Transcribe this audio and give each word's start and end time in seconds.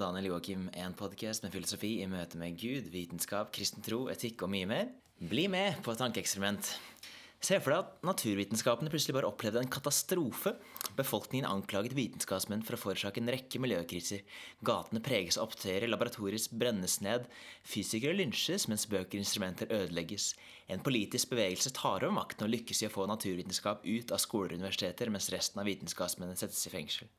Daniel 0.00 0.30
Joakim, 0.30 0.68
en 0.78 0.94
podkast 0.96 1.44
med 1.44 1.52
filosofi 1.54 1.96
i 2.02 2.08
møte 2.10 2.38
med 2.40 2.56
Gud, 2.60 2.88
vitenskap, 2.92 3.52
kristen 3.54 3.84
tro, 3.84 4.06
etikk 4.12 4.44
og 4.46 4.50
mye 4.52 4.68
mer. 4.70 4.90
Bli 5.18 5.48
med 5.52 5.80
på 5.84 5.92
et 5.92 6.00
tankeeksperiment. 6.02 6.70
Se 7.42 7.56
for 7.58 7.74
deg 7.74 7.80
at 7.80 8.04
naturvitenskapene 8.06 8.90
plutselig 8.92 9.16
bare 9.16 9.26
opplevde 9.26 9.64
en 9.64 9.70
katastrofe. 9.72 10.52
Befolkningen 10.94 11.48
anklaget 11.48 11.96
vitenskapsmenn 11.98 12.62
for 12.62 12.76
å 12.76 12.80
forårsake 12.84 13.18
en 13.18 13.32
rekke 13.34 13.58
miljøkriser. 13.64 14.22
Gatene 14.62 15.02
preges 15.02 15.40
av 15.40 15.48
opptøyer, 15.48 15.88
laboratorier 15.90 16.44
brennes 16.54 17.00
ned, 17.02 17.26
fysikere 17.66 18.14
lynsjes 18.14 18.68
mens 18.70 18.86
bøker 18.86 19.18
og 19.18 19.24
instrumenter 19.24 19.74
ødelegges. 19.74 20.36
En 20.70 20.84
politisk 20.86 21.34
bevegelse 21.34 21.74
tar 21.74 22.04
over 22.04 22.14
makten 22.20 22.46
og 22.46 22.54
lykkes 22.54 22.84
i 22.84 22.90
å 22.90 22.94
få 22.94 23.08
naturvitenskap 23.10 23.82
ut 23.88 24.14
av 24.14 24.22
skoler 24.22 24.54
og 24.54 24.62
universiteter, 24.62 25.10
mens 25.10 25.32
resten 25.34 25.64
av 25.64 25.66
vitenskapsmennene 25.72 26.38
settes 26.38 26.62
i 26.70 26.74
fengsel. 26.76 27.10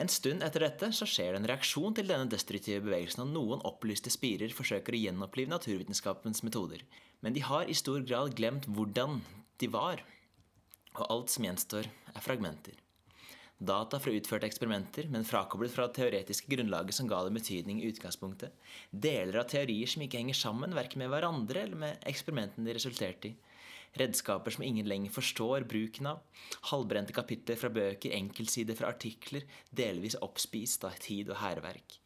En 0.00 0.08
stund 0.08 0.40
etter 0.40 0.64
dette 0.64 0.88
så 0.96 1.04
skjer 1.04 1.34
det 1.34 1.40
en 1.42 1.46
reaksjon 1.50 1.92
til 1.96 2.08
denne 2.08 2.28
destruktive 2.32 2.80
bevegelsen, 2.86 3.26
og 3.26 3.34
noen 3.34 3.64
opplyste 3.68 4.08
spirer 4.12 4.54
forsøker 4.56 4.96
å 4.96 5.00
gjenopplive 5.02 5.52
naturvitenskapens 5.52 6.40
metoder. 6.46 6.86
Men 7.20 7.36
de 7.36 7.42
har 7.44 7.68
i 7.68 7.76
stor 7.76 8.00
grad 8.08 8.32
glemt 8.38 8.68
hvordan 8.70 9.18
de 9.60 9.68
var, 9.68 10.00
og 10.96 11.04
alt 11.04 11.34
som 11.34 11.44
gjenstår, 11.44 11.90
er 12.14 12.24
fragmenter. 12.24 12.78
Data 13.60 14.00
fra 14.00 14.14
utførte 14.16 14.48
eksperimenter, 14.48 15.10
men 15.12 15.26
frakoblet 15.28 15.74
fra 15.74 15.84
det 15.90 15.98
teoretiske 15.98 16.48
grunnlaget 16.48 16.96
som 16.96 17.08
ga 17.10 17.20
det 17.26 17.34
betydning 17.36 17.82
i 17.82 17.90
utgangspunktet. 17.92 18.56
Deler 18.88 19.42
av 19.42 19.50
teorier 19.52 19.90
som 19.90 20.00
ikke 20.06 20.22
henger 20.22 20.38
sammen, 20.38 20.72
verken 20.72 21.04
med 21.04 21.12
hverandre 21.12 21.66
eller 21.66 21.82
med 21.82 22.08
eksperimentene 22.08 22.64
de 22.64 22.78
resulterte 22.78 23.34
i 23.34 23.36
redskaper 23.98 24.54
som 24.54 24.64
ingen 24.64 24.88
lenger 24.88 25.10
forstår 25.10 25.66
bruken 25.70 26.06
av, 26.12 26.20
halvbrente 26.70 27.14
kapitler 27.16 27.58
fra 27.58 27.70
bøker, 27.72 28.14
enkeltsider 28.14 28.78
fra 28.78 28.92
artikler, 28.94 29.46
delvis 29.70 30.18
oppspist 30.22 30.86
av 30.86 30.98
tid 31.02 31.32
og 31.32 31.40
hærverk. 31.42 31.98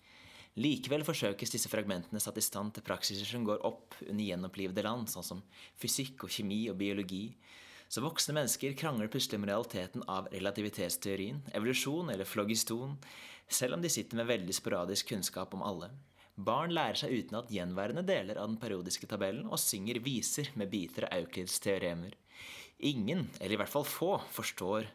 Likevel 0.54 1.02
forsøkes 1.02 1.50
disse 1.50 1.70
fragmentene 1.70 2.20
satt 2.22 2.38
i 2.38 2.44
stand 2.44 2.76
til 2.76 2.84
praksiser 2.86 3.26
som 3.26 3.46
går 3.46 3.64
opp 3.66 3.96
under 4.06 4.22
gjenopplivede 4.22 4.84
land, 4.86 5.10
sånn 5.10 5.26
som 5.26 5.42
fysikk 5.82 6.28
og 6.28 6.30
kjemi 6.30 6.60
og 6.70 6.78
biologi. 6.78 7.24
Så 7.90 8.02
voksne 8.04 8.36
mennesker 8.38 8.76
krangler 8.78 9.10
plutselig 9.10 9.40
med 9.42 9.50
realiteten 9.50 10.06
av 10.10 10.30
relativitetsteorien, 10.32 11.42
evolusjon 11.54 12.14
eller 12.14 12.28
flogiston, 12.28 12.94
selv 13.50 13.76
om 13.76 13.82
de 13.82 13.90
sitter 13.92 14.18
med 14.18 14.30
veldig 14.30 14.54
sporadisk 14.56 15.10
kunnskap 15.10 15.54
om 15.58 15.66
alle. 15.66 15.90
Barn 16.34 16.72
lærer 16.74 16.98
seg 16.98 17.12
utenat 17.14 17.50
gjenværende 17.54 18.02
deler 18.06 18.40
av 18.42 18.48
den 18.50 18.58
periodiske 18.58 19.06
tabellen 19.06 19.46
og 19.46 19.60
synger 19.62 20.00
viser 20.02 20.50
med 20.58 20.72
biter 20.72 21.06
av 21.06 21.20
Euklids 21.20 21.60
teoremer. 21.62 22.16
Ingen, 22.82 23.28
eller 23.38 23.54
i 23.54 23.60
hvert 23.60 23.70
fall 23.70 23.86
få, 23.86 24.16
forstår 24.34 24.88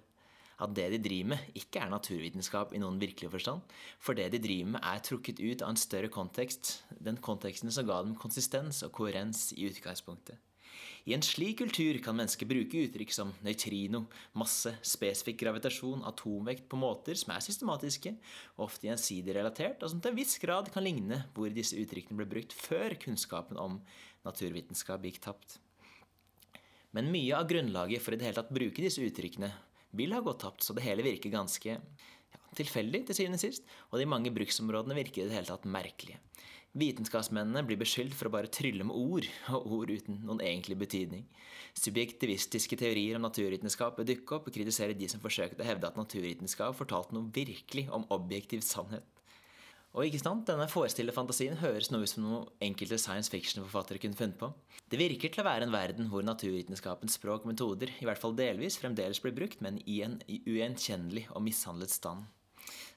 at 0.59 0.73
det 0.75 0.89
de 0.91 0.99
driver 0.99 1.31
med, 1.31 1.45
ikke 1.55 1.79
er 1.79 1.93
naturvitenskap 1.93 2.73
i 2.75 2.81
noen 2.83 2.99
virkelig 2.99 3.31
forstand. 3.31 3.63
For 4.03 4.19
det 4.19 4.27
de 4.33 4.43
driver 4.43 4.73
med, 4.75 4.83
er 4.83 4.99
trukket 5.07 5.39
ut 5.39 5.63
av 5.63 5.71
en 5.71 5.79
større 5.79 6.11
kontekst, 6.11 6.73
den 6.99 7.21
konteksten 7.23 7.71
som 7.71 7.87
ga 7.87 8.01
dem 8.03 8.19
konsistens 8.19 8.83
og 8.83 8.91
koherens 8.99 9.53
i 9.55 9.69
utgangspunktet. 9.71 10.35
I 11.09 11.15
en 11.15 11.23
slik 11.25 11.57
kultur 11.61 11.97
kan 12.03 12.17
mennesker 12.17 12.47
bruke 12.49 12.83
uttrykk 12.85 13.13
som 13.15 13.31
nøytrino, 13.45 14.03
masse, 14.37 14.73
spesifikk 14.85 15.39
gravitasjon, 15.41 16.03
atomvekt 16.07 16.67
på 16.69 16.79
måter 16.79 17.17
som 17.19 17.33
er 17.35 17.45
systematiske, 17.45 18.13
ofte 18.61 18.89
gjensidig 18.89 19.35
relatert, 19.37 19.81
og 19.83 19.93
som 19.93 20.03
til 20.03 20.13
en 20.13 20.19
viss 20.19 20.37
grad 20.41 20.69
kan 20.73 20.85
ligne 20.85 21.23
hvor 21.35 21.49
disse 21.55 21.79
uttrykkene 21.79 22.19
ble 22.21 22.29
brukt 22.35 22.55
før 22.55 22.97
kunnskapen 23.01 23.59
om 23.61 23.79
naturvitenskap 24.27 25.07
gikk 25.07 25.21
tapt. 25.23 25.57
Men 26.95 27.11
mye 27.13 27.35
av 27.37 27.49
grunnlaget 27.49 28.01
for 28.01 28.15
i 28.15 28.19
det 28.19 28.29
hele 28.29 28.39
tatt 28.39 28.53
bruke 28.53 28.83
disse 28.83 29.03
uttrykkene 29.05 29.51
vil 29.97 30.13
ha 30.13 30.21
gått 30.25 30.43
tapt, 30.45 30.65
så 30.65 30.75
det 30.77 30.85
hele 30.85 31.05
virker 31.05 31.33
ganske 31.33 31.75
ja, 31.75 32.41
tilfeldig 32.57 33.05
til 33.07 33.21
syvende 33.21 33.39
og 33.39 33.45
sist, 33.45 33.69
og 33.89 34.01
de 34.01 34.09
mange 34.09 34.33
bruksområdene 34.33 34.97
virker 34.97 35.23
i 35.23 35.29
det 35.29 35.37
hele 35.37 35.49
tatt 35.49 35.69
merkelige. 35.69 36.21
Vitenskapsmennene 36.77 37.63
blir 37.65 37.79
beskyldt 37.81 38.13
for 38.13 38.29
å 38.29 38.33
bare 38.35 38.49
trylle 38.53 38.85
med 38.85 38.93
ord, 38.93 39.25
og 39.57 39.69
ord 39.79 39.93
uten 39.93 40.19
noen 40.21 40.43
egentlig 40.45 40.77
betydning. 40.77 41.23
Subjektivistiske 41.79 42.77
teorier 42.77 43.17
om 43.17 43.25
naturvitenskap 43.25 43.97
bør 43.97 44.09
dukke 44.11 44.35
opp 44.37 44.49
og 44.49 44.53
kritisere 44.53 44.97
de 44.97 45.09
som 45.09 45.23
forsøkte 45.23 45.63
å 45.63 45.69
hevde 45.69 45.89
at 45.89 45.97
naturvitenskap 45.97 46.77
fortalte 46.77 47.17
noe 47.17 47.31
virkelig 47.33 47.87
om 47.95 48.05
objektiv 48.13 48.61
sannhet. 48.65 49.07
Og 49.97 50.05
ikke 50.05 50.21
sant, 50.21 50.45
denne 50.45 50.67
forestillede 50.69 51.15
fantasien 51.15 51.57
høres 51.57 51.89
noe 51.89 52.05
ut 52.05 52.11
som 52.11 52.21
noe 52.21 52.43
enkelte 52.61 52.99
science 53.01 53.31
fiction-forfattere 53.33 53.97
kunne 54.03 54.19
funnet 54.19 54.37
på. 54.37 54.51
Det 54.85 54.99
virker 55.01 55.33
til 55.33 55.41
å 55.41 55.47
være 55.47 55.65
en 55.65 55.73
verden 55.73 56.11
hvor 56.11 56.21
naturvitenskapens 56.21 57.17
språk 57.17 57.47
og 57.47 57.55
metoder, 57.55 57.89
i 57.97 58.05
hvert 58.05 58.21
fall 58.21 58.37
delvis, 58.37 58.77
fremdeles 58.77 59.23
blir 59.23 59.33
brukt, 59.33 59.63
men 59.65 59.81
i 59.89 60.03
en 60.05 60.19
ugjenkjennelig 60.29 61.25
og 61.33 61.41
mishandlet 61.47 61.89
stand. 61.89 62.29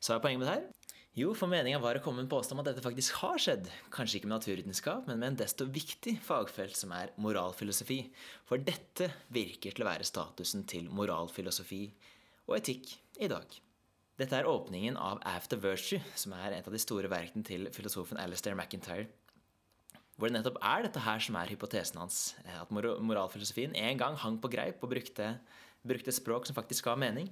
Så 0.04 0.12
er 0.12 0.20
poenget 0.20 0.42
med 0.42 0.50
det 0.50 0.58
her 0.58 0.81
jo, 1.12 1.34
for 1.36 1.50
meninga 1.52 1.80
var 1.82 1.98
å 1.98 2.00
komme 2.04 2.22
med 2.22 2.26
en 2.26 2.32
påstand 2.32 2.56
om 2.56 2.62
at 2.62 2.70
dette 2.70 2.84
faktisk 2.84 3.18
har 3.20 3.40
skjedd. 3.40 3.66
Kanskje 3.92 4.18
ikke 4.18 4.30
med 4.30 4.38
naturvitenskap, 4.38 5.08
men 5.10 5.18
med 5.20 5.32
en 5.32 5.40
desto 5.42 5.66
viktig 5.68 6.14
fagfelt 6.24 6.78
som 6.78 6.94
er 6.96 7.12
moralfilosofi. 7.20 7.98
For 8.48 8.62
dette 8.62 9.10
virker 9.34 9.76
til 9.76 9.84
å 9.84 9.90
være 9.90 10.08
statusen 10.08 10.64
til 10.68 10.88
moralfilosofi 10.88 11.82
og 12.48 12.56
etikk 12.56 12.94
i 13.20 13.28
dag. 13.28 13.58
Dette 14.22 14.38
er 14.38 14.48
åpningen 14.48 14.96
av 15.00 15.20
After 15.28 15.60
Virtue, 15.60 16.00
som 16.16 16.32
er 16.36 16.56
et 16.56 16.66
av 16.68 16.72
de 16.72 16.80
store 16.80 17.08
verkene 17.12 17.44
til 17.44 17.68
filosofen 17.76 18.20
Alistair 18.20 18.56
McIntyre. 18.56 19.10
Hvor 20.16 20.28
det 20.28 20.36
nettopp 20.38 20.60
er 20.64 20.84
dette 20.86 21.02
her 21.02 21.20
som 21.24 21.36
er 21.40 21.52
hypotesen 21.52 22.00
hans. 22.00 22.18
At 22.56 22.72
moralfilosofien 22.72 23.76
en 23.76 24.00
gang 24.00 24.16
hang 24.20 24.40
på 24.40 24.48
greip 24.52 24.80
og 24.84 24.92
brukte, 24.92 25.34
brukte 25.84 26.14
språk 26.14 26.48
som 26.48 26.56
faktisk 26.56 26.88
ga 26.88 26.96
mening. 26.96 27.28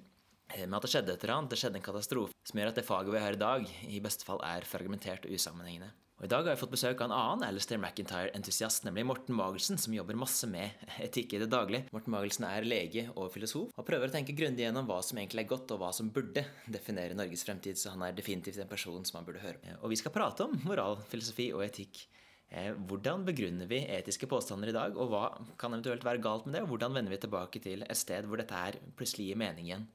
Eh, 0.55 0.67
med 0.67 0.79
at 0.79 0.87
det 0.87 0.93
skjedde 0.93 1.15
et 1.15 1.25
eller 1.25 1.37
annet, 1.37 1.55
det 1.55 1.61
skjedde 1.61 1.81
en 1.81 1.89
katastrofe 1.89 2.37
som 2.51 2.61
gjør 2.61 2.73
at 2.73 2.79
det 2.81 2.87
faget 2.87 3.15
vi 3.15 3.25
har 3.25 3.37
i 3.37 3.41
dag, 3.41 3.67
i 3.87 4.03
beste 4.03 4.27
fall 4.27 4.43
er 4.47 4.67
fragmentert 4.67 5.27
og 5.29 5.35
usammenhengende. 5.37 5.93
Og 6.21 6.27
I 6.27 6.29
dag 6.29 6.45
har 6.45 6.53
jeg 6.53 6.61
fått 6.61 6.73
besøk 6.75 6.99
av 7.01 7.07
en 7.07 7.15
annen 7.17 7.47
Alistair 7.47 7.79
McIntyre-entusiast, 7.81 8.85
nemlig 8.85 9.07
Morten 9.09 9.33
Magelsen, 9.33 9.79
som 9.81 9.95
jobber 9.97 10.19
masse 10.21 10.45
med 10.53 10.83
etikk 11.01 11.33
i 11.33 11.39
det 11.41 11.49
daglige. 11.49 11.87
Morten 11.97 12.13
Magelsen 12.13 12.45
er 12.45 12.67
lege 12.69 13.07
og 13.15 13.31
filosof, 13.33 13.71
og 13.73 13.87
prøver 13.89 14.11
å 14.11 14.13
tenke 14.13 14.35
grundig 14.37 14.67
gjennom 14.67 14.85
hva 14.91 14.99
som 15.07 15.17
egentlig 15.17 15.47
er 15.47 15.49
godt, 15.55 15.73
og 15.73 15.81
hva 15.81 15.89
som 15.97 16.11
burde 16.13 16.45
definere 16.69 17.17
Norges 17.17 17.47
fremtid, 17.49 17.81
så 17.81 17.95
han 17.95 18.05
er 18.05 18.19
definitivt 18.19 18.61
en 18.61 18.69
person 18.69 19.07
som 19.09 19.17
man 19.17 19.31
burde 19.31 19.41
høre 19.41 19.63
med. 19.63 19.79
Og 19.81 19.95
vi 19.95 20.01
skal 20.03 20.13
prate 20.13 20.45
om 20.45 20.59
moral, 20.69 21.01
filosofi 21.09 21.55
og 21.57 21.65
etikk. 21.65 22.03
Eh, 22.51 22.75
hvordan 22.75 23.25
begrunner 23.25 23.71
vi 23.71 23.79
etiske 23.89 24.29
påstander 24.29 24.75
i 24.75 24.77
dag, 24.77 25.01
og 25.01 25.09
hva 25.15 25.25
kan 25.57 25.73
eventuelt 25.73 26.05
være 26.05 26.21
galt 26.21 26.45
med 26.45 26.59
det? 26.59 26.67
Og 26.67 26.75
hvordan 26.75 26.99
vender 26.99 27.17
vi 27.17 27.23
tilbake 27.25 27.65
til 27.65 27.87
et 27.87 27.97
sted 28.03 28.29
hvor 28.29 28.43
dette 28.43 28.61
her 28.61 28.77
plutselig 29.01 29.31
gir 29.31 29.41
mening 29.41 29.71
igjen? 29.71 29.89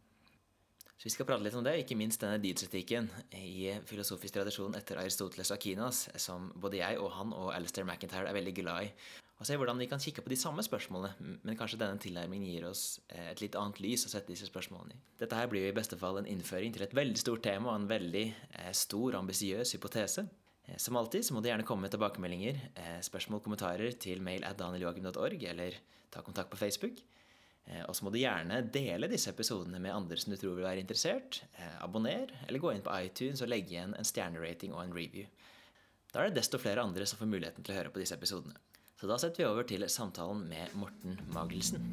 Så 0.96 1.10
vi 1.10 1.12
skal 1.12 1.28
prate 1.28 1.44
litt 1.44 1.56
om 1.60 1.66
det, 1.66 1.74
ikke 1.82 1.98
minst 2.00 2.22
denne 2.24 2.40
dydsetikken 2.40 3.10
i 3.36 3.74
filosofisk 3.88 4.38
tradisjon 4.38 4.78
etter 4.80 5.02
Aristoteles 5.02 5.52
og 5.52 5.58
Akinas, 5.58 6.06
som 6.24 6.48
både 6.56 6.80
jeg 6.80 7.00
og 7.04 7.12
han 7.18 7.34
og 7.36 7.52
Alistair 7.52 7.84
McIntyre 7.84 8.30
er 8.30 8.38
veldig 8.38 8.54
glad 8.62 8.88
i. 8.88 8.92
Og 9.36 9.48
se 9.48 9.58
hvordan 9.60 9.80
vi 9.82 9.90
kan 9.92 10.00
kikke 10.00 10.24
på 10.24 10.32
de 10.32 10.38
samme 10.40 10.64
spørsmålene, 10.64 11.40
men 11.44 11.58
kanskje 11.60 11.82
denne 11.82 12.00
tilnærmingen 12.00 12.48
gir 12.48 12.70
oss 12.70 13.02
eh, 13.10 13.34
et 13.34 13.42
litt 13.44 13.58
annet 13.60 13.82
lys 13.84 14.06
å 14.08 14.12
sette 14.14 14.32
disse 14.32 14.48
spørsmålene 14.48 14.96
i. 14.96 15.02
Dette 15.20 15.36
her 15.36 15.50
blir 15.52 15.66
jo 15.66 15.74
i 15.74 15.76
beste 15.76 16.00
fall 16.00 16.22
en 16.22 16.30
innføring 16.32 16.72
til 16.72 16.86
et 16.86 16.96
veldig 16.96 17.20
stort 17.20 17.44
tema 17.44 17.74
og 17.74 17.82
en 17.82 17.90
veldig 17.90 18.24
eh, 18.32 18.72
stor 18.72 19.10
og 19.10 19.20
ambisiøs 19.26 19.76
hypotese. 19.76 20.24
Eh, 20.64 20.80
som 20.80 20.96
alltid 20.96 21.28
så 21.28 21.36
må 21.36 21.44
det 21.44 21.52
gjerne 21.52 21.68
komme 21.68 21.90
med 21.90 21.98
tilbakemeldinger, 21.98 22.64
spørsmål, 23.04 23.44
kommentarer 23.44 24.00
til 24.00 24.24
mail 24.24 24.48
at 24.48 24.56
danieljoakim.org, 24.64 25.44
eller 25.52 25.76
ta 26.16 26.24
kontakt 26.24 26.56
på 26.56 26.62
Facebook. 26.64 27.04
Eh, 27.66 27.82
og 27.88 27.96
så 27.98 28.06
må 28.06 28.14
du 28.14 28.20
gjerne 28.22 28.62
dele 28.74 29.10
disse 29.10 29.32
episodene 29.34 29.82
med 29.82 29.96
andre 29.96 30.20
som 30.22 30.34
du 30.34 30.38
tror 30.40 30.58
vil 30.58 30.68
være 30.68 30.84
interessert. 30.84 31.42
Eh, 31.58 31.78
abonner, 31.84 32.32
eller 32.48 32.62
gå 32.62 32.74
inn 32.74 32.86
på 32.86 32.94
iTunes 33.08 33.42
og 33.42 33.52
legge 33.52 33.76
igjen 33.76 33.96
en 33.98 34.08
stjernerating 34.08 34.76
og 34.76 34.84
en 34.86 34.96
review. 34.96 35.26
Da 36.14 36.22
er 36.22 36.30
det 36.30 36.40
desto 36.40 36.62
flere 36.62 36.86
andre 36.86 37.08
som 37.10 37.20
får 37.20 37.32
muligheten 37.32 37.66
til 37.66 37.76
å 37.76 37.80
høre 37.82 37.92
på 37.92 38.04
disse 38.04 38.16
episodene. 38.16 38.56
Så 38.96 39.10
da 39.10 39.18
setter 39.20 39.44
vi 39.44 39.50
over 39.50 39.68
til 39.68 39.84
samtalen 39.92 40.46
med 40.48 40.78
Morten 40.80 41.20
Magelsen. 41.36 41.92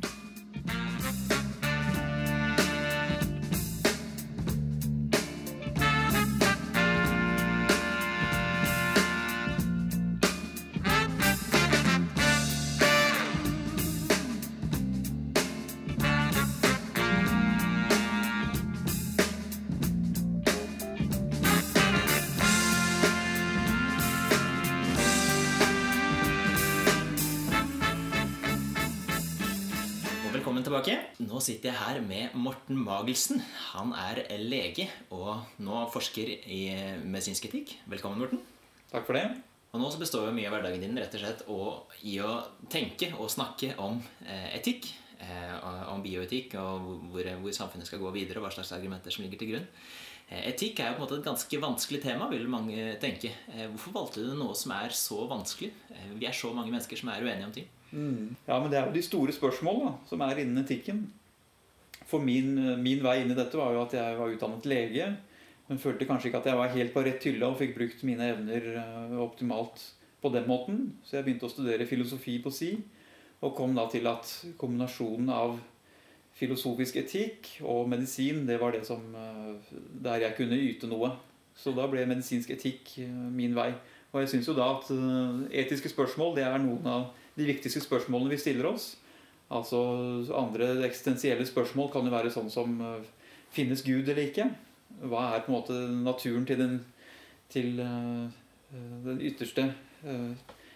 Sitter 31.39 31.69
jeg 31.71 31.79
her 31.79 31.99
med 32.03 32.33
Morten 32.35 32.79
Magelsen. 32.83 33.39
Han 33.71 33.93
er 33.95 34.19
lege 34.43 34.89
og 35.15 35.45
nå 35.63 35.83
forsker 35.95 36.33
i 36.51 36.63
medisinsk 37.05 37.45
etikk. 37.47 37.77
Velkommen, 37.93 38.19
Morten. 38.19 38.41
Takk 38.91 39.05
for 39.07 39.15
det. 39.15 39.23
Og 39.71 39.79
nå 39.79 39.91
så 39.95 40.01
består 40.01 40.27
jo 40.27 40.33
mye 40.35 40.49
av 40.49 40.57
hverdagen 40.57 40.83
din 40.83 40.99
rett 40.99 41.15
og 41.15 41.23
slett 41.23 41.45
i 42.11 42.17
å 42.19 42.33
tenke 42.73 43.13
og 43.15 43.31
snakke 43.31 43.77
om 43.79 44.01
eh, 44.27 44.49
etikk. 44.59 44.91
om 45.93 46.03
bioetikk 46.03 46.57
og 46.59 46.89
hvor, 47.13 47.29
hvor, 47.45 47.53
samfunnet 47.55 47.87
skal 47.87 48.01
gå 48.03 48.11
videre, 48.17 48.41
og 48.41 48.49
hva 48.49 48.51
slags 48.51 48.73
argumenter 48.75 49.15
som 49.15 49.23
ligger 49.23 49.39
til 49.39 49.53
grunn. 49.53 49.69
Etikk 50.35 50.81
er 50.81 50.91
jo 50.91 50.97
på 50.97 51.05
en 51.05 51.05
måte 51.05 51.21
et 51.21 51.29
ganske 51.29 51.61
vanskelig 51.63 52.01
tema, 52.03 52.27
vil 52.27 52.51
mange 52.51 52.97
tenke. 52.99 53.31
Hvorfor 53.71 53.95
valgte 54.01 54.25
du 54.27 54.35
noe 54.35 54.59
som 54.59 54.75
er 54.75 54.91
så 54.91 55.21
vanskelig? 55.31 55.71
Vi 56.19 56.27
er 56.27 56.35
så 56.35 56.51
mange 56.51 56.75
mennesker 56.75 56.99
som 56.99 57.13
er 57.15 57.23
uenige 57.23 57.47
om 57.47 57.55
ting. 57.55 57.71
Mm. 57.93 58.37
Ja, 58.49 58.59
men 58.59 58.71
det 58.73 58.81
er 58.81 58.89
jo 58.89 58.97
de 58.97 59.05
store 59.05 59.35
spørsmålene 59.37 59.95
som 60.09 60.25
er 60.25 60.41
innen 60.43 60.65
etikken. 60.65 61.05
For 62.09 62.21
min, 62.21 62.57
min 62.83 63.05
vei 63.05 63.21
inn 63.23 63.33
i 63.33 63.37
dette 63.39 63.57
var 63.57 63.73
jo 63.77 63.85
at 63.85 63.95
jeg 63.97 64.17
var 64.19 64.33
utdannet 64.33 64.69
lege 64.69 65.13
men 65.73 65.81
følte 65.81 66.05
kanskje 66.05 66.29
ikke 66.29 66.43
at 66.43 66.51
jeg 66.51 66.59
var 66.59 66.75
helt 66.75 66.93
på 66.93 67.03
rett 67.07 67.27
hylle 67.27 67.49
og 67.49 67.57
fikk 67.57 67.77
brukt 67.79 68.03
mine 68.05 68.27
evner 68.35 68.67
eh, 68.77 69.19
optimalt 69.25 69.81
på 70.21 70.31
den 70.35 70.45
måten. 70.45 70.83
Så 71.01 71.17
jeg 71.17 71.27
begynte 71.27 71.49
å 71.49 71.53
studere 71.53 71.89
filosofi 71.89 72.35
på 72.45 72.53
si, 72.53 72.75
og 73.41 73.55
kom 73.57 73.73
da 73.79 73.87
til 73.91 74.07
at 74.11 74.29
kombinasjonen 74.61 75.31
av 75.33 75.57
filosofisk 76.37 76.99
etikk 77.01 77.49
og 77.65 77.89
medisin, 77.89 78.45
det 78.49 78.59
var 78.61 78.77
det 78.77 78.85
som 78.89 79.17
eh, 79.17 79.73
der 80.05 80.27
jeg 80.27 80.39
kunne 80.43 80.61
yte 80.61 80.91
noe. 80.91 81.15
Så 81.57 81.73
da 81.77 81.89
ble 81.89 82.05
medisinsk 82.11 82.53
etikk 82.53 82.97
eh, 83.01 83.09
min 83.09 83.57
vei. 83.57 83.71
Og 84.13 84.21
jeg 84.21 84.35
syns 84.35 84.51
jo 84.51 84.53
da 84.53 84.67
at 84.75 84.91
etiske 85.57 85.89
spørsmål 85.89 86.35
det 86.37 86.43
er 86.45 86.59
noen 86.61 86.85
av 86.85 87.07
de 87.39 87.47
viktigste 87.49 87.83
spørsmålene 87.85 88.35
vi 88.35 88.41
stiller 88.41 88.69
oss. 88.73 88.93
Altså 89.53 89.79
Andre 90.37 90.75
eksistensielle 90.87 91.45
spørsmål 91.49 91.91
kan 91.93 92.07
jo 92.09 92.13
være 92.15 92.33
sånn 92.33 92.51
som 92.53 92.79
Finnes 93.53 93.83
Gud 93.85 94.09
eller 94.09 94.31
ikke? 94.31 94.47
hva 95.01 95.23
er 95.33 95.45
på 95.45 95.53
en 95.53 95.57
måte 95.57 95.79
naturen 96.03 96.45
til 96.49 96.61
den, 96.61 96.77
til, 97.53 97.81
uh, 97.81 98.29
den 99.07 99.23
ytterste 99.25 99.69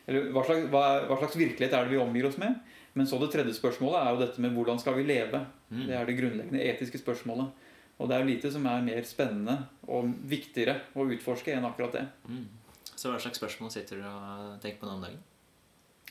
Eller 0.07 0.31
hva 0.35 0.45
slags, 0.47 0.69
hva, 0.71 0.83
hva 1.09 1.19
slags, 1.19 1.39
virkelighet 1.39 1.75
er 1.75 1.87
det 1.87 1.97
vi 1.97 2.03
omgir 2.03 2.29
oss 2.29 2.39
med? 2.39 2.61
Men 2.95 3.09
så 3.11 3.19
det 3.21 3.33
tredje 3.33 3.57
spørsmålet 3.57 3.99
er 3.99 4.13
jo 4.13 4.21
dette 4.23 4.43
med 4.43 4.55
hvordan 4.55 4.79
skal 4.81 4.95
vi 4.97 5.07
leve? 5.09 5.41
Mm. 5.69 5.81
Det 5.89 5.97
er 5.97 6.07
det 6.07 6.15
grunnleggende 6.21 6.63
etiske 6.63 7.01
spørsmålet. 7.03 7.65
Og 7.99 8.09
det 8.09 8.15
er 8.15 8.23
jo 8.23 8.29
lite 8.29 8.53
som 8.55 8.69
er 8.71 8.85
mer 8.87 9.09
spennende 9.09 9.57
og 9.91 10.13
viktigere 10.31 10.79
å 10.95 11.09
utforske 11.11 11.57
enn 11.57 11.67
akkurat 11.67 11.99
det. 11.99 12.05
Mm. 12.31 12.47
Så 12.95 13.11
hva 13.11 13.19
slags 13.21 13.43
spørsmål 13.43 13.75
sitter 13.75 13.99
du 13.99 14.07
og 14.07 14.63
tenker 14.63 14.79
på 14.85 14.89
nå 14.89 14.95
om 14.95 15.05
dagen? 15.09 15.19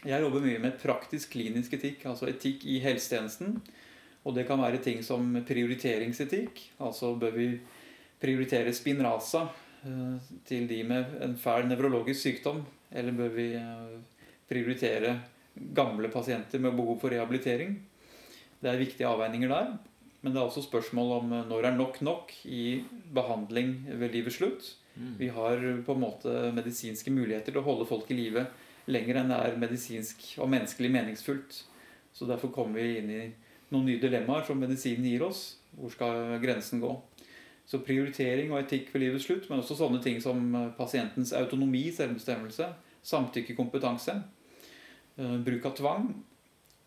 Jeg 0.04 0.22
jobber 0.22 0.44
mye 0.44 0.62
med 0.62 0.78
praktisk 0.82 1.32
klinisk 1.34 1.74
etikk, 1.78 2.04
altså 2.10 2.28
etikk 2.30 2.66
i 2.70 2.80
helsetjenesten. 2.84 3.56
Og 4.26 4.34
det 4.36 4.48
kan 4.50 4.62
være 4.62 4.82
ting 4.84 5.04
som 5.06 5.24
prioriteringsetikk. 5.46 6.62
Altså 6.84 7.14
bør 7.22 7.34
vi 7.38 7.48
prioritere 8.22 8.74
Spinraza 8.74 9.46
eh, 9.86 10.32
til 10.50 10.68
de 10.70 10.82
med 10.88 11.18
en 11.26 11.36
fæl 11.38 11.70
nevrologisk 11.70 12.22
sykdom? 12.22 12.64
Eller 12.92 13.16
bør 13.18 13.34
vi 13.36 13.52
eh, 13.60 13.98
prioritere 14.50 15.20
gamle 15.76 16.10
pasienter 16.14 16.62
med 16.62 16.76
behov 16.78 17.00
for 17.02 17.14
rehabilitering? 17.14 17.78
Det 18.62 18.72
er 18.72 18.82
viktige 18.82 19.10
avveininger 19.10 19.52
der. 19.52 19.76
Men 20.26 20.34
det 20.34 20.42
er 20.42 20.48
også 20.50 20.66
spørsmål 20.66 21.12
om 21.20 21.34
eh, 21.38 21.48
når 21.50 21.70
er 21.70 21.78
nok 21.78 22.02
nok 22.02 22.34
i 22.46 22.82
behandling 23.14 23.78
ved 24.02 24.14
livets 24.18 24.42
slutt. 24.42 24.74
Mm. 24.96 25.16
Vi 25.20 25.28
har 25.30 25.62
på 25.86 25.94
en 25.94 26.02
måte 26.02 26.34
medisinske 26.56 27.14
muligheter 27.14 27.52
til 27.52 27.62
å 27.62 27.68
holde 27.68 27.86
folk 27.90 28.10
i 28.10 28.18
live 28.18 28.48
lenger 28.92 29.22
enn 29.22 29.32
det 29.32 29.40
er 29.42 29.58
medisinsk 29.62 30.28
og 30.40 30.52
menneskelig 30.52 30.92
meningsfullt. 30.94 31.64
Så 32.16 32.28
derfor 32.30 32.54
kommer 32.56 32.80
vi 32.80 33.00
inn 33.00 33.12
i 33.12 33.24
noen 33.74 33.90
nye 33.90 34.02
dilemmaer 34.02 34.46
som 34.48 34.60
medisinen 34.62 35.08
gir 35.10 35.26
oss. 35.26 35.58
Hvor 35.76 35.92
skal 35.92 36.38
grensen 36.44 36.84
gå? 36.84 36.94
Så 37.66 37.82
prioritering 37.84 38.54
og 38.54 38.62
etikk 38.62 38.92
ved 38.94 39.08
livets 39.08 39.26
slutt, 39.26 39.50
men 39.50 39.64
også 39.64 39.78
sånne 39.80 40.00
ting 40.04 40.22
som 40.22 40.38
eh, 40.54 40.70
pasientens 40.78 41.34
autonomi, 41.34 41.88
selvbestemmelse, 41.96 42.70
samtykkekompetanse, 43.10 44.20
eh, 45.18 45.36
bruk 45.48 45.66
av 45.66 45.74
tvang, 45.80 46.08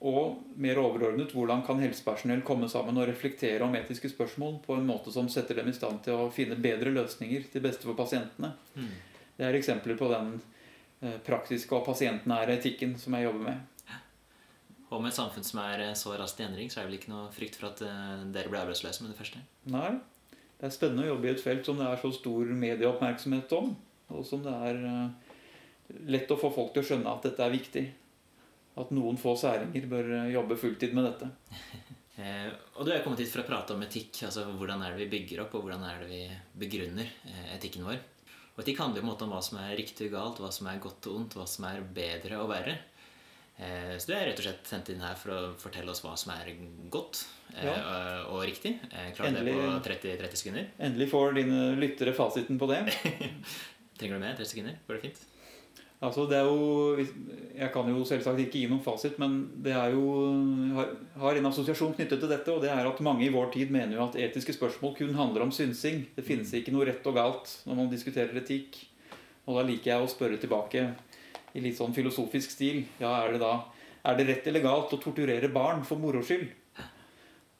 og 0.08 0.54
mer 0.62 0.78
overordnet 0.78 1.32
hvordan 1.34 1.64
kan 1.66 1.80
helsepersonell 1.82 2.44
komme 2.46 2.68
sammen 2.70 3.00
og 3.00 3.08
reflektere 3.10 3.66
om 3.66 3.74
etiske 3.74 4.12
spørsmål 4.12 4.60
på 4.62 4.76
en 4.78 4.86
måte 4.86 5.10
som 5.10 5.26
setter 5.32 5.58
dem 5.58 5.72
i 5.72 5.74
stand 5.74 6.04
til 6.04 6.14
å 6.14 6.28
finne 6.30 6.58
bedre 6.62 6.92
løsninger 6.94 7.48
til 7.50 7.64
beste 7.64 7.82
for 7.82 7.98
pasientene. 7.98 8.52
Mm. 8.78 8.92
Det 9.38 9.48
er 9.48 9.58
eksempler 9.58 9.98
på 9.98 10.10
den 10.12 10.36
praktiske 11.26 11.76
og 11.76 11.84
pasientnære 11.86 12.56
etikken 12.58 12.96
som 12.98 13.14
jeg 13.14 13.28
jobber 13.28 13.44
med. 13.44 13.98
Og 14.88 15.02
med 15.02 15.12
et 15.12 15.18
samfunn 15.18 15.46
som 15.46 15.60
er 15.62 15.84
så 15.98 16.16
raskt 16.18 16.40
i 16.40 16.46
endring, 16.46 16.70
så 16.72 16.80
er 16.80 16.86
det 16.86 16.90
vel 16.90 16.98
ikke 16.98 17.12
noe 17.12 17.28
frykt 17.34 17.58
for 17.60 17.68
at 17.70 17.82
dere 17.82 18.50
blir 18.50 18.62
arbeidsløse 18.64 19.04
med 19.04 19.12
det 19.12 19.18
første? 19.20 19.42
Nei, 19.70 19.92
det 20.58 20.66
er 20.66 20.74
spennende 20.74 21.04
å 21.06 21.12
jobbe 21.12 21.28
i 21.28 21.32
et 21.36 21.42
felt 21.42 21.68
som 21.68 21.78
det 21.78 21.86
er 21.86 22.00
så 22.02 22.10
stor 22.16 22.48
medieoppmerksomhet 22.62 23.52
om. 23.54 23.76
Og 24.10 24.24
som 24.26 24.42
det 24.42 24.54
er 24.70 24.80
eh, 24.88 25.36
lett 26.10 26.32
å 26.34 26.38
få 26.40 26.50
folk 26.54 26.72
til 26.74 26.82
å 26.82 26.88
skjønne 26.90 27.12
at 27.12 27.28
dette 27.28 27.44
er 27.44 27.54
viktig. 27.54 27.84
At 28.78 28.90
noen 28.94 29.18
få 29.20 29.36
særinger 29.38 29.86
bør 29.90 30.10
eh, 30.16 30.32
jobbe 30.34 30.58
fulltid 30.60 30.96
med 30.98 31.08
dette. 31.12 31.32
Eh, 32.18 32.48
og 32.74 32.82
du 32.82 32.88
er 32.90 33.04
kommet 33.04 33.20
hit 33.22 33.28
for 33.30 33.44
å 33.44 33.46
prate 33.46 33.76
om 33.76 33.82
etikk. 33.84 34.24
altså 34.26 34.42
Hvordan 34.58 34.80
er 34.82 34.90
det 34.90 35.04
vi 35.04 35.12
bygger 35.12 35.44
opp, 35.44 35.52
og 35.54 35.62
hvordan 35.62 35.84
er 35.86 36.00
det 36.02 36.08
vi 36.10 36.24
begrunner 36.64 37.12
etikken 37.54 37.86
vår. 37.86 38.00
Og 38.58 38.64
Etikk 38.64 38.80
handler 38.82 39.04
jo 39.04 39.12
om 39.14 39.30
hva 39.30 39.40
som 39.46 39.60
er 39.62 39.76
riktig 39.78 40.08
og 40.08 40.14
galt, 40.16 40.38
hva 40.42 40.48
som 40.50 40.66
er 40.66 40.80
godt 40.82 41.06
og 41.06 41.18
ondt, 41.20 41.36
hva 41.38 41.44
som 41.46 41.68
er 41.68 41.84
bedre 41.94 42.40
og 42.42 42.48
verre. 42.50 42.74
Eh, 43.54 43.92
så 44.02 44.10
du 44.10 44.16
er 44.16 44.26
rett 44.26 44.40
og 44.42 44.48
slett 44.48 44.66
sendt 44.66 44.90
inn 44.90 45.02
her 45.02 45.14
for 45.18 45.30
å 45.30 45.38
fortelle 45.62 45.94
oss 45.94 46.02
hva 46.02 46.16
som 46.18 46.32
er 46.34 46.50
godt 46.90 47.20
eh, 47.54 47.68
ja. 47.70 47.76
og 48.34 48.42
riktig. 48.50 48.74
Eh, 48.90 49.12
Klarer 49.14 49.38
du 49.38 49.46
det 49.46 49.54
på 49.54 49.78
30, 49.86 50.18
30, 50.24 50.42
sekunder? 50.42 50.68
Endelig 50.90 51.06
får 51.14 51.38
dine 51.38 51.62
lyttere 51.78 52.14
fasiten 52.18 52.58
på 52.58 52.66
det. 52.70 52.80
Trenger 53.98 54.18
du 54.18 54.26
mer? 54.26 54.34
30 54.42 54.50
sekunder? 54.50 54.82
Går 54.90 54.98
det 54.98 55.06
fint? 55.06 55.22
Altså, 55.98 56.28
det 56.30 56.36
er 56.38 56.46
jo, 56.46 56.94
Jeg 57.58 57.72
kan 57.74 57.88
jo 57.90 58.04
selvsagt 58.06 58.38
ikke 58.38 58.60
gi 58.60 58.68
noen 58.70 58.84
fasit, 58.84 59.16
men 59.18 59.40
det 59.64 59.72
er 59.74 59.96
jo, 59.96 60.04
har, 60.76 60.92
har 61.18 61.38
en 61.40 61.48
assosiasjon 61.50 61.96
knyttet 61.96 62.22
til 62.22 62.30
dette. 62.30 62.52
Og 62.54 62.62
det 62.62 62.70
er 62.70 62.86
at 62.86 63.02
mange 63.02 63.26
i 63.26 63.32
vår 63.34 63.50
tid 63.56 63.72
mener 63.74 63.96
jo 63.96 64.04
at 64.06 64.18
etiske 64.28 64.54
spørsmål 64.54 64.94
kun 64.98 65.16
handler 65.18 65.48
om 65.48 65.54
synsing. 65.54 66.04
Det 66.14 66.26
finnes 66.26 66.54
ikke 66.54 66.74
noe 66.74 66.86
rett 66.86 67.10
og 67.10 67.18
galt 67.18 67.56
når 67.66 67.82
man 67.82 67.90
diskuterer 67.90 68.38
etikk. 68.38 68.78
Og 69.48 69.58
da 69.58 69.66
liker 69.66 69.94
jeg 69.94 70.04
å 70.04 70.12
spørre 70.12 70.38
tilbake 70.38 70.86
i 71.56 71.64
litt 71.64 71.78
sånn 71.80 71.96
filosofisk 71.96 72.54
stil. 72.54 72.84
Ja, 73.02 73.16
er 73.24 73.34
det 73.34 73.42
da 73.42 73.56
er 74.08 74.16
det 74.16 74.28
rett 74.28 74.46
eller 74.48 74.62
galt 74.62 74.94
å 74.94 75.00
torturere 75.02 75.50
barn 75.52 75.82
for 75.84 76.00
moro 76.00 76.22
skyld? 76.24 76.46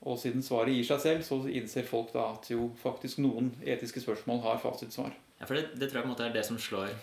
Og 0.09 0.19
siden 0.21 0.45
svaret 0.47 0.77
gir 0.77 0.87
seg 0.87 1.01
selv, 1.03 1.25
så 1.27 1.41
innser 1.51 1.87
folk 1.87 2.13
da 2.15 2.29
at 2.37 2.47
jo 2.53 2.71
faktisk 2.79 3.19
noen 3.21 3.51
etiske 3.67 4.01
spørsmål 4.05 4.45
har 4.47 4.61
fasitsvar. 4.63 5.17
Ja, 5.41 5.47
for 5.49 5.59
det, 5.59 5.73
det, 5.75 5.89
tror 5.89 6.01
jeg 6.01 6.07
på 6.07 6.09
en 6.09 6.15
måte 6.15 6.29
er 6.29 6.37
det 6.37 6.45
som 6.47 6.61
slår, 6.63 6.95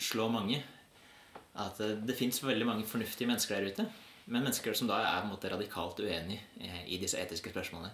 slår 0.00 0.32
mange. 0.32 0.62
At 1.60 1.78
det, 1.82 2.06
det 2.08 2.16
fins 2.18 2.42
veldig 2.42 2.66
mange 2.68 2.88
fornuftige 2.88 3.28
mennesker 3.30 3.58
der 3.58 3.70
ute. 3.70 3.86
Men 4.30 4.44
mennesker 4.46 4.76
som 4.76 4.88
da 4.90 5.00
er 5.02 5.22
på 5.22 5.28
en 5.28 5.32
måte 5.34 5.50
radikalt 5.52 6.00
uenig 6.04 6.38
i 6.86 6.98
disse 7.00 7.18
etiske 7.18 7.52
spørsmålene. 7.52 7.90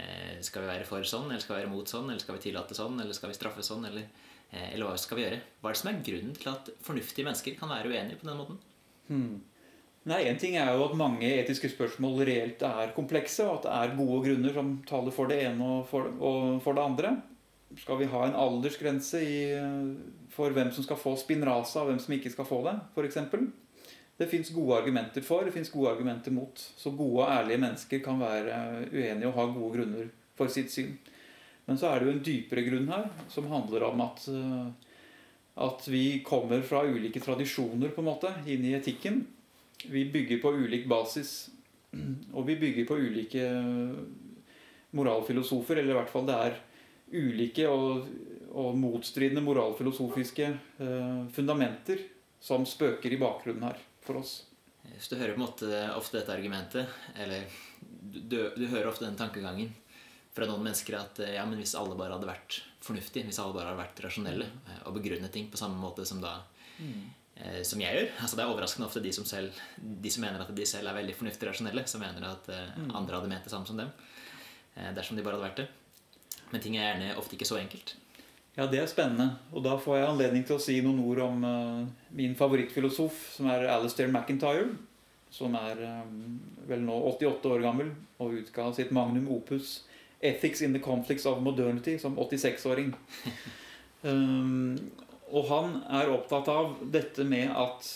Eh, 0.00 0.38
skal 0.42 0.64
vi 0.64 0.70
være 0.72 0.86
for 0.88 1.06
sånn, 1.06 1.28
eller 1.28 1.42
skal 1.42 1.58
vi 1.58 1.62
være 1.62 1.74
mot 1.74 1.90
sånn, 1.90 2.08
eller 2.08 2.22
skal 2.22 2.38
vi 2.38 2.46
tillate 2.48 2.76
sånn, 2.76 2.96
eller 3.02 3.16
skal 3.16 3.30
vi 3.30 3.36
straffe 3.36 3.62
sånn, 3.66 3.84
eller 3.90 4.08
Eh, 4.54 4.74
eller 4.74 4.88
hva 4.88 5.00
skal 5.00 5.18
vi 5.18 5.26
gjøre? 5.26 5.40
Hva 5.60 5.70
er 5.70 5.74
det 5.74 5.80
som 5.80 5.90
er 5.90 6.04
grunnen 6.06 6.38
til 6.38 6.52
at 6.52 6.70
fornuftige 6.84 7.26
mennesker 7.26 7.58
kan 7.58 7.72
være 7.72 7.90
uenige 7.90 8.20
på 8.20 8.28
den 8.28 8.40
måten? 8.40 8.62
Hmm. 9.08 9.34
Nei, 10.04 10.20
En 10.28 10.38
ting 10.38 10.56
er 10.60 10.74
jo 10.76 10.84
at 10.84 10.98
mange 11.00 11.24
etiske 11.24 11.70
spørsmål 11.72 12.26
reelt 12.28 12.62
er 12.62 12.92
komplekse, 12.96 13.46
og 13.48 13.62
at 13.62 13.64
det 13.64 13.76
er 13.76 13.96
gode 13.96 14.18
grunner 14.26 14.52
som 14.52 14.74
taler 14.86 15.14
for 15.16 15.32
det 15.32 15.38
ene 15.46 15.70
og 15.78 15.86
for, 15.88 16.10
og 16.20 16.60
for 16.62 16.76
det 16.76 16.84
andre. 16.84 17.14
Skal 17.80 17.98
vi 18.02 18.10
ha 18.12 18.26
en 18.26 18.36
aldersgrense 18.38 19.22
i, 19.24 19.38
for 20.34 20.54
hvem 20.54 20.72
som 20.74 20.86
skal 20.86 20.98
få 20.98 21.14
spinraza, 21.20 21.82
og 21.82 21.92
hvem 21.92 22.00
som 22.02 22.14
ikke 22.16 22.32
skal 22.34 22.48
få 22.48 22.60
det, 22.66 22.74
f.eks.? 22.94 23.20
Det 24.14 24.28
fins 24.30 24.50
gode 24.54 24.76
argumenter 24.78 25.24
for, 25.26 25.42
det 25.42 25.54
fins 25.54 25.70
gode 25.72 25.90
argumenter 25.90 26.34
mot. 26.34 26.60
Så 26.76 26.92
gode 26.94 27.24
og 27.24 27.30
ærlige 27.34 27.62
mennesker 27.64 28.02
kan 28.04 28.20
være 28.20 28.58
uenige 28.92 29.30
og 29.30 29.34
ha 29.38 29.46
gode 29.50 29.78
grunner 29.78 30.10
for 30.38 30.50
sitt 30.50 30.70
syn. 30.70 30.92
Men 31.66 31.80
så 31.80 31.90
er 31.90 31.98
det 31.98 32.06
jo 32.06 32.14
en 32.14 32.24
dypere 32.26 32.62
grunn 32.66 32.90
her, 32.92 33.08
som 33.32 33.48
handler 33.50 33.88
om 33.88 34.04
at, 34.04 34.26
eh, 34.30 34.68
at 35.66 35.88
vi 35.90 36.04
kommer 36.26 36.62
fra 36.62 36.84
ulike 36.86 37.22
tradisjoner 37.24 37.90
på 37.94 38.04
en 38.04 38.10
måte 38.10 38.30
inn 38.46 38.66
i 38.68 38.76
etikken. 38.78 39.24
Vi 39.90 40.04
bygger 40.12 40.42
på 40.42 40.54
ulik 40.62 40.86
basis. 40.88 41.50
Og 42.34 42.46
vi 42.46 42.56
bygger 42.58 42.86
på 42.88 42.98
ulike 42.98 43.48
moralfilosofer, 44.94 45.78
eller 45.80 45.94
i 45.94 45.98
hvert 45.98 46.10
fall 46.10 46.26
det 46.28 46.38
er 46.38 46.56
ulike 47.14 47.66
og, 47.70 48.06
og 48.54 48.76
motstridende 48.78 49.42
moralfilosofiske 49.44 50.48
eh, 50.48 51.22
fundamenter 51.34 52.02
som 52.44 52.66
spøker 52.68 53.12
i 53.12 53.20
bakgrunnen 53.20 53.66
her 53.66 53.80
for 54.04 54.20
oss. 54.20 54.42
Så 54.98 55.14
du 55.14 55.20
hører 55.20 55.32
på 55.34 55.40
en 55.40 55.46
måte 55.46 55.80
ofte 55.96 56.18
dette 56.18 56.34
argumentet, 56.34 56.90
eller 57.16 57.46
du, 57.80 58.36
du 58.56 58.66
hører 58.68 58.90
ofte 58.90 59.06
den 59.06 59.16
tankegangen 59.18 59.72
fra 60.34 60.46
noen 60.50 60.64
mennesker 60.66 60.96
at 60.98 61.20
eh, 61.22 61.36
ja, 61.36 61.44
men 61.46 61.60
hvis 61.62 61.76
alle 61.78 61.96
bare 61.98 62.16
hadde 62.16 62.28
vært 62.28 62.60
fornuftige, 62.84 63.26
hvis 63.28 63.38
alle 63.42 63.54
bare 63.56 63.70
hadde 63.70 63.82
vært 63.84 64.02
rasjonelle 64.04 64.48
eh, 64.50 64.80
og 64.88 64.96
begrunnet 64.98 65.32
ting 65.34 65.46
på 65.50 65.60
samme 65.60 65.78
måte 65.78 66.06
som 66.08 66.20
da 66.22 66.36
mm. 66.80 67.04
eh, 67.38 67.60
som 67.66 67.82
jeg 67.82 67.94
gjør 67.94 68.10
altså 68.18 68.38
Det 68.38 68.44
er 68.44 68.54
overraskende 68.54 68.88
ofte 68.88 69.04
de 69.04 69.14
som, 69.14 69.28
selv, 69.28 69.54
de 69.78 70.10
som 70.10 70.26
mener 70.26 70.42
at 70.42 70.50
de 70.56 70.66
selv 70.68 70.90
er 70.90 70.98
veldig 70.98 71.16
fornuftige 71.20 71.52
rasjonelle, 71.52 71.86
som 71.90 72.02
mener 72.02 72.26
at 72.32 72.50
eh, 72.50 72.74
mm. 72.82 72.90
andre 72.90 73.20
hadde 73.20 73.30
ment 73.30 73.46
det 73.46 73.54
samme 73.54 73.70
som 73.70 73.78
dem. 73.78 73.92
Eh, 74.74 74.90
dersom 74.96 75.16
de 75.18 75.26
bare 75.26 75.38
hadde 75.38 75.48
vært 75.48 75.62
det. 75.62 75.68
Men 76.50 76.62
ting 76.62 76.78
er 76.78 76.90
gjerne 76.90 77.14
ofte 77.20 77.38
ikke 77.38 77.48
så 77.48 77.60
enkelt. 77.62 77.94
Ja, 78.54 78.68
det 78.70 78.78
er 78.80 78.90
spennende. 78.90 79.32
Og 79.50 79.64
da 79.64 79.74
får 79.80 79.98
jeg 79.98 80.08
anledning 80.08 80.44
til 80.46 80.56
å 80.56 80.62
si 80.62 80.76
noen 80.84 81.00
ord 81.02 81.22
om 81.24 81.46
uh, 81.46 82.10
min 82.14 82.36
favorittfilosof, 82.38 83.16
som 83.34 83.48
er 83.50 83.66
Alistair 83.74 84.12
McIntyre. 84.12 84.74
som 85.34 85.56
er 85.58 85.80
vel 86.68 86.84
nå 86.86 86.94
88 87.08 87.50
år 87.50 87.64
gammel 87.64 87.88
og 88.22 88.36
utga 88.38 88.68
sitt 88.72 88.92
magnum 88.94 89.26
opus 89.34 89.80
'Ethics 90.24 90.62
in 90.62 90.72
the 90.72 90.78
Conflicts 90.78 91.26
of 91.26 91.38
Modernity' 91.42 91.98
som 91.98 92.16
86-åring. 92.16 92.94
Um, 94.02 94.78
og 95.34 95.48
han 95.50 95.82
er 95.90 96.12
opptatt 96.14 96.48
av 96.48 96.76
dette 96.92 97.26
med 97.28 97.50
at 97.50 97.88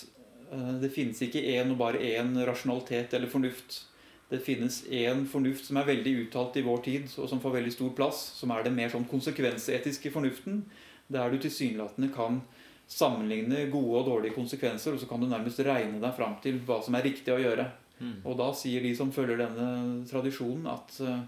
uh, 0.53 0.75
det 0.83 0.93
finnes 0.93 1.23
ikke 1.25 1.41
én 1.55 1.73
og 1.73 1.79
bare 1.81 2.03
én 2.03 2.35
rasjonalitet 2.45 3.15
eller 3.17 3.33
fornuft. 3.33 3.88
Det 4.29 4.43
finnes 4.45 4.83
én 4.93 5.25
fornuft 5.31 5.65
som 5.65 5.79
er 5.81 5.89
veldig 5.89 6.15
uttalt 6.27 6.59
i 6.61 6.65
vår 6.67 6.83
tid, 6.85 7.09
og 7.17 7.31
som 7.31 7.41
får 7.41 7.55
veldig 7.57 7.73
stor 7.73 7.95
plass, 7.97 8.21
som 8.37 8.53
er 8.53 8.67
den 8.67 8.77
mer 8.77 8.93
sånn 8.93 9.09
konsekvensetiske 9.09 10.13
fornuften, 10.13 10.63
der 11.09 11.33
du 11.33 11.39
tilsynelatende 11.41 12.11
kan 12.13 12.43
sammenligne 12.89 13.67
gode 13.73 14.03
og 14.03 14.11
dårlige 14.11 14.37
konsekvenser, 14.37 14.95
og 14.95 15.01
så 15.01 15.09
kan 15.09 15.21
du 15.21 15.29
nærmest 15.31 15.61
regne 15.65 16.01
deg 16.03 16.15
fram 16.17 16.37
til 16.45 16.61
hva 16.69 16.83
som 16.85 16.97
er 16.99 17.09
riktig 17.09 17.33
å 17.33 17.41
gjøre. 17.41 17.71
Mm. 17.99 18.21
Og 18.29 18.37
da 18.39 18.53
sier 18.57 18.85
de 18.85 18.93
som 18.97 19.13
følger 19.13 19.41
denne 19.41 20.05
tradisjonen, 20.09 20.69
at 20.77 21.01
uh, 21.05 21.19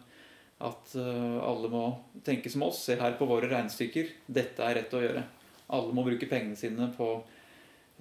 at 0.61 0.95
eh, 0.95 1.37
alle 1.41 1.71
må 1.73 1.85
tenke 2.25 2.51
som 2.53 2.67
oss. 2.67 2.85
Se 2.85 2.99
her 3.01 3.17
på 3.19 3.29
våre 3.29 3.49
regnestykker. 3.49 4.11
Dette 4.29 4.65
er 4.65 4.77
rett 4.81 4.97
å 4.97 5.03
gjøre. 5.03 5.23
Alle 5.73 5.95
må 5.97 6.05
bruke 6.05 6.29
pengene 6.29 6.59
sine 6.59 6.91
på 6.97 7.07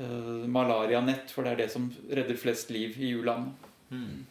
uh, 0.01 0.45
malarianett, 0.49 1.29
for 1.31 1.45
det 1.45 1.53
er 1.53 1.61
det 1.61 1.69
som 1.71 1.85
redder 2.09 2.39
flest 2.39 2.73
liv 2.73 2.97
i 2.97 3.13
u-land. 3.13 3.53
Mm. 3.93 4.25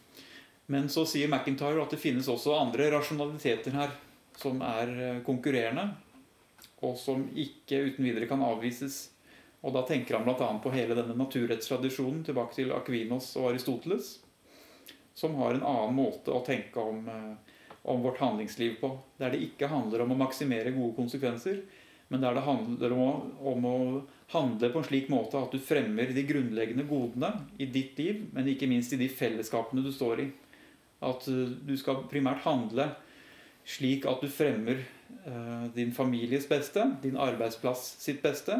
Men 0.73 0.89
så 0.93 1.07
sier 1.09 1.31
McIntyre 1.31 1.81
at 1.83 1.95
det 1.95 2.01
finnes 2.03 2.29
også 2.29 2.57
andre 2.59 2.91
rasjonaliteter 2.93 3.77
her 3.79 3.95
som 4.39 4.61
er 4.63 4.93
eh, 4.95 5.21
konkurrerende, 5.27 5.89
og 6.85 6.95
som 7.01 7.25
ikke 7.35 7.81
uten 7.89 8.07
videre 8.07 8.29
kan 8.31 8.45
avvises. 8.45 9.09
Og 9.65 9.75
da 9.75 9.83
tenker 9.89 10.19
han 10.19 10.29
bl.a. 10.29 10.51
på 10.63 10.73
hele 10.75 10.95
denne 10.95 11.17
naturrettstradisjonen 11.19 12.23
tilbake 12.27 12.61
til 12.61 12.75
Aquinos 12.77 13.33
og 13.41 13.51
Aristoteles, 13.51 14.19
som 15.19 15.35
har 15.41 15.57
en 15.57 15.67
annen 15.67 15.97
måte 15.97 16.31
å 16.31 16.45
tenke 16.47 16.79
om 16.79 17.09
uh, 17.11 17.57
om 17.89 18.03
vårt 18.03 18.19
handlingsliv 18.19 18.81
på. 18.81 18.99
Der 19.17 19.31
det 19.31 19.43
ikke 19.43 19.71
handler 19.73 20.05
om 20.05 20.13
å 20.13 20.19
maksimere 20.19 20.75
gode 20.77 20.97
konsekvenser, 20.99 21.63
men 22.09 22.21
der 22.21 22.37
det 22.37 22.45
handler 22.45 22.95
om 22.95 23.01
å, 23.05 23.13
om 23.53 23.69
å 23.69 23.79
handle 24.33 24.71
på 24.73 24.83
en 24.83 24.89
slik 24.89 25.09
måte 25.13 25.41
at 25.41 25.53
du 25.53 25.61
fremmer 25.61 26.13
de 26.13 26.25
grunnleggende 26.29 26.87
godene 26.89 27.33
i 27.61 27.69
ditt 27.73 27.99
liv, 28.01 28.27
men 28.33 28.49
ikke 28.49 28.69
minst 28.71 28.93
i 28.93 29.01
de 29.01 29.09
fellesskapene 29.09 29.85
du 29.85 29.91
står 29.93 30.25
i. 30.25 30.29
At 31.05 31.28
uh, 31.31 31.45
du 31.67 31.75
skal 31.78 32.05
primært 32.11 32.45
handle 32.47 32.90
slik 33.69 34.07
at 34.09 34.23
du 34.25 34.31
fremmer 34.33 34.81
uh, 35.26 35.69
din 35.75 35.93
families 35.95 36.49
beste, 36.49 36.85
din 37.02 37.19
arbeidsplass 37.21 37.99
sitt 38.00 38.23
beste 38.25 38.57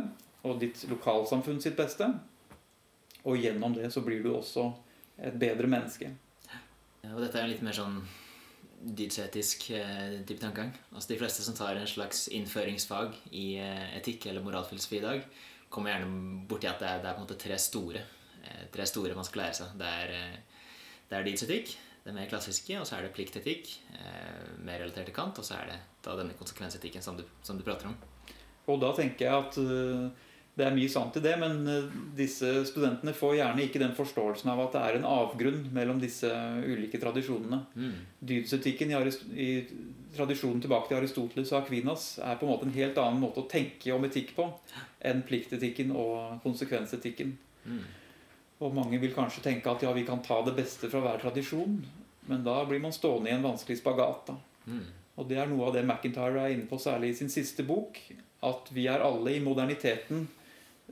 og 0.47 0.61
ditt 0.61 0.85
lokalsamfunn 0.90 1.61
sitt 1.62 1.76
beste. 1.78 2.11
Og 3.26 3.40
gjennom 3.40 3.75
det 3.75 3.90
så 3.92 4.04
blir 4.04 4.23
du 4.23 4.33
også 4.37 4.71
et 5.18 5.35
bedre 5.38 5.66
menneske. 5.71 6.12
Ja, 7.02 7.14
og 7.14 7.23
dette 7.23 7.40
er 7.40 7.50
litt 7.50 7.64
mer 7.66 7.76
sånn 7.76 8.00
dydsetisk 8.78 9.71
eh, 9.75 10.21
type 10.26 10.40
tankegang. 10.40 10.71
Altså 10.92 11.12
De 11.12 11.18
fleste 11.18 11.42
som 11.42 11.57
tar 11.59 11.78
en 11.78 11.90
slags 11.90 12.28
innføringsfag 12.35 13.16
i 13.35 13.49
eh, 13.62 13.97
etikk 13.99 14.28
eller 14.30 14.45
moralfilosofi 14.45 15.00
i 15.00 15.04
dag, 15.04 15.25
kommer 15.68 15.92
gjerne 15.92 16.45
borti 16.49 16.71
at 16.71 16.80
det 16.80 16.88
er, 16.88 17.02
det 17.02 17.11
er, 17.11 17.16
på 17.16 17.23
en 17.23 17.26
måte 17.26 17.40
tre 17.42 17.59
store 17.61 18.04
eh, 18.45 18.64
tre 18.73 18.87
store 18.87 19.18
man 19.18 19.26
skal 19.26 19.45
lære 19.45 19.59
seg. 19.61 19.75
Det 19.80 19.90
er, 20.04 20.38
det 21.11 21.18
er 21.18 21.26
dydsetikk, 21.26 21.75
det 22.05 22.14
mer 22.17 22.28
klassiske, 22.31 22.78
og 22.81 22.87
så 22.88 22.97
er 22.97 23.07
det 23.07 23.14
pliktetikk, 23.17 23.71
mer 24.64 24.81
relatert 24.81 25.09
til 25.11 25.17
Kant, 25.17 25.40
og 25.40 25.47
så 25.47 25.59
er 25.59 25.73
det 25.73 25.78
da 26.05 26.14
denne 26.19 26.37
konsekvensetikken 26.38 27.05
som 27.05 27.19
du, 27.19 27.25
som 27.45 27.59
du 27.59 27.64
prater 27.67 27.90
om. 27.90 27.97
Og 28.69 28.81
da 28.81 28.95
tenker 28.97 29.26
jeg 29.26 29.45
at 29.45 29.59
det 30.59 30.67
er 30.67 30.75
mye 30.75 30.90
sant 30.90 31.14
i 31.14 31.23
det, 31.23 31.35
men 31.38 31.61
uh, 31.71 31.99
disse 32.19 32.49
studentene 32.67 33.14
får 33.14 33.37
gjerne 33.38 33.64
ikke 33.64 33.83
den 33.83 33.95
forståelsen 33.95 34.50
av 34.50 34.64
at 34.64 34.75
det 34.75 34.81
er 34.83 34.99
en 34.99 35.07
avgrunn 35.07 35.61
mellom 35.75 36.00
disse 36.02 36.31
ulike 36.67 36.99
tradisjonene. 36.99 37.61
Mm. 37.78 37.93
Dydsetikken 38.31 38.90
i, 38.90 38.99
i, 39.38 39.49
tradisjonen 40.17 40.62
tilbake 40.64 40.90
til 40.90 40.99
Aristoteles 40.99 41.52
og 41.52 41.61
Aquinas 41.61 42.09
er 42.25 42.40
på 42.40 42.47
en 42.47 42.50
måte 42.50 42.67
en 42.67 42.75
helt 42.75 42.99
annen 42.99 43.23
måte 43.23 43.45
å 43.45 43.50
tenke 43.50 43.93
om 43.95 44.07
etikk 44.09 44.33
på 44.35 44.49
enn 45.07 45.23
pliktetikken 45.28 45.93
og 45.95 46.40
konsekvensetikken. 46.43 47.37
Mm. 47.69 47.85
Og 48.59 48.75
mange 48.75 48.99
vil 48.99 49.15
kanskje 49.15 49.45
tenke 49.45 49.71
at 49.71 49.83
ja, 49.85 49.93
vi 49.95 50.07
kan 50.07 50.23
ta 50.25 50.41
det 50.47 50.57
beste 50.57 50.91
fra 50.91 51.03
hver 51.05 51.21
tradisjon, 51.23 51.77
men 52.29 52.47
da 52.47 52.61
blir 52.67 52.83
man 52.83 52.95
stående 52.95 53.31
i 53.31 53.37
en 53.37 53.45
vanskelig 53.45 53.79
spagat. 53.81 54.33
Mm. 54.67 54.88
Og 55.19 55.29
det 55.31 55.38
er 55.38 55.50
noe 55.50 55.69
av 55.69 55.77
det 55.77 55.85
McIntyre 55.87 56.43
er 56.43 56.57
inne 56.57 56.67
på, 56.71 56.79
særlig 56.83 57.12
i 57.12 57.21
sin 57.21 57.31
siste 57.33 57.65
bok. 57.67 58.00
At 58.45 58.69
vi 58.75 58.87
er 58.91 59.03
alle 59.03 59.35
i 59.35 59.43
moderniteten 59.43 60.27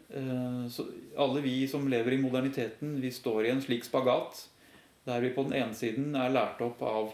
Eh, 0.09 0.69
så 0.71 0.87
alle 1.17 1.41
vi 1.41 1.69
som 1.69 1.89
lever 1.89 2.13
i 2.13 2.19
moderniteten, 2.19 3.01
vi 3.01 3.11
står 3.11 3.47
i 3.47 3.51
en 3.51 3.63
slik 3.63 3.85
spagat 3.85 4.49
der 5.05 5.21
vi 5.21 5.31
på 5.31 5.43
den 5.47 5.55
ene 5.55 5.75
siden 5.75 6.17
er 6.19 6.33
lært 6.35 6.61
opp 6.67 6.81
av, 6.83 7.13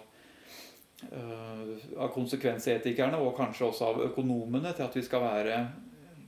eh, 1.12 1.72
av 1.98 2.08
konsekvensetikerne 2.14 3.20
og 3.20 3.36
kanskje 3.36 3.66
også 3.68 3.90
av 3.90 4.00
økonomene 4.06 4.72
til 4.72 4.86
at 4.86 4.96
vi 4.96 5.02
skal 5.04 5.20
være 5.20 5.58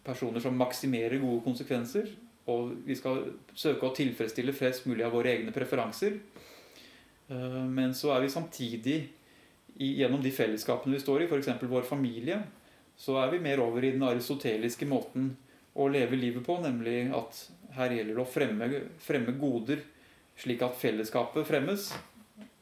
personer 0.04 0.44
som 0.44 0.56
maksimerer 0.56 1.22
gode 1.22 1.40
konsekvenser. 1.44 2.10
Og 2.52 2.74
vi 2.84 2.96
skal 2.98 3.22
søke 3.56 3.88
å 3.88 3.94
tilfredsstille 3.96 4.52
flest 4.56 4.88
mulig 4.88 5.04
av 5.06 5.14
våre 5.16 5.32
egne 5.32 5.54
preferanser. 5.54 6.18
Eh, 7.28 7.62
men 7.64 7.94
så 7.96 8.12
er 8.14 8.24
vi 8.24 8.32
samtidig 8.32 8.98
gjennom 9.74 10.22
de 10.22 10.30
fellesskapene 10.30 10.94
vi 10.94 11.02
står 11.02 11.24
i, 11.24 11.30
f.eks. 11.30 11.50
vår 11.66 11.86
familie, 11.88 12.42
så 12.96 13.16
er 13.24 13.32
vi 13.32 13.42
mer 13.42 13.62
over 13.64 13.82
i 13.82 13.90
den 13.96 14.04
aristoteliske 14.06 14.86
måten 14.86 15.32
å 15.74 15.88
leve 15.90 16.18
livet 16.18 16.44
på, 16.46 16.60
nemlig 16.62 17.08
at 17.16 17.40
her 17.74 17.96
gjelder 17.96 18.14
det 18.14 18.22
å 18.22 18.30
fremme, 18.30 18.68
fremme 19.02 19.34
goder 19.40 19.82
slik 20.38 20.62
at 20.62 20.76
fellesskapet 20.78 21.46
fremmes. 21.48 21.88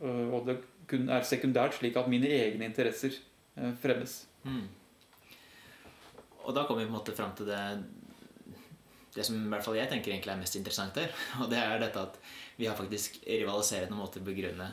Øh, 0.00 0.28
og 0.32 0.46
det 0.48 0.60
kun 0.88 1.08
er 1.12 1.26
sekundært 1.26 1.76
slik 1.78 1.98
at 2.00 2.08
mine 2.10 2.30
egne 2.32 2.68
interesser 2.68 3.18
øh, 3.58 3.74
fremmes. 3.82 4.22
Mm. 4.44 4.64
Og 6.42 6.54
da 6.56 6.64
kommer 6.66 6.82
vi 6.82 6.88
på 6.88 6.92
en 6.94 6.98
måte 6.98 7.16
fram 7.16 7.34
til 7.36 7.50
det 7.52 7.60
det 9.14 9.26
som 9.28 9.36
i 9.36 9.50
hvert 9.52 9.64
fall 9.66 9.76
jeg 9.76 9.90
tenker 9.90 10.12
egentlig 10.12 10.32
er 10.34 10.40
mest 10.40 10.56
interessant 10.56 10.96
her, 11.00 11.12
Og 11.42 11.50
det 11.52 11.60
er 11.60 11.82
dette 11.82 12.06
at 12.08 12.20
vi 12.58 12.68
har 12.68 12.78
faktisk 12.78 13.20
rivaliserende 13.26 13.98
måter 13.98 14.22
å 14.22 14.28
begrunne 14.28 14.70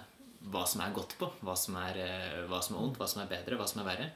hva 0.49 0.63
som 0.67 0.83
er 0.83 0.95
godt 0.95 1.17
på. 1.19 1.27
Hva 1.43 1.55
som 1.59 1.75
er, 1.81 1.97
øh, 1.99 2.45
hva 2.51 2.61
som 2.63 2.77
er 2.77 2.85
ondt, 2.85 2.99
hva 3.01 3.09
som 3.11 3.23
er 3.23 3.31
bedre, 3.31 3.59
hva 3.59 3.67
som 3.67 3.83
er 3.83 3.91
verre. 3.91 4.13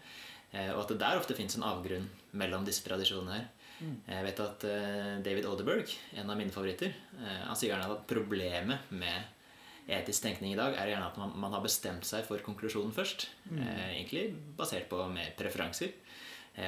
Og 0.53 0.83
at 0.83 0.91
det 0.91 0.99
der 1.01 1.17
ofte 1.17 1.33
fins 1.33 1.55
en 1.57 1.63
avgrunn 1.65 2.03
mellom 2.37 2.61
disse 2.67 2.83
tradisjonene 2.85 3.39
her. 3.39 3.47
Mm. 3.83 3.95
Jeg 4.07 4.25
vet 4.27 4.41
at 4.43 4.65
eh, 4.69 5.13
David 5.25 5.47
Odeberg, 5.49 5.93
en 6.19 6.29
av 6.29 6.39
mine 6.39 6.53
favoritter, 6.53 6.93
eh, 7.19 7.41
han 7.47 7.57
sier 7.57 7.73
gjerne 7.73 7.89
at 7.95 8.05
problemet 8.09 8.91
med 8.93 9.89
etisk 9.91 10.23
tenkning 10.23 10.53
i 10.53 10.59
dag 10.59 10.77
er 10.79 10.93
gjerne 10.93 11.09
at 11.09 11.17
man, 11.19 11.33
man 11.43 11.55
har 11.55 11.63
bestemt 11.65 12.07
seg 12.07 12.23
for 12.27 12.43
konklusjonen 12.45 12.93
først. 12.95 13.27
Mm. 13.49 13.59
Eh, 13.59 13.85
egentlig 13.97 14.27
basert 14.59 14.87
på 14.91 15.01
mer 15.11 15.33
preferanser. 15.39 15.95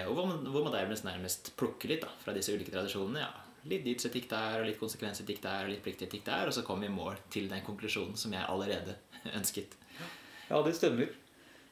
og 0.07 0.15
hvor 0.17 0.25
man, 0.25 0.47
hvor 0.49 0.63
man 0.65 0.73
nærmest 0.73 1.53
plukker 1.57 1.91
litt 1.91 2.01
da, 2.01 2.09
fra 2.23 2.33
disse 2.33 2.53
ulike 2.55 2.73
tradisjonene. 2.73 3.21
ja, 3.21 3.44
Litt 3.65 3.85
dydsetikk 3.85 4.29
der, 4.29 4.59
og 4.61 4.67
litt 4.69 4.79
konsekvensetikk 4.79 5.41
der, 5.41 5.65
og 5.65 5.73
litt 5.73 5.83
pliktetikk 5.85 6.25
der. 6.27 6.49
Og 6.49 6.53
så 6.53 6.63
kommer 6.65 6.85
vi 6.85 6.93
i 6.93 6.95
mål 6.95 7.19
til 7.33 7.49
den 7.49 7.63
konklusjonen 7.65 8.17
som 8.19 8.33
jeg 8.35 8.45
allerede 8.45 8.97
ønsket. 9.39 9.77
Ja, 10.49 10.61
det 10.61 10.75
stemmer. 10.77 11.09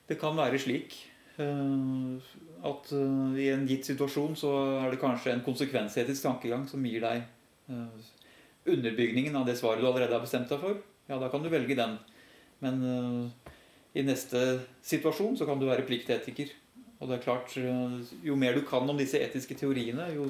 Det 0.09 0.17
kan 0.21 0.38
være 0.38 0.59
slik. 0.59 0.95
Eh, 1.38 2.33
at 2.69 2.91
eh, 2.93 3.38
i 3.41 3.50
en 3.53 3.67
gitt 3.69 3.88
situasjon 3.89 4.35
så 4.38 4.51
er 4.83 4.91
det 4.93 5.01
kanskje 5.01 5.33
en 5.33 5.45
konsekvensetisk 5.45 6.27
tankegang 6.27 6.67
som 6.69 6.83
gir 6.85 7.01
deg 7.01 7.23
eh, 7.73 8.09
underbygningen 8.69 9.35
av 9.39 9.47
det 9.47 9.57
svaret 9.57 9.81
du 9.81 9.88
allerede 9.89 10.13
har 10.13 10.23
bestemt 10.23 10.51
deg 10.51 10.62
for. 10.62 10.77
Ja, 11.09 11.17
da 11.19 11.29
kan 11.33 11.43
du 11.43 11.50
velge 11.51 11.77
den. 11.77 11.97
Men 12.63 12.77
i 13.91 14.05
neste 14.07 14.39
situasjon 14.88 15.35
så 15.35 15.43
kan 15.50 15.59
du 15.59 15.65
være 15.67 15.83
pliktetiker. 15.83 16.53
Og 17.01 17.09
det 17.09 17.17
er 17.17 17.25
klart, 17.25 17.57
jo 18.23 18.38
mer 18.39 18.55
du 18.55 18.62
kan 18.63 18.88
om 18.88 18.95
disse 18.95 19.19
etiske 19.19 19.57
teoriene, 19.59 20.05
jo 20.15 20.29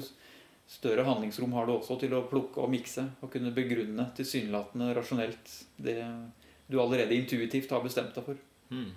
større 0.70 1.04
handlingsrom 1.04 1.52
har 1.56 1.66
du 1.68 1.74
også 1.74 1.98
til 2.00 2.14
å 2.16 2.24
plukke 2.28 2.62
og 2.62 2.72
mikse 2.72 3.04
og 3.22 3.30
kunne 3.32 3.52
begrunne 3.54 4.08
tilsynelatende 4.16 4.92
rasjonelt 4.96 5.56
det 5.76 5.98
du 6.70 6.78
allerede 6.80 7.16
intuitivt 7.16 7.72
har 7.74 7.84
bestemt 7.84 8.14
deg 8.16 8.24
for. 8.24 8.38
Mm. 8.72 8.92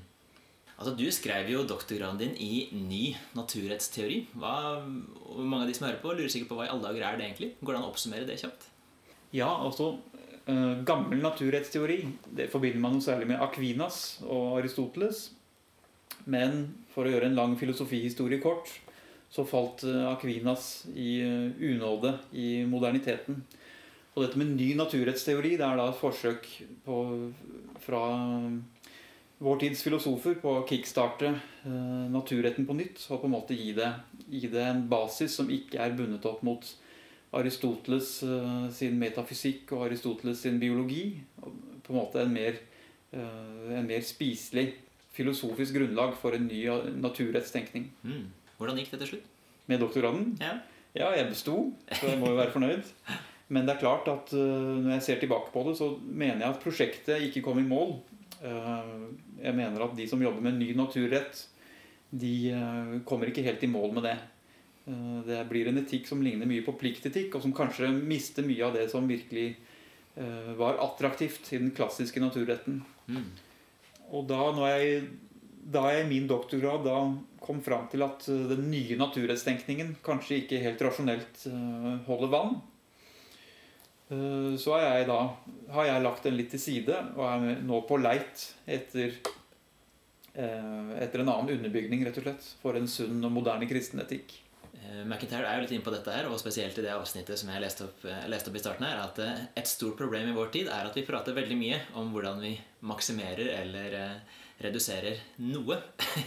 Altså, 0.78 0.94
Du 0.96 1.08
skrev 1.12 1.50
jo 1.50 1.66
doktorgraden 1.68 2.20
din 2.22 2.36
i 2.38 2.70
ny 2.72 3.16
naturrettsteori. 3.36 4.28
Hva, 4.38 4.86
mange 5.42 5.66
av 5.66 5.72
de 5.72 5.76
som 5.76 5.88
hører 5.88 6.02
på, 6.04 6.14
lurer 6.14 6.32
sikkert 6.32 6.52
på 6.52 6.60
hva 6.60 6.68
i 6.68 6.72
alle 6.72 6.86
dager 6.86 7.04
er 7.04 7.18
det 7.18 7.26
egentlig? 7.28 7.52
Går 7.62 7.74
det 7.74 7.80
an 7.80 7.88
å 7.88 7.92
oppsummere 7.92 8.28
det 8.30 8.38
kjapt? 8.44 8.68
Ja, 9.36 9.50
altså 9.50 9.98
uh, 10.48 10.76
Gammel 10.88 11.20
naturrettsteori 11.26 11.98
det 12.38 12.48
forbinder 12.54 12.80
man 12.84 13.00
jo 13.00 13.04
særlig 13.04 13.28
med 13.34 13.42
Aquinas 13.44 14.22
og 14.24 14.60
Aristoteles. 14.62 15.32
Men 16.30 16.70
for 16.94 17.08
å 17.08 17.12
gjøre 17.12 17.32
en 17.32 17.40
lang 17.40 17.58
filosofihistorie 17.60 18.40
kort, 18.44 18.70
så 19.30 19.46
falt 19.48 19.84
uh, 19.88 20.08
Aquinas 20.12 20.86
i 20.96 21.20
uh, 21.22 21.64
unåde 21.72 22.14
i 22.32 22.64
moderniteten. 22.70 23.42
Og 24.18 24.24
dette 24.24 24.40
med 24.40 24.56
ny 24.58 24.72
naturrettsteori 24.78 25.58
det 25.60 25.66
er 25.66 25.78
da 25.78 25.92
et 25.92 26.00
forsøk 26.00 26.48
på, 26.88 26.96
fra 27.84 28.02
vår 29.38 29.60
tids 29.62 29.84
filosofer 29.86 30.40
på 30.42 30.56
å 30.58 30.64
kickstarte 30.66 31.30
eh, 31.30 32.06
naturretten 32.10 32.66
på 32.66 32.76
nytt 32.78 33.04
og 33.12 33.22
på 33.22 33.30
en 33.30 33.36
måte 33.36 33.58
gi 33.58 33.70
det, 33.78 33.92
gi 34.26 34.50
det, 34.50 34.64
en 34.66 34.88
basis 34.90 35.38
som 35.38 35.52
ikke 35.54 35.78
er 35.84 35.94
bundet 35.98 36.26
opp 36.26 36.42
mot 36.48 36.66
Aristoteles 37.38 38.16
eh, 38.26 38.66
sin 38.74 38.98
metafysikk 38.98 39.76
og 39.78 39.86
Aristoteles 39.92 40.42
sin 40.42 40.58
biologi. 40.62 41.22
på 41.86 41.94
en 41.94 42.00
måte 42.00 42.20
en 42.20 42.34
mer, 42.34 42.58
en 43.14 43.86
mer 43.88 44.02
spiselig 44.04 44.74
filosofisk 45.16 45.78
grunnlag 45.78 46.18
for 46.20 46.36
en 46.36 46.50
ny 46.50 46.66
naturrettstenkning. 47.00 47.86
Mm. 48.04 48.26
Hvordan 48.58 48.80
gikk 48.82 48.94
det 48.94 49.02
til 49.04 49.12
slutt? 49.14 49.32
Med 49.68 49.82
doktorgraden? 49.84 50.30
Ja. 50.42 50.54
ja, 50.96 51.10
jeg 51.18 51.32
besto, 51.32 51.58
så 51.92 52.12
jeg 52.12 52.20
må 52.22 52.32
jo 52.32 52.40
være 52.40 52.54
fornøyd. 52.56 52.94
Men 53.54 53.68
det 53.68 53.76
er 53.76 53.84
klart 53.84 54.08
at 54.12 54.32
når 54.36 54.90
jeg 54.98 55.04
ser 55.06 55.20
tilbake 55.22 55.54
på 55.54 55.62
det, 55.68 55.78
så 55.80 55.94
mener 56.04 56.42
jeg 56.42 56.50
at 56.50 56.64
prosjektet 56.64 57.28
ikke 57.30 57.46
kom 57.46 57.62
i 57.62 57.68
mål. 57.68 57.94
Jeg 58.42 59.54
mener 59.56 59.86
at 59.86 59.94
de 59.96 60.08
som 60.10 60.20
jobber 60.20 60.44
med 60.44 60.58
ny 60.60 60.74
naturrett, 60.76 61.46
de 62.12 62.34
kommer 63.08 63.32
ikke 63.32 63.46
helt 63.46 63.64
i 63.64 63.70
mål 63.72 63.96
med 63.96 64.04
det. 64.10 64.18
Eh, 64.88 65.20
det 65.28 65.44
blir 65.50 65.68
en 65.68 65.82
etikk 65.82 66.08
som 66.08 66.22
ligner 66.24 66.48
mye 66.50 66.64
på 66.66 66.76
pliktetikk, 66.80 67.36
og 67.36 67.44
som 67.44 67.56
kanskje 67.56 67.90
mister 67.92 68.46
mye 68.48 68.64
av 68.68 68.78
det 68.78 68.88
som 68.92 69.08
virkelig 69.10 69.50
eh, 70.16 70.54
var 70.60 70.80
attraktivt 70.84 71.52
i 71.52 71.60
den 71.60 71.74
klassiske 71.76 72.24
naturretten. 72.24 72.82
Mm. 73.12 73.28
Og 74.16 74.28
da 74.30 74.40
når 74.56 74.72
jeg, 74.72 75.02
da 75.68 75.84
jeg 75.92 76.06
i 76.06 76.10
min 76.10 76.28
doktorgrad 76.30 76.86
da 76.88 76.96
kom 77.44 77.60
fram 77.64 77.90
til 77.92 78.06
at 78.06 78.26
eh, 78.32 78.48
den 78.54 78.70
nye 78.72 78.98
naturrettstenkningen 79.00 79.98
kanskje 80.06 80.42
ikke 80.44 80.64
helt 80.64 80.84
rasjonelt 80.88 81.46
holder 82.08 82.34
vann, 82.34 82.60
så 84.08 84.78
jeg 84.80 85.04
da, 85.10 85.18
har 85.76 85.84
jeg 85.90 86.04
lagt 86.06 86.24
den 86.24 86.38
litt 86.38 86.54
til 86.54 86.62
side 86.64 86.96
og 87.18 87.26
er 87.28 87.58
nå 87.60 87.82
på 87.90 87.98
leit 88.00 88.46
etter, 88.64 89.18
etter 90.32 91.24
en 91.26 91.32
annen 91.34 91.58
underbygning 91.58 92.06
rett 92.08 92.22
og 92.22 92.24
slett, 92.24 92.48
for 92.62 92.80
en 92.80 92.88
sunn 92.88 93.20
og 93.28 93.34
moderne 93.36 93.68
kristen 93.68 94.00
etikk. 94.00 94.38
Eh, 94.88 95.04
McIntyre 95.06 95.48
er 95.48 95.58
jo 95.58 95.66
litt 95.66 95.74
inne 95.76 95.86
på 95.86 95.94
dette 95.94 96.14
her, 96.14 96.28
og 96.30 96.40
spesielt 96.40 96.78
i 96.78 96.84
det 96.86 96.94
avsnittet 96.94 97.40
som 97.40 97.50
jeg 97.52 97.64
leste 97.64 97.88
opp, 97.88 98.04
eh, 98.06 98.28
leste 98.30 98.52
opp 98.52 98.58
i 98.60 98.62
starten 98.62 98.86
her, 98.86 99.00
at 99.02 99.20
eh, 99.24 99.46
et 99.60 99.70
stort 99.70 99.98
problem 100.00 100.30
i 100.30 100.36
vår 100.36 100.52
tid 100.54 100.70
er 100.72 100.88
at 100.88 100.98
vi 100.98 101.06
prater 101.08 101.36
veldig 101.36 101.58
mye 101.60 101.80
om 102.00 102.12
hvordan 102.14 102.40
vi 102.44 102.54
maksimerer 102.88 103.50
eller 103.58 103.98
reduserer 104.64 105.20
noe. 105.46 105.78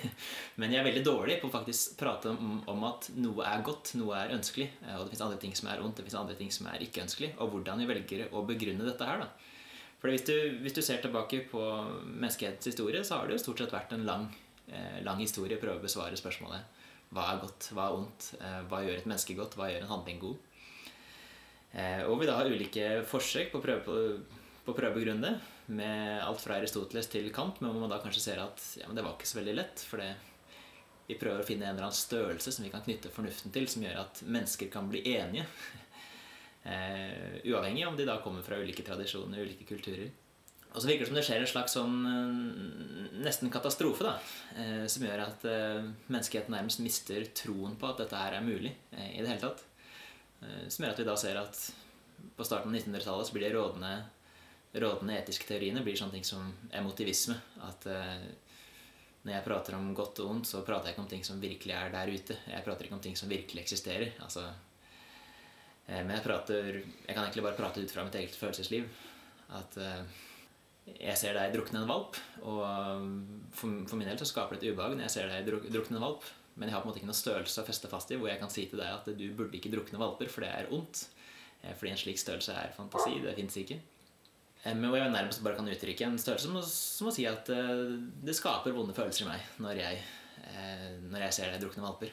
Men 0.60 0.74
jeg 0.74 0.80
er 0.80 0.86
veldig 0.86 1.04
dårlig 1.06 1.38
på 1.40 1.48
å 1.48 1.54
faktisk 1.54 1.96
prate 2.00 2.32
om, 2.32 2.58
om, 2.70 2.84
at 2.88 3.10
noe 3.18 3.46
er 3.46 3.64
godt, 3.66 3.94
noe 3.98 4.18
er 4.18 4.34
ønskelig, 4.36 4.68
og 4.96 5.06
det 5.06 5.14
fins 5.14 5.24
andre 5.26 5.40
ting 5.42 5.56
som 5.58 5.70
er 5.72 5.82
ondt, 5.82 5.98
det 5.98 6.06
fins 6.06 6.18
andre 6.20 6.36
ting 6.38 6.52
som 6.54 6.68
er 6.70 6.84
ikke 6.84 7.02
ønskelig, 7.06 7.32
og 7.38 7.54
hvordan 7.54 7.82
vi 7.82 7.88
velger 7.90 8.28
å 8.30 8.44
begrunne 8.46 8.86
dette 8.86 9.08
her. 9.08 9.24
da. 9.24 9.30
For 10.00 10.12
hvis 10.12 10.24
du, 10.28 10.36
hvis 10.62 10.76
du 10.76 10.82
ser 10.84 11.02
tilbake 11.02 11.42
på 11.50 11.64
menneskehetens 12.06 12.70
historie, 12.70 13.02
så 13.04 13.18
har 13.18 13.28
det 13.28 13.36
jo 13.36 13.44
stort 13.44 13.64
sett 13.64 13.74
vært 13.74 13.96
en 13.96 14.06
lang, 14.08 14.30
lang 15.04 15.18
historie 15.20 15.58
å 15.58 15.62
prøve 15.62 15.82
å 15.82 15.88
besvare 15.88 16.16
spørsmålet 16.16 16.78
hva 17.10 17.26
er 17.32 17.40
godt, 17.42 17.70
hva 17.74 17.88
er 17.88 17.96
ondt? 17.98 18.26
Eh, 18.38 18.58
hva 18.70 18.84
gjør 18.84 19.00
et 19.00 19.06
menneske 19.10 19.34
godt? 19.38 19.56
Hva 19.58 19.66
gjør 19.70 19.82
en 19.82 19.90
handling 19.90 20.20
god? 20.22 20.36
Eh, 21.74 22.02
og 22.06 22.20
vi 22.20 22.28
da 22.28 22.36
har 22.38 22.50
ulike 22.50 23.00
forsøk 23.10 23.50
på 23.50 23.58
å 23.58 23.64
prøve, 23.64 23.82
på, 23.82 24.36
på 24.66 24.76
prøve 24.76 24.94
å 24.94 25.00
begrunne 25.00 25.26
det. 25.26 25.32
Med 25.70 26.18
alt 26.24 26.42
fra 26.42 26.56
Aristoteles 26.58 27.10
til 27.12 27.28
Kant. 27.34 27.60
Men 27.62 27.78
man 27.78 27.92
da 27.92 28.00
kanskje 28.02 28.24
ser 28.24 28.42
at 28.42 28.64
ja, 28.80 28.88
det 28.90 29.04
var 29.06 29.14
ikke 29.14 29.30
så 29.30 29.40
veldig 29.40 29.56
lett. 29.58 29.84
For 29.86 30.02
vi 31.06 31.18
prøver 31.18 31.42
å 31.42 31.46
finne 31.46 31.68
en 31.68 31.76
eller 31.76 31.88
annen 31.88 32.00
størrelse 32.00 32.54
som 32.54 32.66
vi 32.66 32.72
kan 32.72 32.82
knytte 32.86 33.12
fornuften 33.14 33.54
til, 33.54 33.68
som 33.70 33.86
gjør 33.86 34.02
at 34.04 34.24
mennesker 34.26 34.72
kan 34.72 34.90
bli 34.90 35.04
enige. 35.16 35.46
Eh, 36.60 37.38
uavhengig 37.48 37.86
om 37.88 37.94
de 37.96 38.04
da 38.04 38.18
kommer 38.20 38.42
fra 38.44 38.58
ulike 38.60 38.82
tradisjoner, 38.84 39.46
ulike 39.48 39.64
kulturer. 39.64 40.10
Og 40.70 40.78
så 40.78 40.86
virker 40.86 41.02
det 41.02 41.08
som 41.08 41.16
det 41.18 41.24
skjer 41.26 41.42
en 41.42 41.50
slags 41.50 41.74
sånn 41.74 41.96
eh, 42.06 43.16
nesten 43.24 43.50
katastrofe, 43.50 44.06
da. 44.06 44.12
Eh, 44.60 44.84
som 44.90 45.06
gjør 45.06 45.24
at 45.24 45.46
eh, 45.50 45.88
menneskeheten 46.12 46.54
nærmest 46.54 46.82
mister 46.84 47.26
troen 47.34 47.74
på 47.80 47.90
at 47.90 48.04
dette 48.04 48.20
her 48.20 48.36
er 48.38 48.46
mulig 48.46 48.70
i 48.92 49.18
det 49.18 49.26
hele 49.26 49.42
tatt. 49.42 49.64
Som 50.72 50.84
gjør 50.84 50.94
at 50.94 51.00
vi 51.02 51.04
da 51.04 51.16
ser 51.20 51.36
at 51.36 51.58
på 52.36 52.44
starten 52.46 52.70
av 52.70 52.78
1900-tallet 52.78 53.28
så 53.28 53.34
blir 53.34 53.44
de 53.44 53.56
rådende, 53.58 53.90
rådende 54.72 55.18
etiske 55.18 55.48
teoriene 55.48 55.82
blir 55.82 55.98
sånne 55.98 56.18
ting 56.18 56.26
som 56.26 56.46
emotivisme. 56.76 57.34
At 57.66 57.86
når 57.86 59.32
jeg 59.34 59.44
prater 59.44 59.76
om 59.76 59.90
godt 59.96 60.22
og 60.22 60.30
ondt, 60.34 60.48
så 60.48 60.62
prater 60.66 60.88
jeg 60.88 60.94
ikke 60.94 61.04
om 61.04 61.10
ting 61.10 61.24
som 61.26 61.42
virkelig 61.42 61.74
er 61.76 61.90
der 61.92 62.12
ute. 62.12 62.36
Jeg 62.46 62.64
prater 62.64 62.86
ikke 62.86 62.96
om 62.96 63.02
ting 63.04 63.18
som 63.18 63.32
virkelig 63.32 63.64
eksisterer. 63.64 64.14
Altså, 64.22 64.46
men 65.90 66.14
jeg 66.14 66.22
prater 66.24 66.70
Jeg 66.78 67.10
kan 67.10 67.24
egentlig 67.24 67.44
bare 67.44 67.58
prate 67.58 67.82
ut 67.82 67.92
fra 67.92 68.06
mitt 68.06 68.16
eget 68.20 68.38
følelsesliv. 68.38 68.86
At 69.58 69.76
jeg 70.98 71.16
ser 71.20 71.36
deg 71.36 71.54
drukne 71.54 71.82
en 71.82 71.90
valp, 71.90 72.18
og 72.42 72.60
um, 72.64 73.08
for, 73.54 73.82
for, 73.86 73.98
min 74.00 74.08
del 74.08 74.18
så 74.20 74.28
skaper 74.28 74.56
det 74.56 74.64
et 74.64 74.74
ubehag 74.74 74.96
når 74.96 75.06
jeg 75.06 75.14
ser 75.14 75.30
deg 75.30 75.48
drukne 75.74 75.98
en 75.98 76.06
valp. 76.06 76.26
Men 76.56 76.68
jeg 76.68 76.74
har 76.74 76.82
på 76.82 76.88
en 76.88 76.90
måte 76.90 77.00
ikke 77.00 77.10
noe 77.10 77.18
størrelse 77.20 77.62
å 77.62 77.68
feste 77.68 77.88
fast 77.88 78.10
i 78.10 78.18
hvor 78.20 78.28
jeg 78.28 78.40
kan 78.40 78.50
si 78.52 78.66
til 78.68 78.80
deg 78.82 78.90
at 78.90 79.06
du 79.16 79.26
burde 79.36 79.56
ikke 79.56 79.70
drukne 79.72 80.00
valper, 80.00 80.28
for 80.32 80.44
det 80.44 80.50
er 80.50 80.72
ondt. 80.74 81.06
Eh, 81.62 81.72
fordi 81.76 81.92
en 81.92 82.00
slik 82.00 82.20
størrelse 82.20 82.56
er 82.56 82.74
fantasi. 82.76 83.20
Det 83.22 83.36
fins 83.38 83.58
ikke. 83.62 83.78
Eh, 84.64 84.74
men 84.76 84.90
hvor 84.90 85.00
jeg 85.00 85.12
nærmest 85.12 85.42
bare 85.44 85.56
kan 85.58 85.68
uttrykke 85.72 86.06
en 86.06 86.18
størrelse 86.20 86.48
som 86.48 86.58
som 86.66 87.10
å 87.10 87.14
si 87.14 87.26
at 87.28 87.48
eh, 87.54 87.86
det 88.24 88.36
skaper 88.36 88.74
vonde 88.76 88.96
følelser 88.96 89.24
i 89.24 89.30
meg 89.30 89.46
når 89.64 89.80
jeg, 89.80 90.02
når 91.08 91.24
jeg 91.26 91.36
ser 91.36 91.52
det 91.52 91.62
drukne 91.62 91.84
valper. 91.84 92.12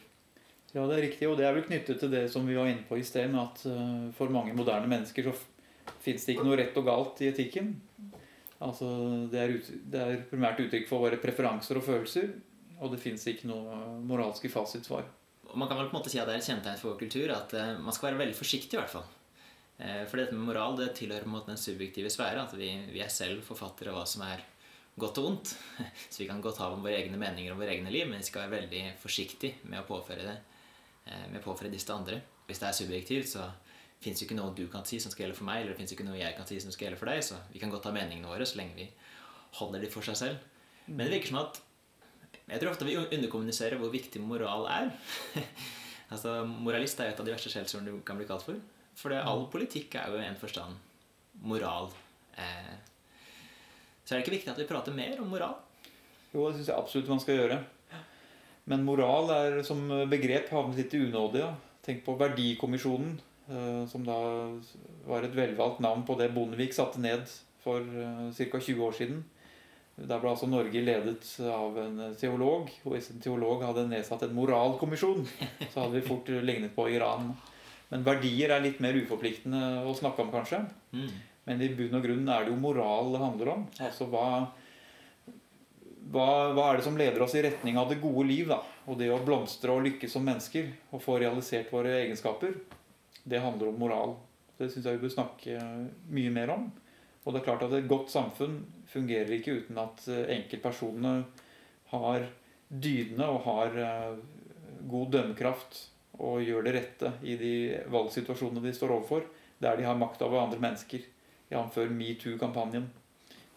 Ja, 0.73 0.83
det 0.85 0.97
er 0.97 1.05
riktig, 1.07 1.27
og 1.29 1.37
det 1.39 1.45
er 1.47 1.55
vel 1.55 1.65
knyttet 1.65 1.99
til 2.01 2.11
det 2.11 2.25
som 2.29 2.45
vi 2.45 2.57
var 2.57 2.67
inne 2.69 2.83
på 2.85 2.99
i 2.99 3.05
sted, 3.07 3.31
med 3.31 3.39
at 3.39 3.61
for 4.17 4.29
mange 4.29 4.53
moderne 4.53 4.89
mennesker 4.91 5.29
så 5.29 5.33
fins 6.03 6.27
det 6.27 6.35
ikke 6.35 6.45
noe 6.45 6.57
rett 6.59 6.75
og 6.77 6.85
galt 6.85 7.21
i 7.23 7.29
etikken. 7.31 7.71
Altså, 8.59 8.89
det, 9.31 9.39
er 9.39 9.55
ut, 9.55 9.71
det 9.89 10.03
er 10.03 10.21
primært 10.29 10.59
uttrykk 10.61 10.89
for 10.89 11.07
våre 11.07 11.19
preferanser 11.21 11.79
og 11.79 11.87
følelser. 11.87 12.35
Og 12.83 12.93
det 12.93 13.01
fins 13.01 13.23
ikke 13.31 13.49
noe 13.49 13.79
moralske 14.05 14.51
fasitsvar. 14.53 15.07
Og 15.47 15.55
man 15.57 15.71
kan 15.71 15.79
vel 15.79 15.87
på 15.87 15.95
en 15.95 16.01
måte 16.01 16.11
si 16.13 16.19
at 16.21 16.27
det 16.29 16.35
er 16.35 16.43
et 16.43 16.49
kjennetegn 16.51 16.81
for 16.81 16.91
vår 16.91 16.99
kultur 17.05 17.33
at 17.33 17.55
man 17.79 17.95
skal 17.95 18.11
være 18.11 18.25
veldig 18.25 18.37
forsiktig. 18.37 18.75
i 18.75 18.81
hvert 18.81 18.91
fall. 18.91 19.07
Uh, 19.77 20.03
for 20.09 20.19
dette 20.19 20.35
med 20.35 20.47
moral 20.49 20.77
det 20.79 20.93
tilhører 20.97 21.25
på 21.25 21.29
en 21.29 21.35
måte 21.35 21.51
den 21.51 21.61
subjektive 21.61 22.11
sfære. 22.13 22.47
At 22.47 22.55
vi, 22.57 22.71
vi, 22.91 23.01
er 23.03 23.13
selv 23.13 23.43
forfattere 23.45 23.93
av 23.93 23.99
hva 23.99 24.05
som 24.09 24.25
er 24.27 24.43
godt 24.97 25.21
og 25.21 25.29
vondt. 25.29 25.53
Så 26.11 26.23
vi 26.23 26.29
kan 26.29 26.41
godt 26.43 26.61
ha 26.63 26.71
om 26.73 26.85
våre 26.85 26.97
egne 26.99 27.19
meninger 27.21 27.53
om 27.53 27.61
våre 27.61 27.75
egne 27.75 27.93
liv, 27.93 28.07
men 28.09 28.21
vi 28.21 28.29
skal 28.29 28.47
være 28.47 28.61
veldig 28.63 28.83
forsiktige 29.01 29.61
med 29.69 29.83
å 29.83 29.87
påføre 29.89 30.25
det 30.25 30.37
uh, 30.39 31.25
med 31.29 31.41
å 31.41 31.45
påføre 31.45 31.73
disse 31.73 31.89
til 31.89 31.99
andre. 31.99 32.21
Hvis 32.47 32.63
det 32.63 32.69
er 32.69 32.79
subjektivt, 32.81 33.31
så 33.35 33.49
fins 34.01 34.19
det 34.19 34.27
ikke 34.27 34.37
noe 34.37 34.55
du 34.55 34.67
kan 34.71 34.85
si 34.87 34.99
som 35.01 35.13
skal 35.13 35.25
gjelde 35.25 35.39
for 35.39 35.49
meg, 35.49 35.61
eller 35.61 35.73
det 35.73 35.81
fins 35.81 35.93
ikke 35.95 36.05
noe 36.07 36.19
jeg 36.19 36.35
kan 36.37 36.47
si 36.49 36.59
som 36.61 36.73
skal 36.73 36.87
gjelde 36.87 36.99
for 37.01 37.09
deg, 37.09 37.23
så 37.25 37.39
vi 37.51 37.61
kan 37.61 37.73
godt 37.73 37.87
ha 37.89 37.93
meningene 37.95 38.29
våre 38.29 38.45
så 38.45 38.59
lenge 38.59 38.77
vi 38.77 38.91
holder 39.57 39.83
de 39.83 39.89
for 39.91 40.05
seg 40.05 40.19
selv. 40.19 40.45
Men 40.87 41.07
det 41.07 41.17
virker 41.17 41.33
som 41.33 41.41
at 41.41 41.61
jeg 42.47 42.61
tror 42.61 42.71
ofte 42.71 42.87
vi 42.87 42.95
underkommuniserer 42.95 43.79
hvor 43.81 43.91
viktig 43.91 44.21
moral 44.23 44.67
er. 44.71 44.91
altså, 46.13 46.39
Moralist 46.47 46.99
er 47.03 47.11
et 47.11 47.19
av 47.19 47.27
de 47.27 47.33
verste 47.33 47.51
skjellsordene 47.51 47.97
du 47.97 48.05
kan 48.07 48.19
bli 48.19 48.27
kalt 48.29 48.45
for. 48.45 48.59
For 48.97 49.13
det, 49.13 49.21
all 49.21 49.45
politikk 49.53 49.95
er 49.99 50.11
jo 50.11 50.19
i 50.19 50.25
en 50.25 50.39
forstand 50.39 50.77
moral. 51.45 51.91
Eh, 52.33 52.75
så 54.03 54.13
er 54.13 54.17
det 54.17 54.25
ikke 54.25 54.37
viktig 54.39 54.53
at 54.53 54.61
vi 54.61 54.69
prater 54.69 54.95
mer 54.95 55.21
om 55.21 55.29
moral? 55.29 55.57
Jo, 56.33 56.47
det 56.47 56.57
syns 56.57 56.71
jeg 56.71 56.77
absolutt 56.77 57.11
man 57.13 57.21
skal 57.23 57.41
gjøre. 57.41 57.61
Men 58.67 58.83
moral 58.83 59.29
er 59.31 59.61
som 59.63 59.79
begrep 60.11 60.49
havnet 60.51 60.81
litt 60.81 60.95
i 60.97 61.05
unåde. 61.05 61.39
Ja. 61.45 61.53
Tenk 61.85 62.01
på 62.03 62.17
Verdikommisjonen 62.19 63.15
Eh, 63.47 63.87
som 63.87 64.03
da 64.03 64.17
var 65.07 65.23
et 65.23 65.35
velvalgt 65.35 65.79
navn 65.79 66.03
på 66.07 66.17
det 66.19 66.33
Bondevik 66.35 66.73
satte 66.75 66.99
ned 66.99 67.23
for 67.63 67.79
uh, 67.79 68.27
ca. 68.35 68.59
20 68.59 68.83
år 68.83 68.95
siden. 68.95 69.21
Der 69.97 70.19
ble 70.19 70.29
altså 70.29 70.49
Norge 70.51 70.81
ledet 70.83 71.23
av 71.47 71.77
en 71.81 72.01
teolog. 72.19 72.69
Og 72.83 72.93
hvis 72.93 73.09
en 73.13 73.23
teolog 73.23 73.63
hadde 73.65 73.87
nedsatt 73.87 74.27
en 74.27 74.35
moralkommisjon, 74.35 75.23
så 75.71 75.85
hadde 75.85 75.95
vi 75.95 76.07
fort 76.07 76.27
lignet 76.27 76.75
på 76.75 76.89
Iran. 76.91 77.31
Men 77.91 78.03
verdier 78.03 78.51
er 78.51 78.63
litt 78.63 78.79
mer 78.83 78.97
uforpliktende 78.99 79.83
å 79.87 79.95
snakke 79.95 80.23
om, 80.23 80.31
kanskje. 80.33 80.61
Mm. 80.91 81.11
Men 81.47 81.63
i 81.63 81.69
bunn 81.75 81.95
og 81.95 82.03
grunn 82.03 82.31
er 82.31 82.43
det 82.43 82.51
jo 82.51 82.59
moral 82.59 83.13
det 83.13 83.21
handler 83.23 83.51
om. 83.53 83.67
Altså 83.79 84.09
hva, 84.11 84.25
hva, 86.11 86.27
hva, 86.51 86.65
er 86.65 86.79
det 86.79 86.87
som 86.87 86.97
leder 86.99 87.23
oss 87.23 87.37
i 87.39 87.43
retning 87.45 87.79
av 87.79 87.87
det 87.91 88.01
gode 88.03 88.25
liv? 88.27 88.49
da? 88.51 88.59
Og 88.91 88.99
det 88.99 89.07
å 89.11 89.21
blomstre 89.23 89.71
og 89.71 89.85
lykkes 89.87 90.17
som 90.17 90.27
mennesker 90.27 90.73
og 90.91 91.03
få 91.03 91.21
realisert 91.23 91.71
våre 91.71 91.95
egenskaper 92.01 92.57
det 93.27 93.43
handler 93.43 93.71
om 93.71 93.79
moral. 93.79 94.15
Det 94.57 94.69
syns 94.71 94.87
jeg 94.87 94.97
vi 94.97 95.05
bør 95.05 95.13
snakke 95.13 95.63
mye 96.15 96.33
mer 96.33 96.51
om. 96.53 96.67
Og 97.27 97.33
det 97.33 97.41
er 97.41 97.47
klart 97.49 97.65
at 97.67 97.75
et 97.75 97.89
godt 97.89 98.11
samfunn 98.11 98.61
fungerer 98.87 99.33
ikke 99.35 99.57
uten 99.59 99.79
at 99.81 100.05
eh, 100.07 100.29
enkeltpersonene 100.37 101.13
har 101.91 102.27
dydene 102.67 103.27
og 103.27 103.41
har 103.47 103.75
eh, 103.83 104.21
god 104.87 105.11
dømmekraft 105.15 105.81
og 106.17 106.41
gjør 106.41 106.63
det 106.65 106.73
rette 106.75 107.11
i 107.23 107.35
de 107.39 107.81
valgsituasjonene 107.93 108.65
de 108.65 108.73
står 108.75 108.91
overfor, 108.95 109.21
der 109.61 109.77
de 109.77 109.83
har 109.85 109.95
makt 109.97 110.21
over 110.25 110.43
andre 110.43 110.59
mennesker. 110.61 110.99
Jf. 111.47 111.77
metoo-kampanjen. 111.93 112.85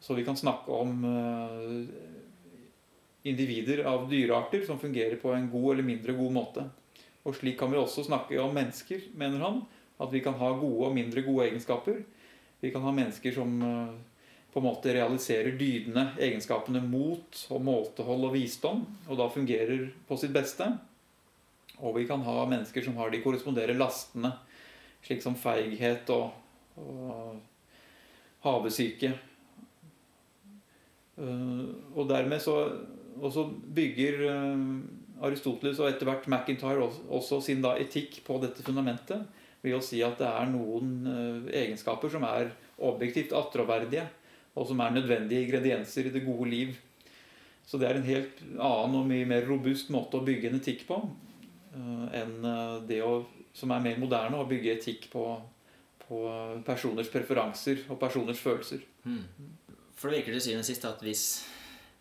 Så 0.00 0.14
vi 0.14 0.24
kan 0.24 0.36
snakke 0.36 0.72
om 0.72 1.04
uh, 1.04 1.84
individer 3.22 3.84
av 3.84 4.08
dyrearter 4.10 4.64
som 4.66 4.78
fungerer 4.78 5.16
på 5.16 5.32
en 5.32 5.50
god 5.50 5.72
eller 5.74 5.86
mindre 5.86 6.14
god 6.16 6.32
måte. 6.34 6.64
Og 7.22 7.36
slik 7.38 7.58
kan 7.60 7.70
vi 7.70 7.78
også 7.78 8.04
snakke 8.06 8.38
om 8.42 8.54
mennesker, 8.54 9.04
mener 9.18 9.44
han. 9.44 9.60
At 10.02 10.10
vi 10.10 10.22
kan 10.24 10.34
ha 10.40 10.48
gode 10.58 10.88
og 10.88 10.96
mindre 10.96 11.22
gode 11.22 11.46
egenskaper. 11.46 12.00
Vi 12.62 12.70
kan 12.74 12.82
ha 12.82 12.94
mennesker 12.94 13.34
som 13.34 13.52
uh, 13.62 13.92
på 14.52 14.60
en 14.60 14.66
måte 14.66 14.94
realiserer 14.94 15.54
dydende 15.58 16.08
egenskapene 16.20 16.82
mot 16.84 17.44
og 17.54 17.62
måtehold 17.62 18.26
og 18.28 18.34
visdom, 18.34 18.82
og 19.08 19.20
da 19.20 19.28
fungerer 19.30 19.86
på 20.08 20.18
sitt 20.18 20.34
beste. 20.34 20.66
Og 21.78 21.96
vi 21.96 22.06
kan 22.10 22.22
ha 22.26 22.42
mennesker 22.46 22.84
som 22.84 22.98
har 22.98 23.10
de 23.10 23.22
korresponderer 23.22 23.78
lastene, 23.78 24.34
slik 25.02 25.22
som 25.22 25.38
feighet 25.38 26.10
og, 26.14 26.34
og 26.82 27.38
havesyke. 28.46 29.14
Uh, 31.18 31.70
og 31.94 32.10
dermed 32.10 32.42
så 32.42 32.56
også 33.20 33.46
bygger 33.74 34.24
uh, 34.30 35.24
Aristoteles 35.26 35.80
og 35.82 35.90
etter 35.90 36.08
hvert 36.08 36.28
McIntyre 36.30 36.82
også, 36.82 37.40
sin 37.44 37.62
da 37.64 37.76
etikk 37.80 38.20
på 38.26 38.38
dette 38.42 38.64
fundamentet 38.66 39.22
ved 39.62 39.76
å 39.76 39.82
si 39.84 40.00
at 40.02 40.18
det 40.18 40.28
er 40.28 40.48
noen 40.50 40.94
uh, 41.06 41.50
egenskaper 41.52 42.12
som 42.12 42.26
er 42.26 42.50
objektivt 42.82 43.34
attråverdige 43.36 44.08
og 44.58 44.66
som 44.68 44.82
er 44.84 44.96
nødvendige 44.96 45.46
ingredienser 45.46 46.08
i 46.08 46.12
det 46.12 46.24
gode 46.26 46.50
liv. 46.50 46.74
Så 47.64 47.78
det 47.80 47.88
er 47.88 47.96
en 47.96 48.08
helt 48.08 48.42
annen 48.58 48.98
og 48.98 49.06
mye 49.08 49.28
mer 49.28 49.46
robust 49.48 49.92
måte 49.94 50.18
å 50.18 50.26
bygge 50.26 50.50
en 50.50 50.58
etikk 50.58 50.84
på 50.88 50.98
uh, 50.98 52.06
enn 52.18 52.36
det 52.88 53.00
å, 53.06 53.22
som 53.56 53.72
er 53.72 53.84
mer 53.86 54.02
moderne, 54.02 54.42
å 54.42 54.50
bygge 54.50 54.76
etikk 54.76 55.08
på, 55.14 55.24
på 56.02 56.22
personers 56.66 57.12
preferanser 57.12 57.86
og 57.88 58.00
personers 58.02 58.42
følelser. 58.42 58.82
Mm. 59.06 59.22
For 60.02 60.10
det 60.10 60.18
virker 60.18 60.34
til 60.34 60.42
syvende 60.42 60.64
og 60.64 60.68
sist 60.68 60.86
at 60.88 61.02
hvis, 61.06 61.24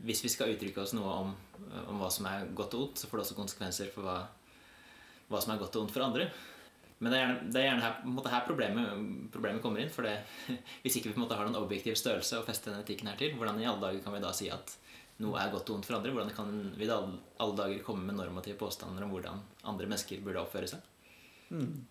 hvis, 0.05 0.23
vi 0.25 0.31
skal 0.33 0.53
uttrykke 0.53 0.83
oss 0.83 0.95
noe 0.97 1.17
om, 1.23 1.33
om, 1.85 1.99
hva 2.01 2.09
som 2.13 2.27
er 2.29 2.49
godt 2.57 2.77
og 2.77 2.87
ondt, 2.87 3.01
så 3.01 3.09
får 3.09 3.19
det 3.19 3.25
også 3.25 3.37
konsekvenser 3.37 3.91
for 3.93 4.07
hva, 4.07 4.17
hva 5.31 5.41
som 5.43 5.53
er 5.53 5.61
godt 5.61 5.77
og 5.77 5.85
ondt 5.85 5.95
for 5.95 6.05
andre. 6.05 6.29
Men 7.01 7.13
det 7.13 7.17
er 7.17 7.23
gjerne, 7.23 7.49
det 7.49 7.61
er 7.61 7.65
gjerne 7.65 7.85
her, 7.87 8.31
her 8.35 8.45
problemet, 8.45 8.89
problemet, 9.33 9.61
kommer 9.63 9.81
inn. 9.81 9.93
For 9.93 10.05
det, 10.05 10.19
hvis 10.83 10.99
ikke 10.99 11.09
vi 11.09 11.15
på 11.15 11.21
en 11.21 11.25
måte 11.25 11.37
har 11.39 11.47
noen 11.49 11.61
objektiv 11.63 11.97
størrelse 11.97 12.37
å 12.37 12.45
feste 12.45 12.69
denne 12.69 12.85
etikken 12.85 13.09
her 13.09 13.17
til, 13.19 13.33
hvordan 13.39 13.61
i 13.61 13.69
alle 13.69 13.81
dager 13.81 14.03
kan 14.05 14.17
vi 14.17 14.23
da 14.23 14.33
si 14.37 14.51
at 14.53 14.75
noe 15.21 15.37
er 15.37 15.53
godt 15.53 15.69
og 15.69 15.79
ondt 15.79 15.89
for 15.89 15.97
andre? 15.97 16.13
Hvordan 16.13 16.35
kan 16.35 16.51
vi 16.77 16.89
da 16.89 16.99
alle 17.41 17.57
dager 17.57 17.81
komme 17.85 18.05
med 18.05 18.19
normative 18.19 18.59
påstander 18.59 19.05
om 19.05 19.13
hvordan 19.13 19.41
andre 19.69 19.89
mennesker 19.89 20.21
burde 20.25 20.43
oppføre 20.43 20.69
seg? 20.69 20.85
Mm. 21.51 21.81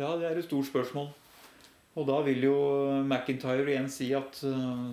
Ja, 0.00 0.08
det 0.18 0.26
er 0.26 0.40
et 0.40 0.48
stort 0.48 0.66
spørsmål. 0.68 1.12
Og 1.94 2.08
da 2.08 2.16
vil 2.26 2.48
jo 2.48 2.56
McIntyre 3.04 3.68
igjen 3.68 3.92
si 3.92 4.08
at 4.16 4.40
uh, 4.48 4.90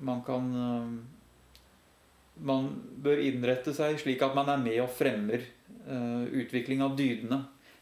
man 0.00 0.22
kan 0.26 0.48
uh, 0.52 0.88
Man 2.36 2.66
bør 3.00 3.22
innrette 3.24 3.72
seg 3.72 3.96
slik 4.02 4.20
at 4.20 4.34
man 4.36 4.50
er 4.52 4.60
med 4.60 4.76
og 4.82 4.90
fremmer 4.92 5.40
uh, 5.88 6.26
utvikling 6.28 6.82
av 6.84 6.92
dydene 6.98 7.38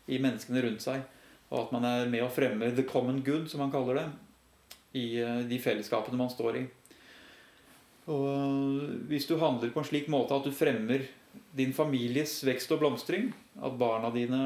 i 0.07 0.20
menneskene 0.22 0.62
rundt 0.62 0.85
seg. 0.85 1.03
Og 1.50 1.66
at 1.66 1.74
man 1.74 1.87
er 1.88 2.09
med 2.11 2.24
og 2.24 2.33
fremmer 2.35 2.72
the 2.74 2.85
common 2.87 3.20
good, 3.24 3.48
som 3.50 3.62
man 3.62 3.72
kaller 3.72 4.00
det, 4.00 4.07
i 4.98 5.05
eh, 5.20 5.42
de 5.48 5.59
fellesskapene 5.62 6.18
man 6.18 6.33
står 6.33 6.59
i. 6.61 6.64
Og 8.11 8.24
eh, 8.31 8.96
hvis 9.11 9.29
du 9.31 9.37
handler 9.40 9.72
på 9.74 9.83
en 9.83 9.88
slik 9.88 10.11
måte 10.12 10.37
at 10.37 10.46
du 10.46 10.55
fremmer 10.55 11.07
din 11.55 11.74
families 11.74 12.40
vekst 12.46 12.72
og 12.74 12.83
blomstring, 12.83 13.31
at 13.62 13.79
barna 13.79 14.11
dine 14.14 14.42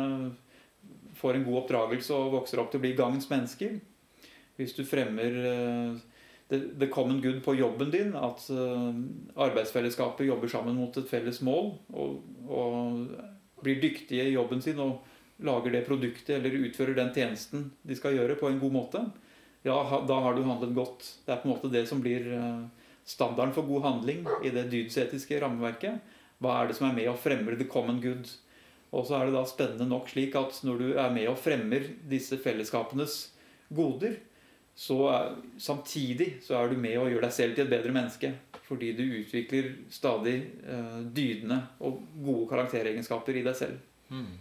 får 1.18 1.38
en 1.38 1.48
god 1.48 1.62
oppdragelse 1.64 2.14
og 2.14 2.36
vokser 2.38 2.60
opp 2.62 2.70
til 2.72 2.80
å 2.80 2.84
bli 2.84 2.92
gangens 2.96 3.26
mennesker 3.26 3.80
Hvis 4.58 4.74
du 4.76 4.84
fremmer 4.86 5.38
eh, 5.50 5.98
the, 6.48 6.86
common 6.92 7.20
good 7.20 7.42
på 7.44 7.54
jobben 7.58 7.90
din, 7.92 8.14
at 8.16 8.46
arbeidsfellesskapet 9.36 10.26
jobber 10.26 10.48
sammen 10.48 10.78
mot 10.78 10.96
et 10.96 11.10
felles 11.10 11.42
mål 11.44 11.74
og, 11.92 12.22
og 12.48 13.62
blir 13.62 13.80
dyktige 13.82 14.24
i 14.28 14.34
jobben 14.34 14.62
sin 14.64 14.80
og 14.80 15.04
lager 15.44 15.74
det 15.74 15.84
produktet 15.86 16.38
eller 16.38 16.56
utfører 16.66 16.96
den 16.98 17.12
tjenesten 17.14 17.68
de 17.86 17.96
skal 17.98 18.16
gjøre, 18.16 18.38
på 18.40 18.50
en 18.50 18.60
god 18.62 18.74
måte, 18.74 19.04
ja, 19.66 19.76
da 20.08 20.18
har 20.22 20.34
du 20.34 20.44
handlet 20.46 20.74
godt. 20.74 21.06
Det 21.26 21.34
er 21.34 21.40
på 21.42 21.48
en 21.48 21.54
måte 21.54 21.70
det 21.72 21.84
som 21.90 22.02
blir 22.02 22.26
eh, 22.34 22.66
standarden 23.08 23.54
for 23.56 23.66
god 23.68 23.86
handling 23.86 24.26
i 24.44 24.52
det 24.54 24.68
dydsetiske 24.72 25.40
rammeverket. 25.42 25.98
Hva 26.38 26.60
er 26.60 26.68
det 26.68 26.78
som 26.78 26.88
er 26.88 26.96
med 27.00 27.10
og 27.10 27.18
fremmer 27.20 27.58
the 27.58 27.66
common 27.70 27.98
good? 28.02 28.30
Og 28.94 29.08
så 29.08 29.18
er 29.18 29.28
det 29.28 29.36
da 29.36 29.44
spennende 29.48 29.88
nok 29.90 30.08
slik 30.08 30.36
at 30.38 30.62
når 30.64 30.80
du 30.80 30.86
er 30.94 31.10
med 31.12 31.28
og 31.28 31.40
fremmer 31.40 31.90
disse 32.08 32.38
fellesskapenes 32.40 33.18
goder, 33.74 34.16
så 34.78 34.96
er, 35.10 35.30
samtidig 35.58 36.36
så 36.44 36.54
er 36.54 36.70
du 36.70 36.76
med 36.78 37.00
og 37.00 37.08
gjør 37.10 37.24
deg 37.26 37.34
selv 37.34 37.56
til 37.56 37.64
et 37.66 37.72
bedre 37.72 37.94
menneske. 37.94 38.30
Fordi 38.68 38.92
du 38.94 39.02
utvikler 39.02 39.72
stadig 39.90 40.36
eh, 40.62 41.00
dydende 41.16 41.62
og 41.82 42.04
gode 42.14 42.44
karakteregenskaper 42.52 43.40
i 43.40 43.42
deg 43.46 43.56
selv. 43.58 43.80
Mm. 44.12 44.36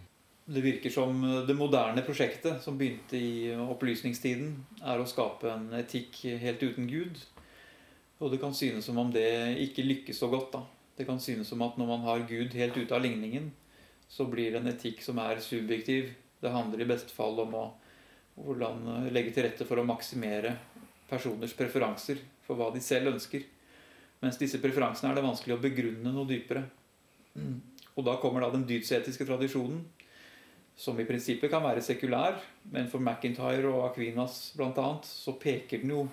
Det 0.48 0.62
virker 0.64 0.92
som 0.92 1.24
det 1.48 1.56
moderne 1.58 2.04
prosjektet 2.06 2.62
som 2.62 2.78
begynte 2.78 3.18
i 3.18 3.50
opplysningstiden, 3.58 4.54
er 4.80 5.00
å 5.00 5.08
skape 5.08 5.50
en 5.50 5.66
etikk 5.76 6.22
helt 6.40 6.62
uten 6.62 6.86
Gud. 6.88 7.18
Og 8.22 8.30
det 8.32 8.38
kan 8.40 8.54
synes 8.56 8.86
som 8.86 9.00
om 9.00 9.10
det 9.12 9.26
ikke 9.66 9.84
lykkes 9.84 10.22
så 10.22 10.30
godt. 10.30 10.52
da. 10.54 10.62
Det 10.96 11.06
kan 11.08 11.20
synes 11.20 11.50
som 11.50 11.66
at 11.66 11.76
når 11.80 11.90
man 11.90 12.06
har 12.06 12.24
Gud 12.30 12.54
helt 12.54 12.78
ute 12.78 12.94
av 12.94 13.02
ligningen, 13.02 13.50
så 14.08 14.24
blir 14.30 14.54
det 14.54 14.62
en 14.62 14.70
etikk 14.70 15.02
som 15.04 15.18
er 15.18 15.42
subjektiv. 15.42 16.14
Det 16.40 16.54
handler 16.54 16.86
i 16.86 16.88
beste 16.94 17.12
fall 17.12 17.38
om 17.42 17.58
å 17.58 17.66
hvordan 18.44 19.08
legge 19.14 19.32
til 19.34 19.46
rette 19.46 19.66
for 19.68 19.80
å 19.80 19.86
maksimere 19.86 20.54
personers 21.08 21.54
preferanser 21.56 22.20
for 22.46 22.58
hva 22.58 22.70
de 22.74 22.82
selv 22.84 23.12
ønsker. 23.14 23.44
Mens 24.22 24.38
disse 24.40 24.60
preferansene 24.62 25.12
er 25.12 25.18
det 25.18 25.26
vanskelig 25.26 25.56
å 25.56 25.62
begrunne 25.62 26.12
noe 26.12 26.28
dypere. 26.28 26.64
Og 27.98 28.06
da 28.06 28.16
kommer 28.22 28.44
da 28.44 28.50
den 28.54 28.66
dydsetiske 28.68 29.26
tradisjonen 29.26 29.82
som 30.78 30.98
i 31.00 31.06
prinsippet 31.06 31.50
kan 31.50 31.64
være 31.64 31.82
sekulær, 31.82 32.38
men 32.70 32.86
for 32.90 33.02
McIntyre 33.02 33.66
og 33.66 33.88
Aquinas 33.88 34.52
bl.a. 34.54 34.88
så 35.02 35.34
peker 35.40 35.82
den 35.82 35.90
jo 35.90 36.04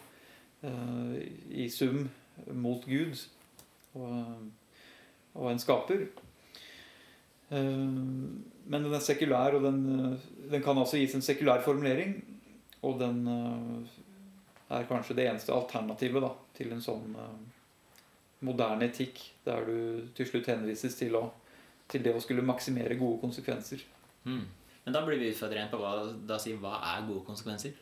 uh, 0.65 1.13
i 1.53 1.67
sum 1.69 2.07
mot 2.49 2.81
Gud 2.89 3.19
og, 3.93 4.47
og 5.37 5.51
en 5.51 5.61
skaper. 5.61 6.07
Uh, 7.53 8.33
men 8.65 8.85
den 8.87 8.95
er 8.97 9.03
sekulær, 9.03 9.57
og 9.57 9.65
den, 9.65 9.81
den, 10.49 10.61
kan 10.63 10.77
altså 10.77 10.97
gis 10.97 11.15
en 11.17 11.25
sekulær 11.25 11.61
formulering. 11.65 12.17
Og 12.85 12.99
den 12.99 13.23
uh, 13.29 14.75
er 14.75 14.87
kanskje 14.89 15.17
det 15.17 15.27
eneste 15.29 15.53
alternativet 15.53 16.23
da, 16.23 16.31
til 16.57 16.73
en 16.73 16.83
sånn 16.83 17.13
moderne 18.45 18.89
etikk, 18.89 19.21
der 19.45 19.65
du 19.65 19.77
til 20.17 20.27
slutt 20.29 20.49
henvises 20.51 20.97
til, 20.97 21.15
å, 21.17 21.27
til 21.89 22.03
det 22.05 22.13
å 22.15 22.21
skulle 22.21 22.45
maksimere 22.45 22.97
gode 22.99 23.21
konsekvenser. 23.23 23.81
Mm. 24.25 24.43
Men 24.85 24.93
da 24.93 25.01
blir 25.05 25.17
vi 25.21 25.31
utfordret 25.33 25.71
på 25.71 25.79
hva, 25.81 25.95
da 26.29 26.37
si, 26.41 26.53
hva 26.61 26.77
er 26.93 27.05
gode 27.07 27.25
konsekvenser? 27.25 27.73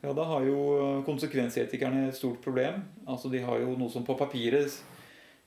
Ja, 0.00 0.12
Da 0.16 0.24
har 0.24 0.44
jo 0.44 1.02
konsekvensetikerne 1.04 2.06
et 2.08 2.16
stort 2.16 2.40
problem. 2.44 2.82
Altså 3.06 3.28
De 3.28 3.42
har 3.44 3.60
jo 3.60 3.76
noe 3.76 3.92
som 3.92 4.04
på 4.04 4.16
papiret 4.16 4.78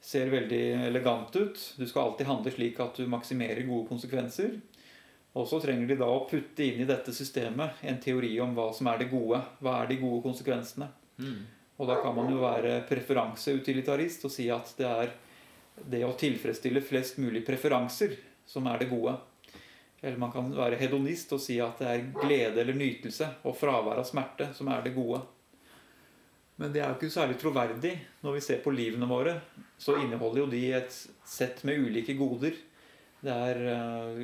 ser 0.03 0.29
veldig 0.29 0.63
elegant 0.89 1.35
ut. 1.35 1.61
Du 1.77 1.85
skal 1.87 2.09
alltid 2.09 2.29
handle 2.29 2.53
slik 2.53 2.79
at 2.83 2.97
du 2.99 3.09
maksimerer 3.09 3.65
gode 3.65 3.87
konsekvenser. 3.89 4.59
Og 5.33 5.47
så 5.49 5.57
trenger 5.63 5.89
de 5.89 5.97
da 5.97 6.07
å 6.13 6.25
putte 6.29 6.65
inn 6.65 6.83
i 6.83 6.87
dette 6.89 7.13
systemet 7.15 7.81
en 7.81 7.99
teori 8.01 8.35
om 8.43 8.53
hva 8.53 8.67
som 8.75 8.89
er 8.91 9.01
det 9.01 9.09
gode. 9.09 9.39
Hva 9.65 9.79
er 9.81 9.89
de 9.89 9.97
gode 10.01 10.21
konsekvensene? 10.25 10.91
Mm. 11.17 11.39
Og 11.81 11.89
da 11.89 11.97
kan 12.03 12.13
man 12.15 12.29
jo 12.29 12.41
være 12.43 12.83
preferanseutilitarist 12.89 14.27
og 14.27 14.33
si 14.33 14.45
at 14.53 14.75
det 14.77 14.89
er 14.89 15.13
det 15.89 16.03
å 16.05 16.13
tilfredsstille 16.17 16.83
flest 16.85 17.17
mulig 17.17 17.41
preferanser 17.47 18.13
som 18.45 18.67
er 18.69 18.83
det 18.83 18.91
gode. 18.91 19.15
Eller 20.03 20.19
man 20.21 20.33
kan 20.33 20.51
være 20.53 20.77
hedonist 20.77 21.33
og 21.33 21.41
si 21.41 21.57
at 21.63 21.81
det 21.81 21.89
er 21.89 22.09
glede 22.13 22.61
eller 22.61 22.77
nytelse 22.77 23.29
og 23.47 23.57
fravær 23.57 24.03
av 24.03 24.05
smerte 24.05 24.51
som 24.53 24.69
er 24.69 24.85
det 24.85 24.93
gode. 24.93 25.23
Men 26.61 26.73
det 26.73 26.83
er 26.83 26.91
jo 26.91 26.99
ikke 26.99 27.13
særlig 27.15 27.39
troverdig. 27.41 27.93
Når 28.21 28.35
vi 28.37 28.41
ser 28.45 28.59
på 28.61 28.73
livene 28.75 29.09
våre, 29.09 29.39
så 29.81 29.95
inneholder 29.97 30.43
jo 30.43 30.49
de 30.51 30.63
et 30.77 30.97
sett 31.25 31.63
med 31.65 31.81
ulike 31.81 32.13
goder. 32.19 32.59
Det 33.23 33.33
er 33.33 33.61
uh, 33.73 34.19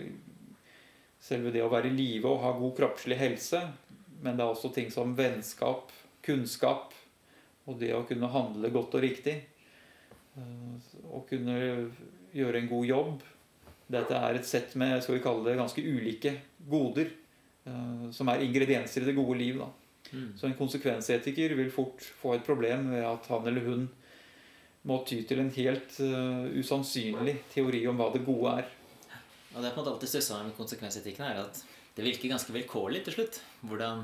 selve 1.19 1.51
det 1.53 1.63
å 1.65 1.71
være 1.71 1.91
i 1.91 1.95
live 1.95 2.29
og 2.29 2.43
ha 2.43 2.53
god 2.57 2.75
kroppslig 2.77 3.17
helse. 3.19 3.61
Men 4.23 4.37
det 4.37 4.43
er 4.43 4.51
også 4.51 4.71
ting 4.75 4.89
som 4.91 5.15
vennskap, 5.15 5.91
kunnskap 6.25 6.95
og 7.69 7.79
det 7.79 7.93
å 7.95 8.05
kunne 8.07 8.31
handle 8.31 8.71
godt 8.73 8.97
og 8.97 9.03
riktig. 9.05 9.37
og 10.39 11.19
å 11.19 11.25
kunne 11.27 11.59
gjøre 12.31 12.59
en 12.59 12.71
god 12.71 12.85
jobb 12.85 13.27
dette 13.89 14.13
er 14.13 14.37
et 14.37 14.45
sett 14.45 14.75
med 14.77 14.99
skal 15.01 15.17
vi 15.17 15.23
kalle 15.23 15.45
det, 15.47 15.57
ganske 15.57 15.81
ulike 15.81 16.35
goder. 16.69 17.09
Uh, 17.65 18.09
som 18.15 18.29
er 18.31 18.45
ingredienser 18.45 19.03
i 19.03 19.09
det 19.09 19.17
gode 19.17 19.37
liv. 19.39 19.59
Da. 19.59 19.69
Mm. 20.13 20.27
Så 20.37 20.47
en 20.47 20.57
konsekvensetiker 20.57 21.55
vil 21.57 21.71
fort 21.73 22.05
få 22.21 22.35
et 22.37 22.45
problem 22.45 22.91
ved 22.93 23.05
at 23.05 23.29
han 23.33 23.49
eller 23.49 23.65
hun 23.65 23.87
må 24.89 25.01
ty 25.09 25.19
til 25.27 25.41
en 25.41 25.51
helt 25.53 25.97
uh, 26.01 26.45
usannsynlig 26.55 27.39
teori 27.53 27.81
om 27.89 27.97
hva 27.99 28.11
det 28.13 28.23
gode 28.27 28.59
er. 28.61 28.69
Og 29.55 29.61
det 29.61 29.69
er 29.69 29.73
på 29.73 29.79
en 29.79 29.83
måte 29.83 29.93
alltid 29.95 30.11
stussa 30.11 30.39
med 30.45 30.55
konsekvensetikken 30.57 31.25
er 31.25 31.39
at 31.47 31.61
det 31.97 32.05
virker 32.05 32.29
ganske 32.31 32.53
vilkårlig 32.53 33.01
til 33.07 33.15
slutt. 33.17 33.39
Hvordan 33.65 34.03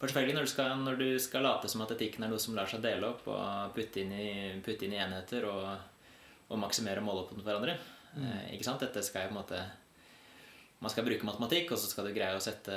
selvfølgelig 0.00 0.34
når 0.38 0.46
du, 0.46 0.50
skal, 0.54 0.70
når 0.80 0.96
du 0.96 1.08
skal 1.20 1.44
late 1.44 1.68
som 1.68 1.82
at 1.84 1.92
etikken 1.92 2.24
er 2.24 2.32
noe 2.32 2.40
som 2.40 2.56
lar 2.56 2.70
seg 2.70 2.80
dele 2.84 3.10
opp 3.12 3.26
og 3.28 3.74
putte 3.76 4.00
inn 4.00 4.14
i, 4.16 4.30
putte 4.64 4.86
inn 4.88 4.94
i 4.96 5.02
enheter 5.02 5.44
og, 5.50 5.66
og 6.48 6.62
maksimere 6.62 7.04
mål 7.04 7.26
opp 7.26 7.36
mot 7.36 7.46
hverandre 7.46 7.78
Mm. 8.10 8.24
eh, 8.26 8.46
ikke 8.56 8.64
sant? 8.66 8.80
Dette 8.82 9.04
skal 9.06 9.28
på 9.28 9.36
en 9.36 9.36
måte 9.36 9.58
Man 10.82 10.90
skal 10.90 11.04
bruke 11.06 11.22
matematikk, 11.28 11.68
og 11.70 11.78
så 11.78 11.86
skal 11.86 12.08
du 12.08 12.14
greie 12.16 12.34
å 12.34 12.40
sette 12.42 12.74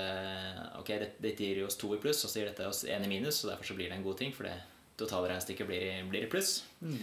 Ok, 0.78 0.91
dette, 0.91 1.17
dette 1.23 1.41
gir 1.41 1.63
oss 1.65 1.80
to 1.82 1.89
i 1.95 1.97
pluss, 1.97 2.19
og 2.21 2.30
så 2.30 2.38
gir 2.38 2.52
dette 2.52 2.67
oss 2.69 2.84
én 2.86 3.02
i 3.02 3.10
minus, 3.10 3.39
og 3.41 3.49
derfor 3.49 3.65
så 3.71 3.73
blir 3.80 3.89
det 3.89 3.97
en 3.97 4.06
god 4.06 4.19
ting, 4.19 4.30
for 4.36 4.45
det 4.45 4.54
totalregnestykket 5.02 5.65
blir, 5.65 6.04
blir 6.12 6.28
i 6.28 6.30
pluss. 6.30 6.52
Mm. 6.86 6.99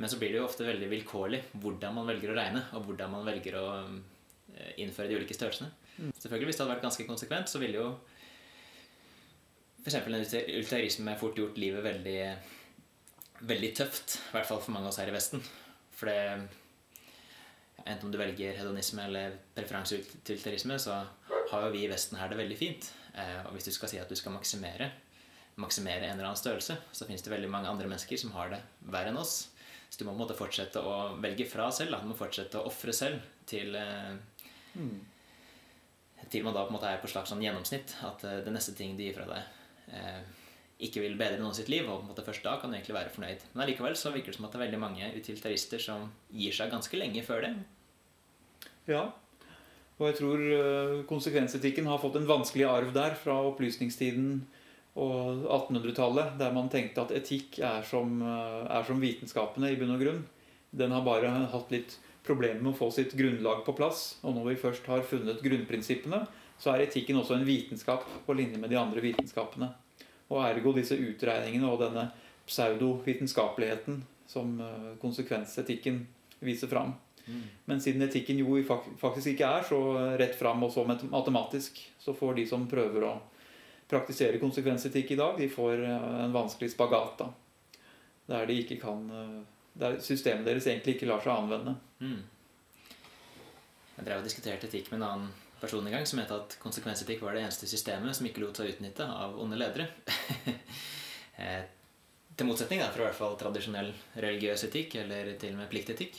Men 0.00 0.08
så 0.08 0.16
blir 0.20 0.32
det 0.32 0.40
jo 0.40 0.46
ofte 0.46 0.64
veldig 0.64 0.88
vilkårlig 0.88 1.42
hvordan 1.60 1.96
man 1.98 2.08
velger 2.08 2.32
å 2.32 2.36
regne, 2.38 2.62
og 2.76 2.86
hvordan 2.88 3.12
man 3.12 3.26
velger 3.26 3.58
å 3.60 3.66
eh, 3.84 4.70
innføre 4.80 5.10
de 5.10 5.18
ulike 5.20 5.36
størrelsene. 5.36 5.68
Mm. 5.98 6.14
Selvfølgelig, 6.16 6.48
Hvis 6.48 6.56
det 6.56 6.64
hadde 6.64 6.74
vært 6.74 6.86
ganske 6.86 7.06
konsekvent, 7.08 7.52
så 7.52 7.60
ville 7.60 7.82
jo 7.82 7.90
f.eks. 9.84 9.98
en 10.00 10.16
utilitarisme 10.16 11.16
fort 11.20 11.36
gjort 11.40 11.60
livet 11.60 11.84
veldig, 11.84 12.16
veldig 13.50 13.70
tøft. 13.76 14.16
I 14.30 14.38
hvert 14.38 14.48
fall 14.48 14.64
for 14.64 14.76
mange 14.76 14.88
av 14.88 14.94
oss 14.94 15.00
her 15.02 15.12
i 15.12 15.16
Vesten. 15.16 15.44
For 15.96 16.10
det 16.10 16.48
Enten 17.80 18.10
om 18.10 18.10
du 18.12 18.18
velger 18.20 18.58
hedonisme 18.58 19.06
eller 19.08 19.38
preferanse 19.56 19.96
til 19.96 20.04
preferanseutilitarisme, 20.04 20.76
så 20.76 20.98
har 21.48 21.62
jo 21.64 21.70
vi 21.72 21.86
i 21.86 21.88
Vesten 21.88 22.18
her 22.20 22.28
det 22.28 22.36
veldig 22.36 22.58
fint. 22.60 22.90
Eh, 23.16 23.38
Og 23.48 23.54
hvis 23.54 23.70
du 23.70 23.72
skal 23.72 23.88
si 23.88 23.98
at 23.98 24.08
du 24.08 24.16
skal 24.16 24.36
maksimere 24.36 24.90
maksimere 25.60 26.06
en 26.06 26.14
eller 26.14 26.30
annen 26.30 26.40
størrelse, 26.40 26.76
så 26.92 27.06
finnes 27.06 27.22
det 27.24 27.32
veldig 27.32 27.50
mange 27.50 27.68
andre 27.68 27.88
mennesker 27.88 28.20
som 28.20 28.32
har 28.36 28.52
det 28.52 28.60
verre 28.92 29.12
enn 29.12 29.20
oss. 29.20 29.50
Så 29.90 29.98
du 29.98 30.04
må 30.06 30.12
på 30.12 30.20
en 30.20 30.22
måte 30.22 30.38
fortsette 30.38 30.78
å 30.86 31.16
velge 31.20 31.46
fra 31.50 31.66
selv. 31.74 31.90
Da. 31.90 32.00
Du 32.00 32.10
må 32.12 32.16
fortsette 32.18 32.60
å 32.60 32.66
ofre 32.70 32.94
selv 32.94 33.24
til, 33.50 33.74
Mm. 34.76 35.00
til 36.30 36.44
man 36.44 36.54
da 36.54 36.62
på 36.62 36.70
en 36.70 36.76
måte 36.78 36.86
er 36.86 37.00
på 37.02 37.08
et 37.08 37.14
slags 37.14 37.32
sånn 37.32 37.42
gjennomsnitt. 37.42 37.96
At 38.06 38.22
eh, 38.24 38.44
det 38.44 38.52
neste 38.54 38.76
ting 38.78 38.96
du 38.96 39.02
gir 39.02 39.16
fra 39.16 39.26
deg, 39.26 39.42
eh, 39.92 40.20
ikke 40.86 41.02
vil 41.02 41.16
bedre 41.18 41.40
noen 41.40 41.54
sitt 41.54 41.68
liv. 41.68 41.88
Og 41.90 41.98
på 41.98 42.06
en 42.06 42.12
måte 42.14 42.24
først 42.24 42.44
da 42.46 42.56
kan 42.60 42.70
du 42.70 42.76
egentlig 42.78 42.94
være 42.94 43.10
fornøyd. 43.10 43.42
Men 43.52 43.66
allikevel 43.66 43.96
så 43.98 44.12
virker 44.14 44.30
det 44.30 44.36
som 44.36 44.46
at 44.46 44.52
det 44.52 44.60
er 44.60 44.66
veldig 44.68 44.80
mange 44.80 45.10
utilitarister 45.16 45.82
som 45.82 46.12
gir 46.30 46.52
seg 46.54 46.70
ganske 46.70 46.96
lenge 46.96 47.24
før 47.26 47.42
det. 47.48 47.54
Ja. 48.86 49.10
Og 49.98 50.06
jeg 50.06 50.16
tror 50.16 51.04
konsekvensetikken 51.10 51.84
har 51.90 51.98
fått 51.98 52.16
en 52.16 52.30
vanskelig 52.30 52.64
arv 52.64 52.94
der 52.94 53.18
fra 53.20 53.34
opplysningstiden 53.50 54.46
og 54.98 55.44
1800-tallet, 55.46 56.36
der 56.40 56.52
man 56.54 56.70
tenkte 56.72 57.04
at 57.04 57.12
etikk 57.14 57.60
er 57.62 57.82
som, 57.86 58.20
eh, 58.22 58.66
er 58.66 58.84
som 58.86 59.00
vitenskapene 59.00 59.70
i 59.70 59.76
bunn 59.78 59.94
og 59.94 60.00
grunn. 60.02 60.24
Den 60.70 60.90
har 60.90 61.02
bare 61.06 61.30
hatt 61.52 61.70
litt 61.70 61.98
problemer 62.26 62.60
med 62.60 62.74
å 62.74 62.78
få 62.78 62.90
sitt 62.92 63.14
grunnlag 63.14 63.64
på 63.64 63.76
plass. 63.76 64.18
Og 64.22 64.34
når 64.34 64.50
vi 64.50 64.62
først 64.62 64.86
har 64.86 65.02
funnet 65.02 65.42
grunnprinsippene, 65.42 66.26
så 66.58 66.74
er 66.74 66.86
etikken 66.86 67.16
også 67.16 67.38
en 67.38 67.46
vitenskap 67.46 68.04
på 68.26 68.36
linje 68.36 68.58
med 68.58 68.70
de 68.70 68.76
andre 68.76 69.00
vitenskapene. 69.00 69.72
Og 70.30 70.44
ergo 70.44 70.72
disse 70.72 70.94
utregningene 70.94 71.70
og 71.70 71.80
denne 71.80 72.10
pseudovitenskapeligheten 72.46 74.02
som 74.26 74.60
eh, 74.60 74.96
konsekvensetikken 75.00 76.06
viser 76.40 76.68
fram. 76.68 76.94
Men 77.64 77.80
siden 77.80 78.02
etikken 78.02 78.40
jo 78.40 78.58
faktisk 78.98 79.34
ikke 79.34 79.46
er 79.46 79.66
så 79.66 79.78
rett 80.18 80.34
fram 80.34 80.62
og 80.66 80.72
så 80.74 80.82
matematisk, 80.88 81.78
så 82.00 82.14
får 82.16 82.34
de 82.40 82.46
som 82.48 82.64
prøver 82.66 83.04
å 83.06 83.12
praktisere 83.90 84.38
konsekvensetikk 84.38 85.10
i 85.10 85.18
dag, 85.18 85.38
de 85.38 85.48
får 85.50 85.84
eh, 85.84 86.24
en 86.24 86.32
vanskelig 86.32 86.70
spagat. 86.72 87.18
da. 87.18 87.30
Der 88.30 88.46
de 88.46 88.60
ikke 88.62 88.78
kan 88.82 89.10
eh, 89.10 89.40
Der 89.80 90.00
systemet 90.02 90.46
deres 90.46 90.66
egentlig 90.66 90.96
ikke 90.96 91.06
lar 91.06 91.22
seg 91.22 91.32
anvende. 91.32 91.76
Mm. 92.00 92.22
Jeg 93.96 94.06
drev 94.06 94.18
og 94.18 94.26
diskuterte 94.26 94.66
etikk 94.66 94.90
med 94.90 95.00
en 95.00 95.08
annen 95.08 95.28
person 95.60 95.84
en 95.86 95.92
gang 95.92 96.06
som 96.08 96.18
mente 96.18 96.34
at 96.34 96.56
konsekvensetikk 96.58 97.22
var 97.22 97.36
det 97.36 97.44
eneste 97.44 97.68
systemet 97.68 98.16
som 98.16 98.26
ikke 98.26 98.42
lot 98.42 98.58
seg 98.58 98.72
utnytte 98.72 99.06
av 99.06 99.38
onde 99.40 99.60
ledere. 99.60 99.90
Eh, 101.40 101.62
til 102.36 102.44
motsetning 102.44 102.82
da, 102.82 102.90
fra 102.92 103.00
i 103.00 103.06
hvert 103.06 103.16
fall 103.16 103.36
tradisjonell 103.40 103.86
religiøs 104.20 104.66
etikk 104.66 104.98
eller 105.00 105.30
til 105.40 105.54
og 105.54 105.62
med 105.62 105.70
pliktetikk. 105.72 106.18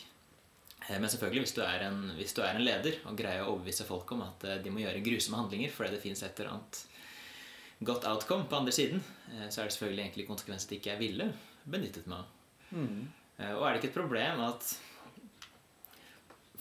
Men 0.87 1.05
selvfølgelig, 1.13 1.43
hvis 1.43 1.53
du, 1.53 1.61
en, 1.61 1.99
hvis 2.17 2.33
du 2.33 2.39
er 2.41 2.57
en 2.57 2.65
leder 2.65 2.97
og 3.05 3.19
greier 3.19 3.43
å 3.43 3.51
overbevise 3.51 3.85
folk 3.85 4.15
om 4.15 4.23
at 4.25 4.47
de 4.63 4.73
må 4.73 4.81
gjøre 4.81 5.03
grusomme 5.05 5.43
handlinger 5.43 5.75
fordi 5.75 5.93
det 5.93 6.01
fins 6.01 6.23
et 6.25 6.41
eller 6.41 6.55
annet 6.55 6.81
godt 7.81 8.05
outcome 8.09 8.47
på 8.49 8.59
andre 8.61 8.75
siden, 8.75 9.01
eh, 9.33 9.49
så 9.49 9.61
er 9.61 9.69
det 9.69 9.75
selvfølgelig 9.77 10.05
egentlig 10.05 10.29
konsekvensetikk 10.29 10.91
jeg 10.91 11.01
ville 11.01 11.31
benyttet 11.65 12.07
meg 12.09 12.21
av. 12.21 12.37
Mm. 12.71 13.01
Og 13.41 13.63
er 13.65 13.73
det 13.73 13.79
ikke 13.81 13.89
et 13.89 13.97
problem 13.97 14.41
at 14.45 14.67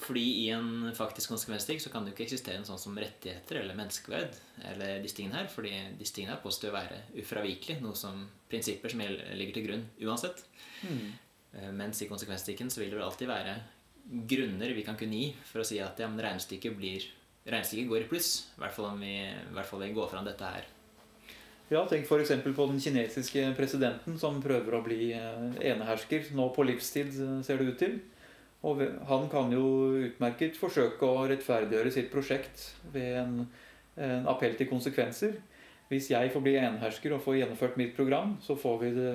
fordi 0.01 0.47
i 0.47 0.47
en 0.55 0.95
faktisk 0.97 1.29
konsekvensstikk 1.29 1.83
så 1.85 1.91
kan 1.93 2.05
det 2.05 2.13
jo 2.13 2.17
ikke 2.17 2.25
eksistere 2.31 2.57
en 2.57 2.65
sånn 2.65 2.81
som 2.81 2.97
rettigheter 2.97 3.59
eller 3.61 3.77
menneskeverd 3.77 4.39
eller 4.71 5.03
disse 5.05 5.19
tingene 5.19 5.43
her, 5.43 5.51
fordi 5.53 5.75
disse 5.99 6.17
tingene 6.17 6.39
her 6.39 6.41
påstår 6.41 6.71
å 6.71 6.79
være 6.79 7.03
ufravikelige, 7.21 7.83
noe 7.85 7.99
som 7.99 8.23
prinsipper 8.49 8.93
som 8.93 9.03
ligger 9.05 9.59
til 9.59 9.67
grunn 9.67 9.85
uansett. 10.09 10.41
Mm. 10.89 11.05
Mens 11.77 12.01
i 12.01 12.09
konsekvensstikken 12.09 12.73
så 12.73 12.81
vil 12.81 12.95
det 12.95 12.97
vel 12.97 13.07
alltid 13.11 13.29
være 13.29 13.59
grunner 14.33 14.73
vi 14.75 14.87
kan 14.87 14.97
kunne 14.99 15.21
gi 15.21 15.31
for 15.45 15.63
å 15.63 15.69
si 15.69 15.79
at 15.85 16.01
ja, 16.01 16.09
men 16.09 16.23
regnestykket 16.25 16.77
blir 16.79 17.09
Regnestykket 17.41 17.89
går 17.89 18.03
i 18.05 18.09
pluss, 18.11 18.27
i 18.53 18.61
hvert 18.61 18.75
fall 18.77 18.91
om 18.91 18.99
vi, 19.01 19.15
i 19.25 19.55
hvert 19.57 19.67
fall 19.67 19.81
vi 19.81 19.95
går 19.97 20.11
fram 20.13 20.27
dette 20.27 20.45
her. 20.45 20.67
Ja, 21.71 21.85
tenk 21.87 22.09
f.eks. 22.09 22.33
på 22.43 22.65
den 22.67 22.81
kinesiske 22.83 23.45
presidenten 23.55 24.17
som 24.19 24.41
prøver 24.43 24.75
å 24.75 24.83
bli 24.83 25.13
eh, 25.15 25.45
enehersker. 25.71 26.33
Nå 26.35 26.49
på 26.55 26.65
livstid, 26.67 27.13
eh, 27.15 27.37
ser 27.47 27.61
det 27.61 27.69
ut 27.69 27.79
til. 27.79 28.01
Og 28.67 28.83
han 29.07 29.29
kan 29.31 29.53
jo 29.55 29.63
utmerket 30.09 30.59
forsøke 30.59 31.07
å 31.07 31.29
rettferdiggjøre 31.31 31.93
sitt 31.95 32.11
prosjekt 32.13 32.65
ved 32.93 33.21
en, 33.23 33.37
en 33.97 34.27
appell 34.29 34.59
til 34.59 34.69
konsekvenser. 34.69 35.39
Hvis 35.89 36.11
jeg 36.11 36.33
får 36.35 36.43
bli 36.43 36.57
enehersker 36.59 37.15
og 37.15 37.23
får 37.23 37.39
gjennomført 37.39 37.79
mitt 37.79 37.95
program, 37.95 38.35
så 38.43 38.59
får 38.59 38.77
vi 38.83 38.91
det, 38.99 39.13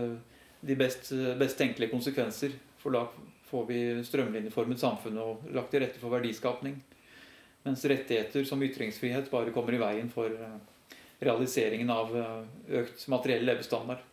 de 0.66 0.78
best, 0.80 1.12
best 1.38 1.60
tenkelige 1.60 1.92
konsekvenser. 1.92 2.56
For 2.80 2.96
da 2.96 3.04
får 3.52 3.68
vi 3.68 3.82
strømlinjeformet 4.08 4.80
samfunnet 4.80 5.22
og 5.22 5.52
lagt 5.56 5.76
til 5.76 5.84
rette 5.84 6.00
for 6.00 6.16
verdiskapning. 6.16 6.80
Mens 7.68 7.84
rettigheter 7.90 8.48
som 8.48 8.64
ytringsfrihet 8.64 9.28
bare 9.32 9.52
kommer 9.52 9.76
i 9.76 9.82
veien 9.82 10.10
for 10.14 10.32
eh, 10.32 10.58
realiseringen 11.26 11.90
av 11.94 12.14
eh, 12.18 12.82
økt 12.82 13.08
materiell 13.12 13.46
levestandard. 13.48 14.04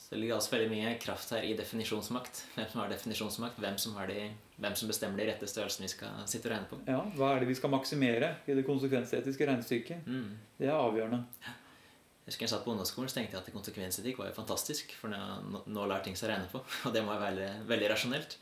Så 0.00 0.14
det 0.16 0.20
ligger 0.24 0.34
altså 0.40 0.56
veldig 0.56 0.70
mye 0.72 0.92
kraft 0.98 1.30
her 1.36 1.44
i 1.46 1.52
definisjonsmakt. 1.54 2.40
Hvem 2.56 2.66
som 2.72 2.80
har 2.82 2.88
definisjonsmakt, 2.90 3.60
hvem 3.62 3.76
som, 3.78 3.92
har 4.00 4.08
de, 4.10 4.24
hvem 4.58 4.74
som 4.78 4.90
bestemmer 4.90 5.20
de 5.22 5.28
rette 5.28 5.46
størrelsene 5.46 5.86
vi 5.86 5.92
skal 5.92 6.24
sitte 6.30 6.48
og 6.50 6.54
regne 6.56 6.66
på. 6.70 6.78
Ja, 6.90 6.98
Hva 7.14 7.28
er 7.36 7.44
det 7.44 7.50
vi 7.52 7.54
skal 7.60 7.70
maksimere 7.70 8.32
i 8.50 8.56
det 8.58 8.64
konsekvensetiske 8.66 9.46
regnestykket? 9.46 10.08
Mm. 10.10 10.32
Det 10.58 10.66
er 10.66 10.74
avgjørende. 10.74 11.22
Jeg 11.44 12.34
husker 12.34 12.44
jeg 12.46 12.50
satt 12.52 12.64
på 12.66 12.72
ungdomsskolen 12.74 13.10
så 13.10 13.20
tenkte 13.20 13.38
jeg 13.38 13.44
at 13.46 13.54
konsekvensetikk 13.54 14.18
var 14.20 14.28
jo 14.32 14.36
fantastisk, 14.36 14.92
for 14.98 15.10
nå, 15.14 15.18
nå- 15.50 15.62
nå 15.74 15.86
ting 16.04 16.18
seg 16.18 16.30
regne 16.32 16.50
på, 16.52 16.60
og 16.86 16.92
det 16.94 17.04
må 17.06 17.14
være 17.14 17.28
veldig, 17.30 17.48
veldig 17.70 17.88
rasjonelt. 17.94 18.36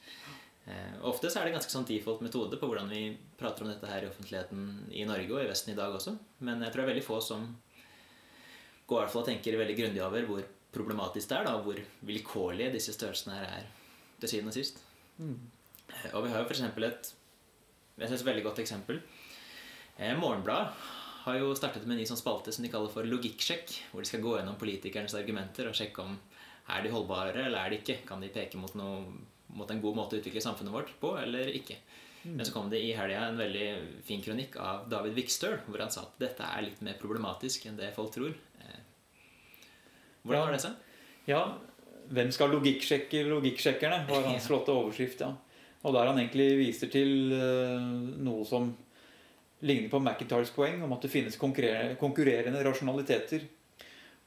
Eh, 0.69 0.99
ofte 1.09 1.31
så 1.31 1.41
er 1.41 1.49
det 1.49 1.55
ganske 1.57 1.73
sånn 1.73 1.87
default 1.89 2.21
metode 2.25 2.59
på 2.61 2.69
hvordan 2.69 2.91
vi 2.93 3.03
prater 3.41 3.65
om 3.65 3.73
dette 3.73 3.89
her 3.89 4.05
i 4.05 4.11
offentligheten 4.11 4.89
i 4.93 5.07
Norge 5.09 5.33
og 5.33 5.43
i 5.43 5.49
Vesten 5.49 5.73
i 5.73 5.79
dag 5.79 5.95
også. 5.95 6.17
Men 6.45 6.61
jeg 6.65 6.75
tror 6.75 6.83
det 6.83 6.87
er 6.87 6.93
veldig 6.93 7.07
få 7.07 7.21
som 7.25 7.47
går 8.89 8.99
i 8.99 9.03
hvert 9.03 9.15
fall 9.15 9.25
og 9.25 9.31
tenker 9.31 9.61
veldig 9.61 9.79
grundig 9.79 10.03
over 10.05 10.29
hvor 10.29 10.49
problematisk 10.73 11.31
det 11.31 11.39
er, 11.39 11.49
da, 11.49 11.55
hvor 11.65 11.81
vilkårlige 12.09 12.75
disse 12.75 12.93
størrelsene 12.93 13.39
her 13.39 13.49
er 13.61 13.71
til 14.21 14.35
syvende 14.35 14.53
og 14.53 14.59
sist. 14.59 14.83
Mm. 15.17 15.39
Og 16.13 16.27
vi 16.27 16.33
har 16.35 16.43
jo 16.43 16.49
for 16.51 16.57
eksempel 16.57 16.89
et 16.91 17.15
jeg 17.99 18.13
synes, 18.13 18.25
veldig 18.27 18.45
godt 18.47 18.61
eksempel. 18.63 19.01
Eh, 19.99 20.15
Morgenbladet 20.19 20.71
har 21.25 21.39
jo 21.41 21.55
startet 21.59 21.87
med 21.87 21.97
en 21.97 22.03
ny 22.03 22.07
sånn 22.09 22.21
spalte 22.21 22.53
som 22.55 22.65
de 22.65 22.71
kaller 22.73 22.93
for 22.93 23.07
logikksjekk, 23.09 23.73
hvor 23.91 24.05
de 24.05 24.11
skal 24.11 24.23
gå 24.23 24.37
gjennom 24.37 24.59
politikernes 24.61 25.17
argumenter 25.19 25.69
og 25.69 25.77
sjekke 25.77 26.05
om 26.05 26.15
er 26.69 26.85
de 26.85 26.93
holdbare 26.93 27.35
eller 27.47 27.59
er 27.59 27.73
de 27.73 27.81
ikke. 27.81 27.99
Kan 28.07 28.23
de 28.23 28.31
peke 28.33 28.61
mot, 28.61 28.73
noe, 28.79 29.03
mot 29.59 29.71
en 29.75 29.83
god 29.83 29.97
måte 29.99 30.17
å 30.17 30.23
utvikle 30.23 30.43
samfunnet 30.45 30.75
vårt 30.75 30.93
på 31.03 31.15
eller 31.21 31.51
ikke. 31.59 31.79
Men 32.29 32.45
så 32.45 32.53
kom 32.53 32.69
det 32.71 32.81
i 32.83 32.93
helga 32.97 33.23
en 33.29 33.39
veldig 33.39 33.67
fin 34.05 34.23
kronikk 34.23 34.59
av 34.61 34.89
David 34.91 35.15
Vikstøl, 35.17 35.61
hvor 35.69 35.81
han 35.81 35.93
sa 35.93 36.03
at 36.05 36.19
dette 36.21 36.45
er 36.45 36.65
litt 36.67 36.81
mer 36.85 36.99
problematisk 37.01 37.69
enn 37.69 37.79
det 37.79 37.93
folk 37.97 38.11
tror. 38.15 38.35
Eh, 38.61 38.81
Hvordan 40.27 40.49
var 40.49 40.57
det 40.57 40.63
seg? 40.65 40.97
Ja, 41.29 41.43
hvem 42.11 42.33
skal 42.35 42.53
logikksjekke 42.57 43.23
logikksjekkerne? 43.29 44.03
var 44.11 44.27
hans 44.29 44.47
flotte 44.51 44.75
overskrift. 44.75 45.23
ja. 45.25 45.35
Og 45.87 45.95
der 45.95 46.11
han 46.11 46.19
egentlig 46.19 46.51
viser 46.59 46.91
til 46.91 47.33
eh, 47.33 47.89
noe 48.27 48.45
som 48.49 48.73
ligner 49.63 49.91
på 49.91 50.01
McIntyres 50.03 50.51
poeng 50.55 50.83
om 50.87 50.93
at 50.95 51.07
det 51.07 51.13
finnes 51.13 51.39
konkurrerende, 51.39 52.65
rasjonaliteter. 52.67 53.47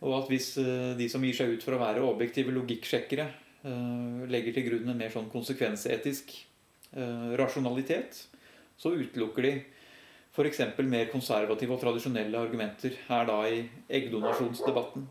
Og 0.01 0.15
at 0.17 0.31
hvis 0.31 0.53
eh, 0.63 0.93
de 0.97 1.07
som 1.11 1.23
gir 1.27 1.35
seg 1.37 1.53
ut 1.57 1.65
for 1.65 1.75
å 1.75 1.81
være 1.83 2.07
objektive 2.07 2.55
logikksjekkere, 2.55 3.27
legger 3.63 4.55
til 4.55 4.67
grunn 4.69 4.89
en 4.89 4.97
mer 4.97 5.11
sånn 5.13 5.29
konsekvensetisk 5.31 6.33
eh, 6.97 7.29
rasjonalitet, 7.39 8.23
så 8.81 8.93
utelukker 8.95 9.45
de 9.45 9.53
f.eks. 10.31 10.61
mer 10.87 11.09
konservative 11.11 11.75
og 11.75 11.81
tradisjonelle 11.81 12.39
argumenter 12.39 12.95
her 13.09 13.27
da 13.27 13.41
i 13.51 13.65
eggdonasjonsdebatten. 13.91 15.07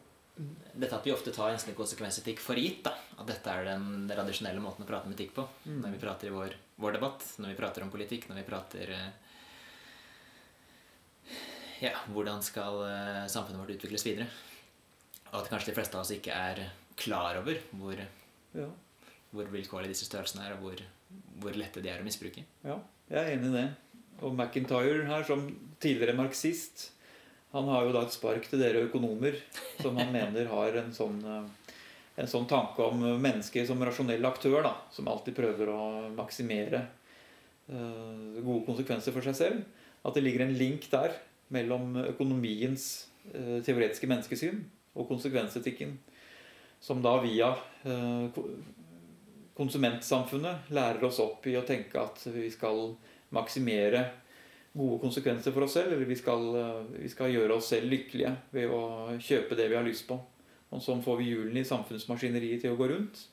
Dette 0.80 0.96
at 0.96 1.04
vi 1.04 1.12
ofte 1.12 1.32
tar 1.34 1.52
nesten 1.52 1.76
konsekvensetikk 1.76 2.40
for 2.40 2.56
gitt. 2.56 2.82
da, 2.86 2.94
At 3.20 3.28
dette 3.28 3.52
er 3.52 3.66
den 3.68 4.08
tradisjonelle 4.08 4.62
måten 4.64 4.86
å 4.86 4.88
prate 4.88 5.10
med 5.10 5.18
etikk 5.18 5.34
på. 5.36 5.44
Mm. 5.66 5.82
Når 5.84 5.92
vi 5.92 6.00
prater 6.00 6.30
i 6.30 6.34
vår, 6.34 6.54
vår 6.80 6.96
debatt, 6.96 7.26
når 7.42 7.52
vi 7.52 7.58
prater 7.58 7.84
om 7.84 7.92
politikk, 7.92 8.30
når 8.30 8.40
vi 8.40 8.46
prater 8.48 8.94
eh, 8.96 9.10
Ja, 11.80 11.92
hvordan 12.12 12.42
skal 12.44 12.80
eh, 12.86 13.26
samfunnet 13.32 13.60
vårt 13.60 13.76
utvikles 13.76 14.06
videre? 14.08 14.30
Og 15.30 15.42
at 15.42 15.52
kanskje 15.52 15.70
de 15.70 15.76
fleste 15.76 15.96
av 15.96 16.02
oss 16.02 16.14
ikke 16.16 16.34
er 16.34 16.64
klar 17.00 17.38
over 17.40 17.60
hvor, 17.76 18.00
Ja, 18.56 18.68
hvor 19.30 19.50
vilkårlige 19.52 19.94
disse 19.94 20.08
størrelsene 20.08 20.46
er, 20.46 20.56
og 20.56 20.64
hvor, 20.64 20.80
hvor 21.42 21.58
lette 21.58 21.82
de 21.82 21.92
er 21.92 22.02
å 22.02 22.06
misbruke. 22.06 22.44
ja, 22.66 22.78
jeg 23.10 23.20
er 23.20 23.34
enig 23.36 23.50
i 23.52 23.56
det. 23.58 23.68
Og 24.20 24.34
McIntyre 24.34 25.06
her, 25.08 25.24
som 25.24 25.46
tidligere 25.80 26.16
marxist, 26.18 26.90
han 27.54 27.66
har 27.70 27.86
jo 27.86 27.94
da 27.94 28.04
et 28.06 28.14
spark 28.14 28.46
til 28.46 28.60
dere 28.62 28.84
økonomer, 28.86 29.38
som 29.80 29.96
han 29.98 30.12
mener 30.18 30.50
har 30.50 30.76
en 30.82 30.92
sånn, 30.94 31.18
eh, 31.24 31.74
en 32.20 32.30
sånn 32.30 32.46
tanke 32.50 32.84
om 32.84 33.02
mennesket 33.22 33.66
som 33.70 33.82
rasjonell 33.82 34.26
aktør, 34.28 34.60
da, 34.66 34.74
som 34.94 35.08
alltid 35.10 35.38
prøver 35.38 35.72
å 35.72 35.80
maksimere 36.14 36.84
eh, 37.70 38.38
gode 38.42 38.64
konsekvenser 38.68 39.16
for 39.16 39.26
seg 39.26 39.38
selv. 39.38 39.64
At 40.06 40.16
det 40.16 40.24
ligger 40.24 40.46
en 40.46 40.56
link 40.56 40.86
der 40.92 41.16
mellom 41.52 41.96
økonomiens 42.04 42.86
eh, 43.32 43.58
teoretiske 43.66 44.08
menneskesyn 44.10 44.62
og 44.94 45.08
konsekvensetikken, 45.10 45.96
som 46.80 47.02
da 47.04 47.18
via 47.20 47.52
eh, 47.84 48.40
konsumentsamfunnet 49.56 50.72
lærer 50.72 51.04
oss 51.04 51.20
opp 51.20 51.46
i 51.46 51.56
å 51.58 51.66
tenke 51.68 52.00
at 52.00 52.22
vi 52.32 52.48
skal 52.52 52.94
maksimere 53.36 54.06
gode 54.72 55.00
konsekvenser 55.02 55.52
for 55.52 55.66
oss 55.66 55.74
selv, 55.76 55.92
eller 55.92 56.08
vi 56.08 56.16
skal, 56.16 56.46
eh, 56.56 56.80
vi 57.02 57.10
skal 57.12 57.34
gjøre 57.34 57.58
oss 57.58 57.72
selv 57.74 57.90
lykkelige 57.90 58.32
ved 58.54 58.72
å 58.72 59.18
kjøpe 59.18 59.58
det 59.58 59.68
vi 59.68 59.76
har 59.76 59.86
lyst 59.86 60.06
på. 60.08 60.18
Og 60.70 60.82
sånn 60.82 61.02
får 61.02 61.18
vi 61.18 61.30
hjulene 61.32 61.60
i 61.60 61.68
samfunnsmaskineriet 61.68 62.62
til 62.62 62.74
å 62.74 62.78
gå 62.78 62.88
rundt. 62.88 63.26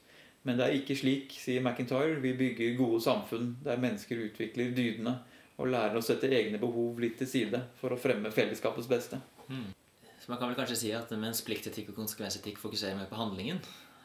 Men 0.43 0.57
det 0.57 0.65
er 0.65 0.77
ikke 0.79 0.97
slik, 0.97 1.33
sier 1.37 1.61
McIntyre. 1.61 2.21
Vi 2.23 2.33
bygger 2.33 2.77
gode 2.79 3.01
samfunn 3.03 3.57
der 3.63 3.79
mennesker 3.81 4.23
utvikler 4.29 4.71
dydene 4.73 5.19
og 5.57 5.69
lærer 5.73 5.97
å 5.99 6.05
sette 6.05 6.29
egne 6.29 6.59
behov 6.61 6.99
litt 7.01 7.17
til 7.19 7.29
side 7.29 7.61
for 7.79 7.93
å 7.93 7.99
fremme 7.99 8.31
fellesskapets 8.33 8.89
beste. 8.89 9.19
Så 10.27 10.33
man 10.33 10.41
kan 10.41 10.49
vel 10.51 10.57
kanskje 10.59 10.75
si 10.75 10.89
at 10.91 11.11
mens 11.15 11.39
pliktetikk 11.47 11.93
og 11.93 12.01
konsekvensetikk 12.01 12.57
fokuserer 12.59 12.97
mer 12.99 13.07
på 13.07 13.15
handlingen, 13.15 13.61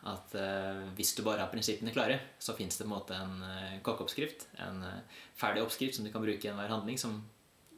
at 0.07 0.35
eh, 0.39 0.85
hvis 0.95 1.17
du 1.19 1.25
bare 1.27 1.43
har 1.43 1.51
prinsippene 1.51 1.91
klare, 1.91 2.21
så 2.39 2.55
fins 2.55 2.77
det 2.79 2.85
på 2.85 2.93
en 2.93 2.93
måte 2.93 3.17
en 3.19 3.41
eh, 3.43 3.81
kokkeoppskrift, 3.83 4.45
en 4.63 4.85
eh, 4.87 5.17
ferdig 5.35 5.65
oppskrift 5.65 5.97
som 5.97 6.07
du 6.07 6.13
kan 6.15 6.23
bruke 6.23 6.47
i 6.47 6.51
enhver 6.53 6.71
handling, 6.71 6.95
som 6.95 7.17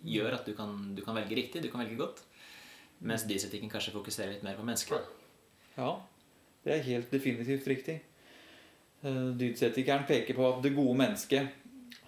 gjør 0.04 0.36
at 0.36 0.44
du 0.44 0.52
kan, 0.58 0.74
du 0.92 1.00
kan 1.06 1.16
velge 1.16 1.38
riktig, 1.38 1.62
du 1.64 1.70
kan 1.72 1.80
velge 1.80 1.96
godt. 1.96 2.20
Mens 3.00 3.24
dysetikken 3.24 3.72
kanskje 3.72 3.94
fokuserer 3.94 4.34
litt 4.34 4.44
mer 4.44 4.58
på 4.58 4.66
mennesket. 4.68 5.08
Ja, 5.78 5.94
det 6.68 6.74
er 6.74 6.84
helt 6.90 7.14
definitivt 7.16 7.70
riktig. 7.72 7.94
Eh, 9.04 9.30
Dydsetikeren 9.40 10.04
peker 10.04 10.36
på 10.36 10.50
at 10.50 10.60
det 10.66 10.74
gode 10.76 10.98
mennesket 11.00 11.48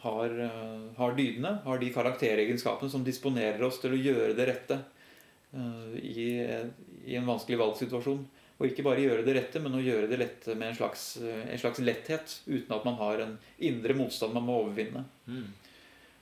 har, 0.04 0.36
eh, 0.50 0.84
har 1.00 1.16
dydene, 1.16 1.54
har 1.64 1.80
de 1.80 1.88
karakteregenskapene 1.96 2.92
som 2.92 3.08
disponerer 3.08 3.64
oss 3.64 3.80
til 3.80 3.96
å 3.96 4.02
gjøre 4.04 4.36
det 4.36 4.48
rette 4.52 4.78
i, 5.54 6.26
i 7.06 7.16
en 7.16 7.28
vanskelig 7.28 7.58
valgsituasjon. 7.60 8.24
Og 8.56 8.70
ikke 8.70 8.86
bare 8.86 9.02
gjøre 9.04 9.24
det 9.26 9.34
rette, 9.36 9.60
men 9.60 9.76
å 9.76 9.84
gjøre 9.84 10.08
det 10.08 10.18
lette 10.20 10.54
med 10.56 10.70
en 10.70 10.78
slags, 10.78 11.04
eh, 11.20 11.44
en 11.52 11.60
slags 11.60 11.80
letthet, 11.84 12.38
uten 12.46 12.72
at 12.72 12.86
man 12.88 12.96
har 12.96 13.20
en 13.20 13.34
indre 13.58 13.96
motstand 13.96 14.32
man 14.32 14.46
må 14.48 14.62
overvinne. 14.62 15.04
Mm. 15.28 15.50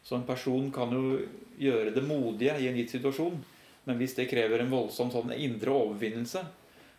Så 0.03 0.17
en 0.17 0.27
person 0.27 0.67
kan 0.75 0.91
jo 0.91 1.21
gjøre 1.59 1.95
det 1.95 2.03
modige 2.03 2.57
i 2.59 2.67
en 2.69 2.77
gitt 2.77 2.97
situasjon, 2.97 3.39
men 3.85 4.01
hvis 4.01 4.17
det 4.19 4.27
krever 4.29 4.65
en 4.65 4.73
voldsom 4.73 5.13
sånn 5.15 5.31
indre 5.37 5.71
overvinnelse, 5.71 6.43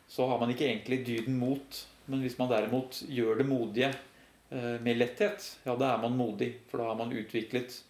så 0.08 0.28
har 0.30 0.40
man 0.40 0.54
ikke 0.54 0.70
egentlig 0.70 1.04
dyden 1.06 1.36
mot. 1.42 1.82
Men 2.06 2.22
hvis 2.22 2.38
man 2.40 2.52
derimot 2.52 3.02
gjør 3.10 3.42
det 3.42 3.48
modige 3.50 3.90
eh, 3.92 4.78
med 4.80 5.02
letthet, 5.02 5.50
ja, 5.66 5.76
da 5.76 5.96
er 5.96 6.04
man 6.06 6.16
modig. 6.16 6.54
For 6.70 6.80
da 6.80 6.94
har 6.94 7.00
man 7.02 7.12
utviklet 7.12 7.82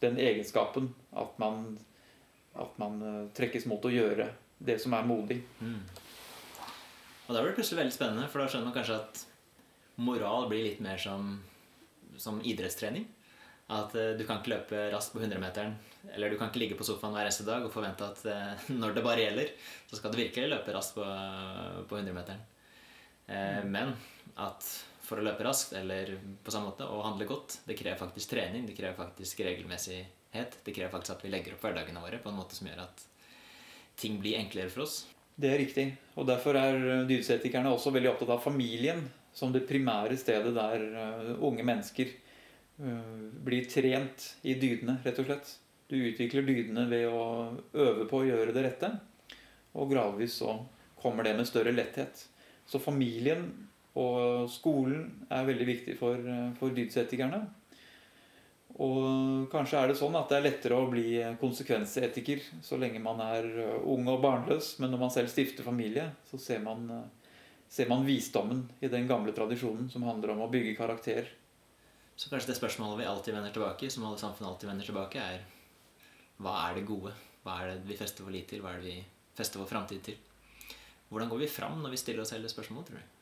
den 0.00 0.16
egenskapen 0.22 0.94
at 1.12 1.36
man, 1.42 1.74
at 2.62 2.78
man 2.80 3.00
eh, 3.02 3.22
trekkes 3.36 3.66
mot 3.70 3.84
å 3.84 3.92
gjøre 3.92 4.30
det 4.58 4.78
som 4.82 4.94
er 4.96 5.08
modig. 5.08 5.40
Mm. 5.60 5.80
Og 7.26 7.34
da 7.34 7.40
blir 7.40 7.50
det 7.50 7.58
plutselig 7.58 7.82
veldig 7.82 7.96
spennende, 7.96 8.28
for 8.30 8.42
da 8.42 8.48
skjønner 8.50 8.70
man 8.70 8.76
kanskje 8.76 9.00
at 9.00 9.22
moral 10.00 10.48
blir 10.50 10.64
litt 10.68 10.82
mer 10.84 11.00
som, 11.00 11.36
som 12.20 12.40
idrettstrening. 12.44 13.06
At 13.76 13.96
eh, 13.98 14.14
du 14.18 14.24
kan 14.26 14.40
ikke 14.40 14.54
løpe 14.54 14.88
raskt 14.94 15.14
på 15.14 15.22
100-meteren, 15.22 15.74
eller 16.14 16.30
du 16.30 16.38
kan 16.38 16.52
ikke 16.52 16.62
ligge 16.62 16.78
på 16.78 16.86
sofaen 16.86 17.16
hver 17.16 17.26
eneste 17.26 17.46
dag 17.48 17.64
og 17.66 17.74
forvente 17.74 18.06
at 18.06 18.26
eh, 18.30 18.68
når 18.80 18.96
det 18.96 19.06
bare 19.06 19.24
gjelder, 19.26 19.54
så 19.90 19.98
skal 20.00 20.14
du 20.14 20.20
virkelig 20.22 20.52
løpe 20.52 20.76
raskt 20.76 20.98
på, 20.98 21.06
på 21.88 22.02
100-meteren. 22.02 22.52
Mm. 23.26 23.72
men 23.74 23.88
at 24.38 24.62
for 25.06 25.18
å 25.18 25.24
løpe 25.26 25.42
raskt, 25.46 25.72
eller 25.78 26.12
på 26.44 26.52
samme 26.54 26.70
måte, 26.70 26.86
og 26.86 27.04
handle 27.06 27.26
godt, 27.26 27.60
det 27.66 27.74
krever 27.78 27.98
faktisk 27.98 28.30
trening, 28.30 28.66
det 28.66 28.76
krever 28.78 28.94
faktisk 28.98 29.42
regelmessighet. 30.36 30.58
Det 30.64 30.72
krever 30.72 30.90
faktisk 30.90 31.16
at 31.16 31.24
vi 31.24 31.30
legger 31.30 31.54
opp 31.54 31.64
hverdagene 31.64 32.02
våre 32.02 32.18
på 32.18 32.30
en 32.30 32.36
måte 32.36 32.54
som 32.54 32.66
gjør 32.66 32.84
at 32.84 33.06
ting 33.96 34.20
blir 34.20 34.38
enklere 34.38 34.70
for 34.70 34.84
oss. 34.84 35.06
Det 35.36 35.50
er 35.50 35.58
riktig. 35.58 35.96
Og 36.16 36.26
derfor 36.26 36.56
er 36.56 37.06
dydsetikerne 37.06 37.70
også 37.70 37.92
veldig 37.92 38.12
opptatt 38.12 38.30
av 38.36 38.42
familien 38.44 39.08
som 39.34 39.52
det 39.52 39.66
primære 39.68 40.16
stedet 40.16 40.54
der 40.54 40.80
eh, 40.80 41.34
unge 41.44 41.64
mennesker 41.64 42.08
eh, 42.08 43.16
blir 43.44 43.68
trent 43.68 44.36
i 44.42 44.54
dydene, 44.56 44.98
rett 45.04 45.18
og 45.20 45.26
slett. 45.28 45.58
Du 45.88 45.96
utvikler 45.96 46.42
dydene 46.42 46.86
ved 46.88 47.06
å 47.08 47.52
øve 47.74 48.08
på 48.08 48.22
å 48.22 48.26
gjøre 48.26 48.54
det 48.56 48.64
rette, 48.64 48.90
og 49.76 49.92
gradvis 49.92 50.40
så 50.40 50.56
kommer 50.98 51.22
det 51.22 51.36
med 51.36 51.46
større 51.46 51.74
letthet. 51.74 52.24
Så 52.66 52.80
familien 52.82 53.44
og 53.96 54.48
skolen 54.50 55.28
er 55.30 55.46
veldig 55.46 55.68
viktig 55.68 55.98
for, 56.00 56.16
eh, 56.16 56.52
for 56.56 56.72
dydsetikerne. 56.72 57.44
Og 58.82 59.46
kanskje 59.48 59.78
er 59.80 59.88
det 59.88 59.96
sånn 59.96 60.16
at 60.18 60.28
det 60.28 60.36
er 60.36 60.44
lettere 60.50 60.76
å 60.76 60.88
bli 60.90 61.14
konsekvensetiker 61.40 62.42
så 62.64 62.76
lenge 62.76 63.00
man 63.00 63.22
er 63.24 63.46
eh, 63.62 63.78
ung 63.88 64.04
og 64.12 64.20
barnløs, 64.24 64.74
men 64.82 64.92
når 64.92 65.00
man 65.00 65.12
selv 65.14 65.32
stifter 65.32 65.64
familie, 65.64 66.10
så 66.28 66.40
ser 66.40 66.60
man, 66.64 66.84
eh, 66.92 67.30
ser 67.72 67.88
man 67.88 68.04
visdommen 68.04 68.66
i 68.84 68.90
den 68.92 69.08
gamle 69.08 69.32
tradisjonen 69.36 69.88
som 69.92 70.04
handler 70.04 70.34
om 70.34 70.44
å 70.44 70.50
bygge 70.52 70.76
karakter. 70.76 71.32
Så 72.16 72.28
kanskje 72.28 72.52
det 72.52 72.58
spørsmålet 72.60 73.00
vi 73.00 73.08
alltid 73.08 73.38
vender 73.38 73.56
tilbake, 73.56 73.88
som 73.92 74.04
alle 74.04 74.20
samfunn 74.20 74.50
alltid 74.50 74.68
vender 74.68 74.88
tilbake, 74.88 75.24
er 75.24 75.40
hva 76.44 76.58
er 76.66 76.76
det 76.76 76.86
gode? 76.88 77.14
Hva 77.44 77.62
er 77.62 77.72
det 77.72 77.88
vi 77.88 77.96
fester 77.96 78.26
vår 78.26 78.36
lit 78.36 78.48
til? 78.52 78.60
Hva 78.60 78.74
er 78.74 78.82
det 78.82 78.90
vi 78.90 78.98
fester 79.36 79.62
vår 79.62 79.72
framtid 79.72 80.04
til? 80.04 80.20
Hvordan 81.08 81.30
går 81.32 81.46
vi 81.46 81.48
fram 81.48 81.80
når 81.80 81.94
vi 81.94 82.00
stiller 82.02 82.24
oss 82.24 82.34
selv 82.34 82.44
det 82.44 82.52
spørsmålet, 82.52 82.90
tror 82.90 83.00
du? 83.00 83.12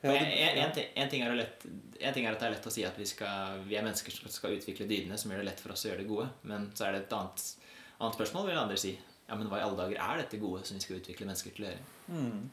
Ja, 0.00 0.12
en, 0.14 0.24
det- 0.24 0.62
en, 0.62 0.72
ting, 0.72 0.84
en, 0.94 1.08
ting 1.10 1.24
lett, 1.36 1.64
en 2.00 2.14
ting 2.14 2.26
er 2.26 2.32
at 2.32 2.38
det 2.40 2.46
er 2.46 2.52
lett 2.54 2.66
å 2.66 2.70
si 2.70 2.84
at 2.86 2.98
vi, 3.00 3.04
skal, 3.10 3.64
vi 3.66 3.74
er 3.74 3.82
mennesker 3.82 4.14
som 4.14 4.28
skal 4.30 4.54
utvikle 4.54 4.86
dydene 4.86 5.18
som 5.18 5.30
gjør 5.32 5.42
det 5.42 5.48
lett 5.50 5.60
for 5.64 5.72
oss 5.74 5.82
å 5.84 5.90
gjøre 5.90 6.04
det 6.04 6.08
gode. 6.12 6.28
Men 6.46 6.68
så 6.78 6.86
er 6.86 6.92
det 6.94 7.00
et 7.08 7.16
annet, 7.18 7.42
annet 7.98 8.14
spørsmål, 8.20 8.46
vil 8.46 8.60
andre 8.62 8.76
si. 8.78 8.92
Ja, 9.28 9.34
men 9.36 9.50
hva 9.50 9.58
i 9.58 9.64
alle 9.66 9.76
dager 9.80 9.98
er 9.98 10.22
dette 10.22 10.38
gode 10.40 10.62
som 10.64 10.78
vi 10.78 10.84
skal 10.84 11.00
utvikle 11.00 11.26
mennesker 11.26 11.50
til 11.56 11.66
å 11.66 11.72
gjøre? 11.72 11.84
Mm. 12.14 12.48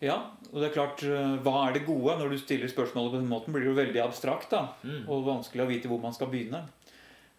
Ja, 0.00 0.14
og 0.48 0.56
det 0.62 0.70
er 0.70 0.74
klart, 0.78 1.02
eh, 1.04 1.34
hva 1.44 1.54
er 1.68 1.74
det 1.76 1.82
gode? 1.84 2.14
Når 2.16 2.30
du 2.32 2.38
stiller 2.40 2.70
spørsmålet 2.72 3.12
på 3.12 3.18
den 3.20 3.28
måten, 3.28 3.52
blir 3.52 3.66
det 3.66 3.70
jo 3.74 3.76
veldig 3.76 4.00
abstrakt 4.06 4.48
da, 4.50 4.62
Mm. 4.82 5.04
og 5.12 5.26
vanskelig 5.26 5.66
å 5.66 5.68
vite 5.68 5.88
hvor 5.92 6.00
man 6.00 6.14
skal 6.16 6.28
begynne. 6.32 6.62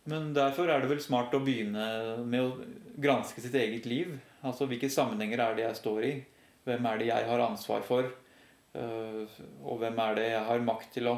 Men 0.05 0.33
derfor 0.33 0.69
er 0.69 0.79
det 0.81 0.89
vel 0.89 1.01
smart 1.01 1.31
å 1.33 1.41
begynne 1.43 2.23
med 2.25 2.39
å 2.41 2.65
granske 3.01 3.41
sitt 3.41 3.53
eget 3.55 3.85
liv. 3.85 4.19
Altså 4.43 4.67
hvilke 4.69 4.89
sammenhenger 4.89 5.39
er 5.39 5.55
det 5.55 5.63
jeg 5.65 5.75
står 5.81 6.03
i? 6.05 6.13
Hvem 6.67 6.85
er 6.85 6.99
det 7.01 7.07
jeg 7.09 7.27
har 7.29 7.45
ansvar 7.47 7.85
for? 7.85 8.09
Eh, 8.73 9.39
Og 9.63 9.79
hvem 9.81 9.97
er 9.99 10.15
det 10.15 10.27
jeg 10.31 10.43
har 10.47 10.67
makt 10.67 10.91
til 10.95 11.09
å, 11.11 11.15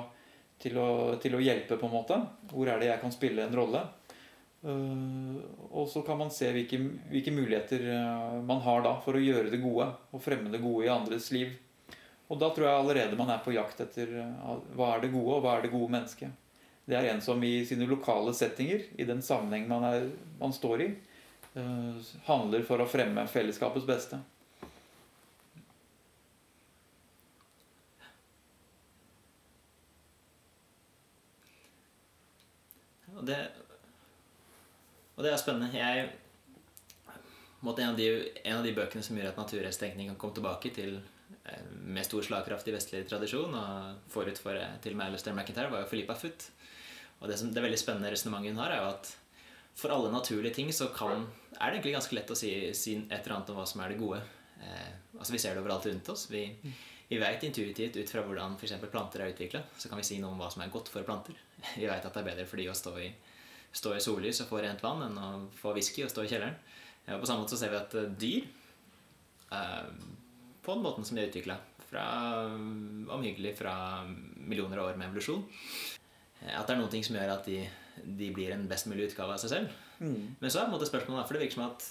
til 0.60 0.78
å, 0.80 0.88
til 1.22 1.36
å 1.36 1.42
hjelpe, 1.44 1.78
på 1.78 1.90
en 1.90 1.98
måte? 1.98 2.20
Hvor 2.52 2.70
er 2.72 2.80
det 2.80 2.90
jeg 2.92 3.02
kan 3.02 3.14
spille 3.14 3.44
en 3.44 3.58
rolle? 3.60 3.84
Eh, 4.64 5.42
Og 5.72 5.90
så 5.92 6.02
kan 6.08 6.18
man 6.22 6.32
se 6.32 6.52
hvilke, 6.56 6.80
hvilke 7.12 7.34
muligheter 7.36 7.84
eh, 7.92 8.40
man 8.48 8.64
har 8.64 8.86
da 8.86 8.96
for 9.04 9.20
å 9.20 9.24
gjøre 9.24 9.52
det 9.52 9.62
gode 9.64 9.90
og 10.12 10.24
fremme 10.24 10.54
det 10.54 10.64
gode 10.64 10.88
i 10.88 10.94
andres 10.94 11.32
liv. 11.36 11.52
Og 12.32 12.40
da 12.40 12.50
tror 12.50 12.70
jeg 12.70 12.80
allerede 12.80 13.20
man 13.20 13.30
er 13.30 13.44
på 13.44 13.54
jakt 13.54 13.84
etter 13.84 14.10
hva 14.74 14.94
er 14.94 15.04
det 15.04 15.12
gode, 15.12 15.36
og 15.36 15.44
hva 15.44 15.58
er 15.58 15.66
det 15.66 15.74
gode 15.74 15.92
mennesket. 15.92 16.32
Det 16.88 16.96
er 16.98 17.12
en 17.12 17.22
som 17.22 17.44
i 17.46 17.66
sine 17.68 17.86
lokale 17.86 18.32
settinger, 18.34 18.88
i 18.98 19.06
den 19.06 19.22
sammenheng 19.22 19.68
man, 19.70 19.84
er, 19.86 20.08
man 20.40 20.56
står 20.56 20.82
i, 20.82 20.88
handler 22.26 22.64
for 22.66 22.82
å 22.82 22.88
fremme 22.90 23.28
fellesskapets 23.30 23.86
beste. 23.86 24.18
Og 33.24 33.30
det, 33.30 33.40
og 35.16 35.24
det 35.24 35.32
er 35.32 35.40
spennende. 35.40 35.72
Jeg 35.72 36.12
en 37.64 37.90
av, 37.90 37.96
de, 37.96 38.08
en 38.44 38.58
av 38.58 38.66
de 38.66 38.74
bøkene 38.76 39.04
som 39.06 39.16
gjør 39.16 39.30
at 39.30 39.38
naturrettstenkning 39.40 40.10
kan 40.12 40.18
komme 40.20 40.36
tilbake 40.36 40.72
til 40.76 40.98
eh, 40.98 41.62
med 41.88 42.04
stor 42.04 42.26
slagkraft 42.28 42.68
i 42.68 42.74
vestlig 42.76 43.06
tradisjon, 43.08 43.56
og 43.56 44.10
forut 44.12 44.42
for 44.44 44.60
eh, 44.60 44.76
til 44.84 44.98
og 44.98 45.00
med 45.00 45.14
Alistair 45.14 45.32
McIntyre, 45.38 45.72
var 45.72 45.86
jo 45.86 45.92
Philippa 45.94 46.18
Foot. 46.20 46.50
Og 47.22 47.30
det, 47.32 47.38
som, 47.40 47.54
det 47.56 47.64
veldig 47.64 47.80
spennende 47.80 48.12
resonnementet 48.12 48.52
hun 48.52 48.60
har, 48.60 48.76
er 48.76 48.84
jo 48.84 48.90
at 48.92 49.14
for 49.80 49.96
alle 49.96 50.12
naturlige 50.12 50.58
ting 50.60 50.74
så 50.76 50.90
kan, 50.94 51.24
er 51.56 51.72
det 51.72 51.78
egentlig 51.80 51.96
ganske 51.96 52.18
lett 52.20 52.36
å 52.36 52.38
si, 52.38 52.52
si 52.76 52.98
et 53.00 53.16
eller 53.22 53.38
annet 53.38 53.54
om 53.54 53.62
hva 53.62 53.68
som 53.70 53.86
er 53.86 53.94
det 53.94 54.02
gode. 54.04 54.20
Eh, 54.60 54.92
altså 55.16 55.38
Vi 55.38 55.40
ser 55.46 55.56
det 55.56 55.64
overalt 55.64 55.88
rundt 55.88 56.12
oss. 56.12 56.28
Vi, 56.34 56.44
vi 57.10 57.20
vet 57.22 57.44
intuitivt 57.44 57.98
ut 57.98 58.10
fra 58.10 58.24
hvordan 58.26 58.56
f.eks. 58.58 58.78
planter 58.92 59.24
er 59.24 59.34
utvikla, 59.34 59.64
så 59.78 59.90
kan 59.90 60.00
vi 60.00 60.08
si 60.08 60.20
noe 60.22 60.34
om 60.34 60.40
hva 60.42 60.50
som 60.54 60.64
er 60.64 60.72
godt 60.74 60.92
for 60.94 61.06
planter. 61.08 61.38
Vi 61.80 61.86
vet 61.88 62.06
at 62.06 62.10
det 62.12 62.22
er 62.22 62.30
bedre 62.32 62.48
for 62.50 62.60
de 62.60 62.70
å 62.72 62.76
stå 62.78 62.96
i, 63.00 63.10
stå 63.74 63.94
i 63.96 64.02
sollys 64.04 64.42
og 64.44 64.50
få 64.50 64.62
rent 64.64 64.82
vann 64.84 65.06
enn 65.06 65.20
å 65.20 65.30
få 65.56 65.76
whisky 65.76 66.04
og 66.06 66.12
stå 66.12 66.26
i 66.26 66.32
kjelleren. 66.32 66.58
Og 67.12 67.22
på 67.22 67.30
samme 67.30 67.44
måte 67.44 67.56
så 67.56 67.62
ser 67.62 67.74
vi 67.74 67.80
at 67.80 67.96
eh, 68.00 68.12
dyr 68.20 68.48
eh, 69.52 69.88
på 70.64 70.76
den 70.76 70.84
måten 70.86 71.08
som 71.08 71.18
de 71.18 71.26
er 71.26 71.32
utvikla, 71.32 71.60
omhyggelig 73.14 73.52
fra 73.60 73.76
millioner 74.08 74.80
av 74.82 74.88
år 74.90 74.96
med 74.98 75.12
evolusjon 75.12 75.44
eh, 76.42 76.56
At 76.56 76.66
det 76.66 76.74
er 76.74 76.80
noen 76.80 76.90
ting 76.90 77.06
som 77.06 77.20
gjør 77.20 77.36
at 77.36 77.46
de, 77.46 77.60
de 78.02 78.32
blir 78.34 78.56
en 78.56 78.66
best 78.70 78.88
mulig 78.90 79.12
utgave 79.12 79.36
av 79.36 79.44
seg 79.44 79.52
selv. 79.52 79.76
Mm. 80.00 80.34
Men 80.40 80.50
så 80.50 80.62
er 80.62 80.66
på 80.66 80.72
en 80.72 80.78
måte 80.78 80.90
spørsmålet 80.90 81.28
for 81.28 81.38
det 81.38 81.44
virker 81.44 81.60
som 81.60 81.68
at 81.68 81.86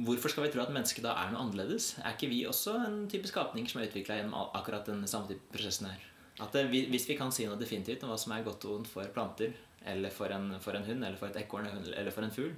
Hvorfor 0.00 0.32
skal 0.32 0.46
vi 0.46 0.52
tro 0.54 0.62
at 0.62 0.72
mennesket 0.72 1.04
da 1.04 1.14
er 1.18 1.32
noe 1.32 1.42
annerledes? 1.44 1.92
Er 2.00 2.14
ikke 2.14 2.30
vi 2.30 2.44
også 2.48 2.76
en 2.86 3.02
type 3.10 3.28
skapning 3.28 3.66
som 3.68 3.80
er 3.80 3.90
utvikla 3.90 4.20
gjennom 4.20 4.54
akkurat 4.56 4.86
den 4.88 5.02
samme 5.10 5.28
type 5.28 5.52
prosessen 5.52 5.90
her? 5.90 6.06
At 6.40 6.54
det, 6.56 6.68
Hvis 6.70 7.08
vi 7.08 7.18
kan 7.18 7.32
si 7.34 7.44
noe 7.48 7.60
definitivt 7.60 8.04
om 8.06 8.12
hva 8.12 8.16
som 8.20 8.32
er 8.32 8.46
godt 8.46 8.64
og 8.64 8.78
vondt 8.78 8.88
for 8.88 9.10
planter, 9.12 9.52
eller 9.90 10.12
for 10.12 10.32
en, 10.32 10.54
for 10.60 10.76
en 10.76 10.86
hund, 10.86 11.04
eller 11.04 11.18
for 11.20 11.28
et 11.28 11.42
ekorn, 11.42 11.68
eller 11.68 12.12
for 12.14 12.24
en 12.24 12.32
fugl, 12.32 12.54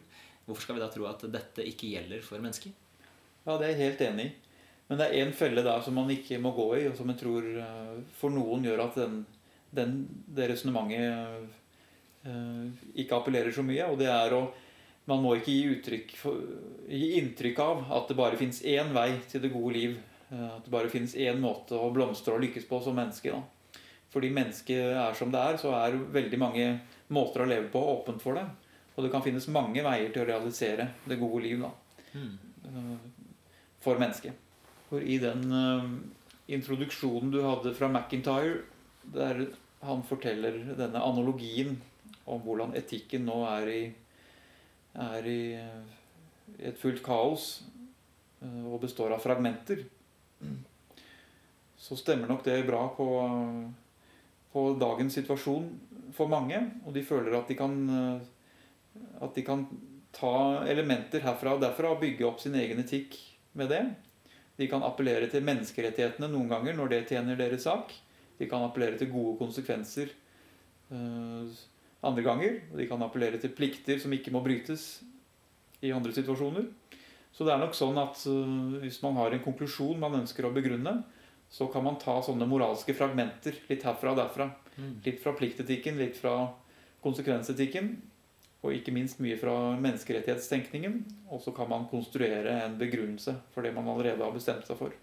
hvorfor 0.47 0.67
skal 0.67 0.79
vi 0.79 0.85
da 0.85 0.91
tro 0.93 1.07
at 1.11 1.27
dette 1.35 1.67
ikke 1.67 1.91
gjelder 1.97 2.23
for 2.27 2.43
mennesker? 2.43 2.75
Ja, 3.47 3.57
det 3.57 3.67
er 3.67 3.73
jeg 3.73 3.83
helt 3.83 4.05
enig 4.07 4.27
i. 4.29 4.33
Men 4.89 4.99
det 5.01 5.07
er 5.09 5.23
én 5.23 5.33
felle 5.33 5.63
der 5.65 5.83
som 5.83 5.95
man 5.97 6.11
ikke 6.13 6.39
må 6.43 6.53
gå 6.55 6.67
i, 6.77 6.87
og 6.91 6.99
som 6.99 7.11
jeg 7.11 7.23
tror 7.23 7.47
eh, 7.65 7.99
for 8.19 8.35
noen 8.35 8.67
gjør 8.67 8.85
at 8.85 8.99
den, 9.01 9.23
den, 9.73 9.95
det 10.37 10.51
resonnementet 10.51 11.47
uh, 12.27 12.67
ikke 12.93 13.17
appellerer 13.17 13.55
så 13.55 13.65
mye. 13.65 13.87
Og 13.89 13.97
det 14.03 14.11
er 14.13 14.35
å 14.37 14.43
Man 15.11 15.23
må 15.25 15.35
ikke 15.39 15.55
gi, 15.55 15.97
for, 16.15 16.39
gi 16.87 17.17
inntrykk 17.19 17.61
av 17.65 17.85
at 17.99 18.11
det 18.11 18.19
bare 18.19 18.39
fins 18.39 18.61
én 18.63 18.93
vei 18.95 19.11
til 19.31 19.43
det 19.43 19.53
gode 19.55 19.75
liv. 19.75 19.97
Uh, 20.31 20.57
at 20.57 20.67
det 20.67 20.73
bare 20.73 20.93
fins 20.93 21.17
én 21.19 21.41
måte 21.43 21.77
å 21.79 21.91
blomstre 21.95 22.37
og 22.37 22.45
lykkes 22.45 22.69
på 22.71 22.81
som 22.85 22.97
menneske. 22.99 23.35
Da. 23.35 23.81
Fordi 24.13 24.31
mennesket 24.33 24.95
er 25.01 25.17
som 25.19 25.33
det 25.33 25.41
er, 25.41 25.59
så 25.61 25.73
er 25.79 25.99
veldig 26.15 26.41
mange 26.41 26.67
måter 27.13 27.45
å 27.45 27.49
leve 27.49 27.71
på 27.73 27.81
åpent 27.97 28.23
for 28.23 28.39
det. 28.39 28.47
Og 28.93 29.07
det 29.07 29.13
kan 29.13 29.25
finnes 29.25 29.49
mange 29.53 29.83
veier 29.85 30.13
til 30.13 30.25
å 30.25 30.29
realisere 30.29 30.91
det 31.09 31.21
gode 31.21 31.41
liv 31.47 31.63
da. 31.65 31.71
Mm. 32.13 32.99
For 33.83 34.01
mennesket. 34.01 34.37
For 34.91 35.01
i 35.01 35.17
den 35.21 35.47
uh, 35.49 35.89
introduksjonen 36.53 37.33
du 37.33 37.41
hadde 37.47 37.73
fra 37.77 37.89
McIntyre, 37.89 38.61
der 39.15 39.47
han 39.83 40.05
forteller 40.07 40.61
denne 40.79 41.01
analogien 41.03 41.79
om 42.29 42.43
hvordan 42.45 42.77
etikken 42.79 43.25
nå 43.27 43.41
er 43.49 43.71
i, 43.73 43.83
er 44.95 45.29
i 45.29 45.43
et 46.63 46.79
fullt 46.79 47.03
kaos 47.05 47.63
uh, 48.43 48.65
og 48.73 48.83
består 48.85 49.15
av 49.15 49.23
fragmenter, 49.25 49.85
så 51.83 51.97
stemmer 51.99 52.31
nok 52.31 52.45
det 52.47 52.61
bra 52.67 52.85
på, 52.95 53.07
på 54.53 54.63
dagens 54.79 55.17
situasjon 55.19 55.67
for 56.15 56.31
mange. 56.31 56.61
Og 56.87 56.95
de 56.95 57.03
føler 57.07 57.35
at 57.35 57.51
de 57.51 57.57
kan, 57.59 57.75
uh, 57.91 59.03
at 59.25 59.35
de 59.35 59.43
kan 59.47 59.65
ta 60.15 60.63
elementer 60.71 61.25
herfra 61.25 61.57
og 61.57 61.65
derfra 61.65 61.95
og 61.95 62.03
bygge 62.05 62.27
opp 62.29 62.43
sin 62.43 62.55
egen 62.61 62.83
etikk 62.85 63.17
med 63.59 63.73
det. 63.73 63.83
De 64.61 64.69
kan 64.71 64.85
appellere 64.87 65.27
til 65.33 65.45
menneskerettighetene 65.47 66.29
noen 66.31 66.51
ganger 66.53 66.77
når 66.79 66.93
det 66.93 67.05
tjener 67.11 67.39
deres 67.41 67.67
sak. 67.67 67.95
De 68.39 68.49
kan 68.51 68.63
appellere 68.63 69.01
til 69.01 69.11
gode 69.11 69.39
konsekvenser 69.41 70.13
uh, 70.93 71.49
andre 72.03 72.25
ganger. 72.27 72.61
Og 72.73 72.79
de 72.81 72.89
kan 72.91 73.03
appellere 73.05 73.41
til 73.41 73.55
plikter 73.57 74.01
som 74.03 74.13
ikke 74.15 74.33
må 74.35 74.43
brytes 74.45 75.03
i 75.83 75.93
andre 75.95 76.15
situasjoner. 76.15 76.69
Så 77.33 77.47
det 77.47 77.55
er 77.55 77.63
nok 77.63 77.75
sånn 77.77 77.99
at 78.01 78.21
uh, 78.29 78.79
hvis 78.83 79.01
man 79.05 79.17
har 79.19 79.33
en 79.33 79.45
konklusjon 79.45 80.01
man 80.01 80.21
ønsker 80.21 80.47
å 80.47 80.53
begrunne, 80.55 80.99
så 81.53 81.67
kan 81.73 81.85
man 81.85 81.99
ta 82.01 82.19
sånne 82.25 82.49
moralske 82.49 82.95
fragmenter 82.97 83.57
litt 83.69 83.85
herfra 83.85 84.13
og 84.13 84.21
derfra. 84.21 84.49
Mm. 84.77 84.95
Litt 85.05 85.21
fra 85.21 85.35
pliktetikken, 85.37 85.99
litt 86.01 86.17
fra 86.21 86.37
konsekvensetikken. 87.05 87.93
Og 88.63 88.77
ikke 88.77 88.95
minst 88.95 89.19
mye 89.21 89.37
fra 89.41 89.55
menneskerettighetstenkningen. 89.83 91.01
Og 91.35 91.43
så 91.45 91.53
kan 91.57 91.69
man 91.69 91.89
konstruere 91.91 92.61
en 92.69 92.79
begrunnelse 92.81 93.35
for 93.53 93.67
det 93.67 93.75
man 93.75 93.91
allerede 93.91 94.23
har 94.23 94.33
bestemt 94.33 94.69
seg 94.69 94.79
for. 94.79 94.95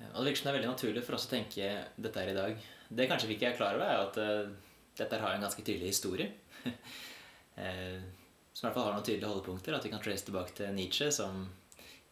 Og 0.00 0.16
Det 0.16 0.30
virker 0.30 0.40
som 0.40 0.48
det 0.48 0.52
er 0.52 0.58
veldig 0.58 0.72
naturlig 0.72 1.04
for 1.06 1.18
oss 1.18 1.28
å 1.28 1.34
tenke 1.34 1.70
dette 2.00 2.22
her 2.22 2.32
i 2.32 2.38
dag. 2.38 2.66
Det 2.88 3.06
kanskje 3.10 3.28
vi 3.28 3.36
ikke 3.36 3.50
er 3.52 3.58
klar 3.58 3.76
over, 3.76 3.86
er 3.86 4.06
at 4.08 4.16
uh, 4.18 4.69
dette 5.00 5.20
har 5.20 5.36
en 5.36 5.46
ganske 5.46 5.64
tydelig 5.64 5.94
historie. 5.94 6.30
uh, 6.64 8.00
som 8.52 8.66
i 8.66 8.68
hvert 8.68 8.76
fall 8.76 8.90
har 8.90 8.96
noen 8.96 9.06
tydelige 9.06 9.30
holdepunkter. 9.30 9.76
At 9.76 9.86
vi 9.86 9.92
kan 9.92 10.02
trace 10.04 10.26
tilbake 10.26 10.56
til 10.56 10.74
Nietzsche, 10.76 11.10
som 11.14 11.46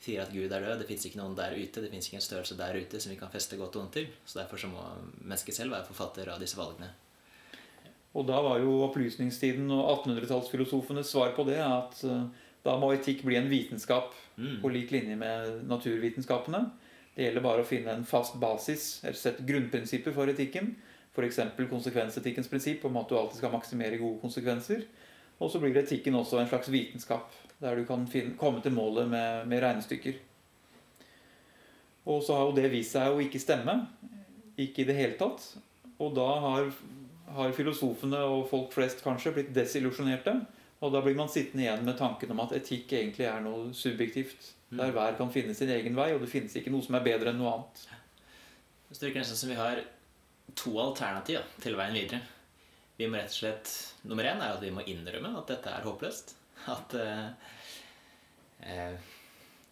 sier 0.00 0.22
at 0.22 0.32
Gud 0.32 0.52
er 0.52 0.64
død. 0.64 0.78
Det 0.80 0.88
fins 0.88 1.04
ikke 1.08 1.20
noen 1.20 1.36
der 1.38 1.56
ute. 1.58 1.82
Det 1.82 1.90
fins 1.92 2.08
ikke 2.08 2.20
en 2.20 2.24
størrelse 2.24 2.56
der 2.58 2.78
ute 2.78 3.02
som 3.02 3.12
vi 3.12 3.18
kan 3.20 3.32
feste 3.32 3.58
godt 3.60 3.76
og 3.76 3.84
vondt 3.84 3.98
til. 3.98 4.08
Så 4.24 4.40
derfor 4.40 4.60
så 4.60 4.70
må 4.72 4.84
mennesket 5.20 5.58
selv 5.58 5.74
være 5.74 5.88
forfatter 5.90 6.30
av 6.32 6.42
disse 6.42 6.58
valgene. 6.58 6.90
Og 8.16 8.24
da 8.26 8.38
var 8.42 8.62
jo 8.62 8.80
opplysningstiden 8.86 9.68
og 9.74 9.84
1800-tallsfilosofenes 10.06 11.10
svar 11.12 11.34
på 11.36 11.44
det 11.46 11.58
at 11.60 12.00
uh, 12.08 12.24
da 12.64 12.76
må 12.80 12.90
etikk 12.94 13.22
bli 13.26 13.36
en 13.38 13.50
vitenskap 13.50 14.14
mm. 14.38 14.58
på 14.62 14.70
lik 14.72 14.94
linje 14.94 15.18
med 15.18 15.66
naturvitenskapene. 15.68 16.64
Det 17.14 17.26
gjelder 17.26 17.44
bare 17.44 17.64
å 17.64 17.68
finne 17.68 17.94
en 17.94 18.06
fast 18.06 18.38
basis, 18.40 19.00
et 19.06 19.18
sett 19.18 19.42
grunnprinsipper 19.46 20.14
for 20.14 20.30
etikken. 20.30 20.76
F.eks. 21.18 21.40
konsekvensetikkens 21.70 22.48
prinsipp 22.48 22.86
om 22.86 22.96
at 23.00 23.10
du 23.10 23.18
alltid 23.18 23.40
skal 23.42 23.52
maksimere 23.52 23.98
gode 23.98 24.20
konsekvenser. 24.22 24.86
Og 25.38 25.50
så 25.50 25.60
blir 25.62 25.76
etikken 25.78 26.16
også 26.18 26.38
en 26.38 26.50
slags 26.50 26.70
vitenskap, 26.70 27.34
der 27.62 27.78
du 27.78 27.84
kan 27.86 28.06
finne, 28.10 28.36
komme 28.38 28.62
til 28.62 28.74
målet 28.74 29.10
med, 29.10 29.46
med 29.50 29.62
regnestykker. 29.62 30.22
Og 32.08 32.22
så 32.22 32.38
har 32.38 32.48
jo 32.48 32.56
det 32.56 32.70
vist 32.72 32.94
seg 32.96 33.12
å 33.12 33.20
ikke 33.22 33.42
stemme. 33.42 33.74
Ikke 34.58 34.82
i 34.82 34.88
det 34.88 34.96
hele 34.98 35.18
tatt. 35.20 35.44
Og 35.98 36.14
da 36.16 36.30
har 36.42 36.70
har 37.34 37.52
filosofene 37.56 38.20
og 38.28 38.46
folk 38.50 38.72
flest 38.74 39.02
kanskje 39.04 39.34
blitt 39.36 39.52
desillusjonerte. 39.56 40.34
Og 40.78 40.92
da 40.94 41.02
blir 41.02 41.16
man 41.18 41.30
sittende 41.30 41.64
igjen 41.64 41.84
med 41.86 41.98
tanken 41.98 42.30
om 42.32 42.44
at 42.44 42.54
etikk 42.54 42.94
egentlig 42.94 43.26
er 43.26 43.40
noe 43.42 43.72
subjektivt. 43.74 44.52
Mm. 44.70 44.78
Der 44.80 44.92
hver 44.94 45.16
kan 45.18 45.32
finne 45.34 45.56
sin 45.56 45.72
egen 45.74 45.96
vei, 45.98 46.12
og 46.14 46.22
det 46.22 46.30
finnes 46.30 46.54
ikke 46.56 46.72
noe 46.72 46.84
som 46.84 46.96
er 46.98 47.06
bedre 47.06 47.32
enn 47.32 47.40
noe 47.40 47.54
annet. 47.56 47.82
Så 48.88 49.00
det 49.00 49.08
virker 49.08 49.24
nesten 49.24 49.40
som 49.40 49.50
vi 49.50 49.58
har 49.58 49.82
to 50.58 50.74
alternativer 50.82 51.46
til 51.62 51.78
veien 51.78 51.96
videre. 51.96 52.20
Vi 52.98 53.06
må 53.06 53.20
rett 53.20 53.30
og 53.30 53.38
slett, 53.38 53.72
Nummer 54.10 54.26
én 54.26 54.40
er 54.42 54.56
at 54.56 54.62
vi 54.62 54.72
må 54.74 54.82
innrømme 54.90 55.30
at 55.38 55.50
dette 55.52 55.70
er 55.70 55.84
håpløst. 55.86 56.34
At 56.72 56.94
eh, 56.98 57.28
eh, 58.66 59.12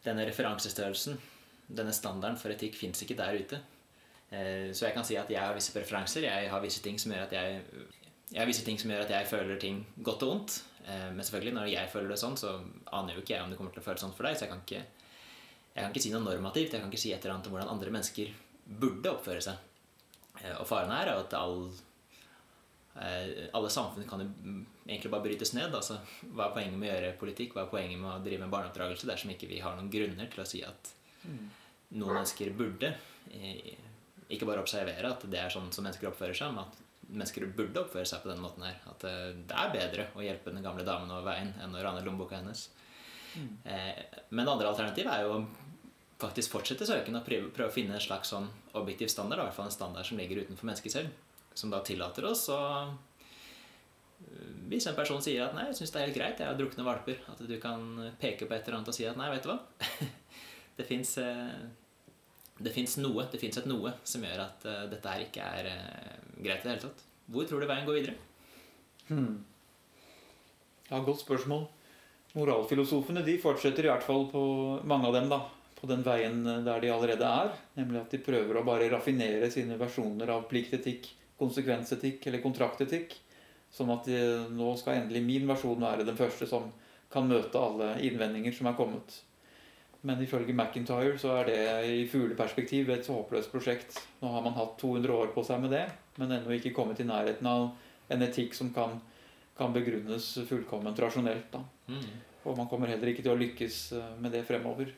denne 0.06 0.26
referansestørrelsen, 0.28 1.18
denne 1.66 1.94
standarden 1.94 2.38
for 2.38 2.54
etikk, 2.54 2.78
fins 2.78 3.02
ikke 3.02 3.18
der 3.18 3.40
ute. 3.40 3.58
Eh, 4.30 4.70
så 4.70 4.86
jeg 4.86 4.94
kan 4.94 5.06
si 5.06 5.18
at 5.18 5.30
jeg 5.30 5.42
har 5.42 5.54
visse 5.56 5.74
preferanser. 5.74 6.28
Jeg 6.28 6.50
har 6.52 6.62
visse 6.62 6.82
ting 6.84 6.98
som 7.02 7.14
gjør 7.14 7.26
at 7.26 7.34
jeg, 7.34 7.60
jeg 8.30 8.40
har 8.42 8.48
visse 8.48 8.64
ting 8.66 8.78
som 8.78 8.94
gjør 8.94 9.06
at 9.06 9.14
jeg 9.16 9.30
føler 9.30 9.60
ting 9.62 9.82
godt 10.06 10.22
og 10.26 10.34
vondt. 10.34 10.58
Eh, 10.86 11.08
men 11.10 11.22
selvfølgelig, 11.22 11.56
når 11.58 11.70
jeg 11.72 11.92
føler 11.92 12.14
det 12.14 12.22
sånn, 12.22 12.38
så 12.38 12.56
aner 12.94 13.16
jo 13.16 13.24
ikke 13.24 13.34
jeg 13.34 13.44
om 13.44 13.50
det 13.50 13.58
kommer 13.58 13.74
til 13.74 13.82
å 13.82 13.88
føles 13.88 14.06
sånn 14.06 14.14
for 14.14 14.28
deg. 14.28 14.38
Så 14.38 14.46
jeg 14.46 14.54
kan 14.54 14.62
ikke, 14.62 14.84
jeg 15.74 15.80
kan 15.80 15.94
ikke 15.94 16.06
si 16.06 16.14
noe 16.14 16.26
normativt. 16.26 16.74
Jeg 16.74 16.82
kan 16.82 16.92
ikke 16.92 17.04
si 17.08 17.14
et 17.14 17.22
eller 17.24 17.38
annet 17.38 17.50
om 17.50 17.56
hvordan 17.56 17.74
andre 17.74 17.94
mennesker 17.98 18.36
burde 18.66 19.14
oppføre 19.14 19.42
seg. 19.42 19.72
Eh, 20.42 20.54
og 20.56 20.66
faren 20.68 20.94
her 20.94 21.12
er 21.12 21.20
at 21.24 21.36
all, 21.38 21.68
alle 22.96 23.68
samfunn 23.68 24.06
kan 24.08 24.22
jo 24.24 24.28
egentlig 24.86 25.10
bare 25.12 25.26
brytes 25.26 25.52
ned. 25.52 25.74
Altså, 25.76 25.98
hva 26.32 26.46
er 26.46 26.54
poenget 26.54 26.78
med 26.80 26.88
å 26.88 26.94
gjøre 26.94 27.18
politikk? 27.20 27.56
Hva 27.56 27.66
er 27.66 27.72
poenget 27.74 28.00
med 28.00 28.12
å 28.14 28.22
drive 28.24 28.46
med 28.46 28.54
barneoppdragelse 28.54 29.10
dersom 29.10 29.34
ikke 29.34 29.50
vi 29.50 29.60
har 29.60 29.76
noen 29.76 29.92
grunner 29.92 30.30
til 30.32 30.40
å 30.40 30.48
si 30.48 30.62
at 30.64 30.92
mm. 31.26 31.42
noen 31.98 32.22
mennesker 32.22 32.54
burde 32.56 32.94
ikke 34.32 34.48
bare 34.48 34.62
observere 34.62 35.12
at 35.12 35.24
det 35.30 35.38
er 35.38 35.52
sånn 35.52 35.68
som 35.74 35.86
mennesker 35.86 36.08
oppfører 36.10 36.36
seg, 36.36 36.54
men 36.54 36.64
at 36.64 36.80
mennesker 37.06 37.46
burde 37.54 37.82
oppføre 37.84 38.08
seg 38.08 38.22
på 38.22 38.30
denne 38.30 38.42
måten 38.42 38.64
her. 38.66 38.80
At 38.90 39.06
eh, 39.06 39.30
det 39.46 39.60
er 39.60 39.74
bedre 39.74 40.08
å 40.16 40.24
hjelpe 40.24 40.54
den 40.54 40.64
gamle 40.64 40.86
damen 40.86 41.12
over 41.12 41.28
veien 41.28 41.52
enn 41.62 41.76
å 41.76 41.84
rane 41.84 42.02
lommeboka 42.04 42.40
hennes. 42.40 42.66
Mm. 43.36 43.52
Eh, 43.68 44.02
men 44.30 44.42
det 44.42 44.54
andre 44.54 44.72
alternativet 44.72 45.12
er 45.12 45.26
jo 45.26 45.40
faktisk 46.20 46.54
fortsette 46.54 46.86
søken 46.88 47.18
og 47.18 47.26
prøve, 47.26 47.50
prøve, 47.54 47.70
å 47.70 47.74
finne 47.74 47.96
en 47.96 48.02
slags 48.02 48.32
sånn 48.32 48.48
objektiv 48.78 49.10
standard, 49.12 49.40
i 49.40 49.48
hvert 49.48 49.56
fall 49.56 49.68
en 49.68 49.74
standard 49.74 50.08
som 50.08 50.20
ligger 50.20 50.44
utenfor 50.44 50.68
mennesket 50.68 50.94
selv, 50.94 51.08
som 51.56 51.72
da 51.72 51.82
tillater 51.84 52.24
oss 52.28 52.46
å 52.52 52.60
eh, 52.82 52.94
hvis 54.70 54.88
en 54.88 54.96
person 54.96 55.20
sier 55.22 55.44
at 55.44 55.54
'nei, 55.54 55.68
jeg 55.68 55.80
syns 55.80 55.92
det 55.92 56.00
er 56.00 56.06
helt 56.08 56.18
greit, 56.18 56.40
jeg 56.40 56.48
har 56.48 56.56
drukne 56.58 56.86
valper', 56.86 57.20
at 57.32 57.42
du 57.44 57.56
kan 57.62 57.84
peke 58.20 58.48
på 58.48 58.56
et 58.56 58.64
eller 58.64 58.78
annet 58.78 58.92
og 58.92 58.96
si 58.96 59.04
at 59.06 59.18
'nei, 59.18 59.28
vet 59.34 59.44
du 59.44 59.52
hva', 59.52 59.60
det 60.78 60.88
fins 60.88 61.18
det 62.56 62.72
fins 62.72 62.96
noe, 62.96 63.26
det 63.28 63.40
fins 63.40 63.58
et 63.60 63.68
noe 63.68 63.92
som 64.08 64.22
gjør 64.24 64.40
at 64.46 64.64
uh, 64.64 64.84
dette 64.88 65.12
her 65.12 65.26
ikke 65.26 65.44
er 65.44 65.66
greit 66.40 66.62
i 66.62 66.64
det 66.64 66.70
hele 66.70 66.84
tatt. 66.86 67.02
Hvor 67.28 67.44
tror 67.44 67.60
du 67.60 67.68
veien 67.68 67.84
går 67.84 67.98
videre? 67.98 68.14
Hmm. 69.10 69.44
Ja, 70.88 71.02
Godt 71.04 71.20
spørsmål. 71.20 71.66
Moralfilosofene 72.36 73.24
de 73.26 73.36
fortsetter 73.40 73.86
i 73.86 73.90
hvert 73.90 74.04
fall 74.04 74.26
på 74.30 74.42
mange 74.88 75.08
av 75.08 75.16
dem 75.16 75.28
da, 75.32 75.40
på 75.86 75.92
den 75.92 76.02
veien 76.06 76.42
eh, 76.46 76.64
der 76.66 76.82
de 76.82 76.90
allerede 76.92 77.28
er. 77.28 77.54
Nemlig 77.78 78.02
at 78.02 78.16
de 78.16 78.24
prøver 78.26 78.58
å 78.58 78.64
bare 78.66 78.90
raffinere 78.92 79.50
sine 79.52 79.78
versjoner 79.80 80.32
av 80.34 80.48
pliktetikk, 80.50 81.08
konsekvensetikk 81.38 82.26
eller 82.26 82.44
kontraktetikk. 82.44 83.14
Sånn 83.72 83.92
at 83.92 84.08
de, 84.08 84.18
nå 84.56 84.72
skal 84.80 85.02
endelig 85.02 85.22
min 85.26 85.48
versjon 85.48 85.82
være 85.82 86.06
den 86.06 86.18
første 86.18 86.48
som 86.48 86.68
kan 87.12 87.26
møte 87.28 87.60
alle 87.60 87.94
innvendinger 88.04 88.54
som 88.56 88.68
er 88.70 88.76
kommet. 88.78 89.20
Men 90.06 90.20
ifølge 90.22 90.54
McIntyre 90.54 91.16
så 91.18 91.32
er 91.40 91.48
det 91.48 91.60
i 91.90 92.04
fugleperspektiv 92.10 92.92
et 92.94 93.08
håpløst 93.10 93.50
prosjekt. 93.50 93.98
Nå 94.20 94.30
har 94.30 94.44
man 94.44 94.54
hatt 94.58 94.76
200 94.80 95.14
år 95.14 95.32
på 95.34 95.42
seg 95.46 95.62
med 95.62 95.74
det, 95.74 95.86
men 96.20 96.34
ennå 96.36 96.54
ikke 96.54 96.74
kommet 96.76 97.00
i 97.02 97.08
nærheten 97.08 97.48
av 97.50 97.68
en 98.14 98.22
etikk 98.22 98.54
som 98.54 98.70
kan, 98.74 99.00
kan 99.58 99.74
begrunnes 99.74 100.28
fullkomment 100.46 101.00
rasjonelt. 101.02 101.58
Mm. 101.90 102.06
Og 102.46 102.54
man 102.54 102.70
kommer 102.70 102.92
heller 102.92 103.10
ikke 103.10 103.24
til 103.26 103.34
å 103.34 103.40
lykkes 103.40 103.80
eh, 103.98 104.14
med 104.22 104.36
det 104.36 104.44
fremover. 104.46 104.92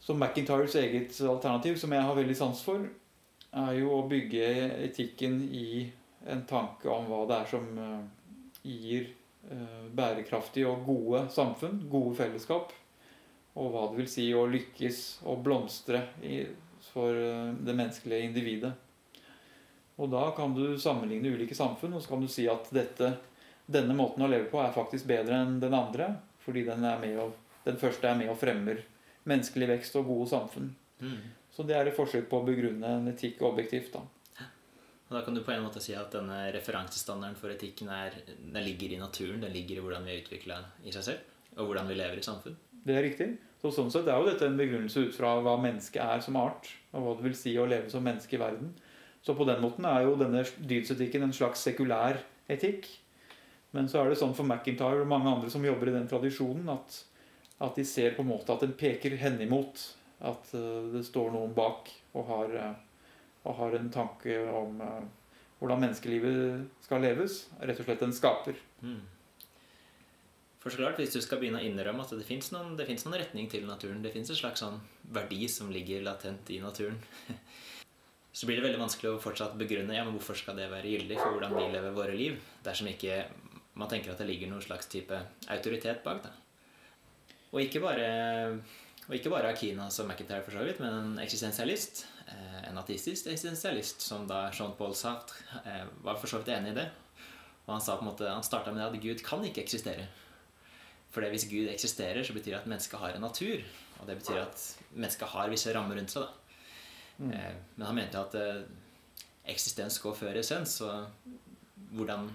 Så 0.00 0.14
McIntyres 0.14 0.74
eget 0.78 1.20
alternativ, 1.20 1.76
som 1.76 1.92
jeg 1.92 2.06
har 2.06 2.16
veldig 2.16 2.36
sans 2.38 2.60
for, 2.64 2.84
er 3.58 3.72
jo 3.78 3.92
å 3.96 4.06
bygge 4.08 4.48
etikken 4.86 5.40
i 5.52 5.88
en 6.28 6.44
tanke 6.48 6.88
om 6.92 7.08
hva 7.08 7.24
det 7.28 7.38
er 7.38 7.48
som 7.50 7.68
eh, 7.80 8.34
gir 8.62 9.08
eh, 9.50 9.86
bærekraftige 9.94 10.68
og 10.68 10.84
gode 10.86 11.24
samfunn, 11.32 11.80
gode 11.90 12.16
fellesskap 12.18 12.74
og 13.58 13.72
hva 13.72 13.86
det 13.90 14.02
vil 14.02 14.10
si 14.10 14.26
å 14.36 14.46
lykkes 14.50 15.00
og 15.26 15.40
blomstre 15.46 16.02
for 16.92 17.14
eh, 17.14 17.54
det 17.58 17.74
menneskelige 17.74 18.28
individet. 18.28 18.72
Og 19.98 20.12
da 20.12 20.28
kan 20.36 20.52
du 20.54 20.78
sammenligne 20.78 21.32
ulike 21.34 21.56
samfunn, 21.58 21.96
og 21.96 22.04
så 22.04 22.12
kan 22.12 22.22
du 22.22 22.28
si 22.30 22.46
at 22.50 22.68
dette, 22.74 23.16
denne 23.66 23.96
måten 23.98 24.22
å 24.22 24.30
leve 24.30 24.46
på 24.52 24.60
er 24.62 24.74
faktisk 24.76 25.08
bedre 25.10 25.40
enn 25.42 25.58
den 25.62 25.74
andre, 25.74 26.12
fordi 26.44 26.62
den, 26.68 26.86
å, 27.18 27.32
den 27.64 27.80
første 27.80 28.06
er 28.06 28.20
med 28.20 28.30
og 28.30 28.38
fremmer 28.38 28.84
menneskelig 29.28 29.68
vekst 29.74 29.98
og 30.00 30.08
gode 30.08 30.30
samfunn. 30.32 30.70
Mm. 31.00 31.18
Så 31.54 31.64
det 31.66 31.76
er 31.76 31.88
et 31.88 31.96
forsøk 31.96 32.28
på 32.30 32.40
å 32.40 32.46
begrunne 32.46 32.94
en 32.98 33.10
etikk 33.10 33.42
objektivt. 33.46 33.92
da. 33.94 34.04
Da 35.08 35.22
kan 35.24 35.34
du 35.34 35.40
på 35.40 35.54
en 35.54 35.64
måte 35.64 35.80
si 35.80 35.94
at 35.96 36.12
denne 36.12 36.50
referansestandarden 36.52 37.36
for 37.40 37.52
etikken 37.52 37.88
er, 37.88 38.16
den 38.28 38.64
ligger 38.64 38.92
i 38.92 39.00
naturen, 39.00 39.40
den 39.40 39.54
ligger 39.54 39.78
i 39.78 39.84
hvordan 39.84 40.04
vi 40.04 40.12
er 40.12 40.20
utvikla 40.20 40.58
i 40.84 40.92
seg 40.92 41.06
selv, 41.06 41.30
og 41.56 41.70
hvordan 41.70 41.88
vi 41.88 41.96
lever 41.96 42.20
i 42.20 42.26
samfunn? 42.26 42.58
Det 42.84 42.96
er 42.96 43.06
riktig. 43.06 43.30
Så 43.62 43.72
sånn 43.74 43.88
sett 43.90 44.06
er 44.06 44.20
jo 44.20 44.28
dette 44.28 44.46
en 44.46 44.58
begrunnelse 44.58 45.08
ut 45.08 45.16
fra 45.16 45.32
hva 45.42 45.56
mennesket 45.60 46.02
er 46.04 46.20
som 46.22 46.36
art, 46.38 46.68
og 46.92 47.04
hva 47.04 47.16
det 47.16 47.24
vil 47.24 47.38
si 47.40 47.56
å 47.58 47.66
leve 47.68 47.88
som 47.90 48.04
menneske 48.04 48.36
i 48.36 48.42
verden. 48.42 48.74
Så 49.24 49.34
på 49.34 49.48
den 49.48 49.62
måten 49.64 49.88
er 49.88 50.04
jo 50.04 50.14
denne 50.20 50.44
dydsetikken 50.70 51.24
en 51.26 51.34
slags 51.34 51.64
sekulær 51.66 52.20
etikk. 52.52 52.86
Men 53.74 53.88
så 53.90 54.02
er 54.02 54.12
det 54.12 54.20
sånn 54.20 54.36
for 54.36 54.46
McIntyre 54.46 55.02
og 55.02 55.10
mange 55.10 55.32
andre 55.32 55.50
som 55.52 55.64
jobber 55.64 55.90
i 55.90 55.96
den 55.96 56.06
tradisjonen, 56.08 56.68
at, 56.72 57.00
at 57.64 57.78
de 57.78 57.84
ser 57.86 58.14
på 58.14 58.22
en 58.22 58.30
måte 58.30 58.54
at 58.54 58.62
den 58.62 58.74
peker 58.78 59.16
henimot. 59.18 59.82
At 60.18 60.50
uh, 60.54 60.88
det 60.92 61.04
står 61.06 61.30
noen 61.34 61.54
bak 61.54 61.90
og 62.18 62.26
har, 62.30 62.54
uh, 62.54 63.12
og 63.46 63.58
har 63.60 63.76
en 63.78 63.90
tanke 63.94 64.40
om 64.50 64.80
uh, 64.82 65.04
hvordan 65.60 65.84
menneskelivet 65.86 66.66
skal 66.86 67.02
leves. 67.02 67.44
Rett 67.60 67.80
og 67.82 67.88
slett 67.88 68.04
en 68.06 68.14
skaper. 68.14 68.58
Mm. 68.82 69.00
For 70.58 70.74
så 70.74 70.82
klart, 70.82 70.98
Hvis 70.98 71.14
du 71.14 71.20
skal 71.22 71.38
begynne 71.38 71.60
å 71.62 71.66
innrømme 71.66 72.02
at 72.02 72.12
det 72.18 72.26
fins 72.26 72.50
noen, 72.52 72.74
noen, 72.74 73.18
retning 73.20 73.46
til 73.50 73.66
naturen, 73.66 74.02
det 74.02 74.12
fins 74.14 74.30
en 74.34 74.38
slags 74.38 74.62
sånn 74.64 74.80
verdi 75.14 75.46
som 75.48 75.70
ligger 75.70 76.02
latent 76.02 76.50
i 76.50 76.58
naturen, 76.60 76.98
så 78.36 78.46
blir 78.46 78.58
det 78.58 78.66
veldig 78.66 78.82
vanskelig 78.82 79.12
å 79.12 79.22
fortsatt 79.22 79.54
begrunne 79.58 79.94
ja, 79.94 80.02
men 80.04 80.16
hvorfor 80.18 80.38
skal 80.38 80.58
det 80.58 80.66
være 80.70 80.90
gyldig 80.90 81.16
for 81.18 81.36
hvordan 81.36 81.54
vi 81.56 81.70
lever 81.72 81.94
våre 81.94 82.18
liv, 82.18 82.42
dersom 82.66 82.90
ikke 82.90 83.22
man 83.78 83.90
tenker 83.90 84.12
at 84.12 84.20
det 84.20 84.26
ligger 84.28 84.50
noen 84.50 84.64
slags 84.64 84.90
type 84.90 85.14
autoritet 85.54 86.02
bak. 86.04 86.26
da. 86.26 86.34
Og 87.52 87.62
ikke 87.62 87.80
bare, 87.80 88.08
og 89.08 89.14
ikke 89.16 89.32
bare 89.32 89.52
Akina 89.54 89.88
som 89.92 90.08
McIntyre, 90.08 90.44
for 90.44 90.56
så 90.56 90.64
vidt, 90.66 90.80
men 90.84 90.94
en 90.94 91.20
eksistensialist. 91.22 92.04
Eh, 92.28 92.62
en 92.68 92.80
ateistisk 92.80 93.30
eksistensialist, 93.30 94.04
som 94.04 94.26
da 94.28 94.48
Jean-Paul 94.52 94.94
Sartre 94.96 95.62
eh, 95.64 95.84
var 96.04 96.18
for 96.20 96.28
så 96.28 96.42
vidt 96.42 96.52
enig 96.52 96.74
i 96.74 96.80
det. 96.82 96.88
Og 97.66 97.74
han 97.74 97.84
sa 97.84 97.96
på 97.96 98.04
en 98.04 98.10
måte, 98.10 98.28
han 98.28 98.44
starta 98.44 98.72
med 98.74 98.84
at 98.84 99.00
Gud 99.00 99.22
kan 99.24 99.44
ikke 99.44 99.64
eksistere. 99.64 100.08
For 101.12 101.24
hvis 101.24 101.48
Gud 101.48 101.70
eksisterer, 101.72 102.20
så 102.24 102.36
betyr 102.36 102.52
det 102.52 102.60
at 102.60 102.68
mennesket 102.68 103.00
har 103.00 103.16
en 103.16 103.24
natur. 103.24 103.64
Og 103.98 104.10
det 104.10 104.18
betyr 104.20 104.42
at 104.42 104.66
mennesket 104.92 105.32
har 105.32 105.48
visse 105.52 105.72
rammer 105.74 105.96
rundt 105.96 106.12
seg. 106.12 106.28
Mm. 107.16 107.32
Eh, 107.32 107.54
men 107.76 107.88
han 107.88 107.96
mente 107.96 108.20
at 108.20 108.36
eksistens 109.48 109.96
går 110.04 110.16
før 110.20 110.36
essens. 110.42 110.80
Og 110.84 111.08
hvordan 111.96 112.28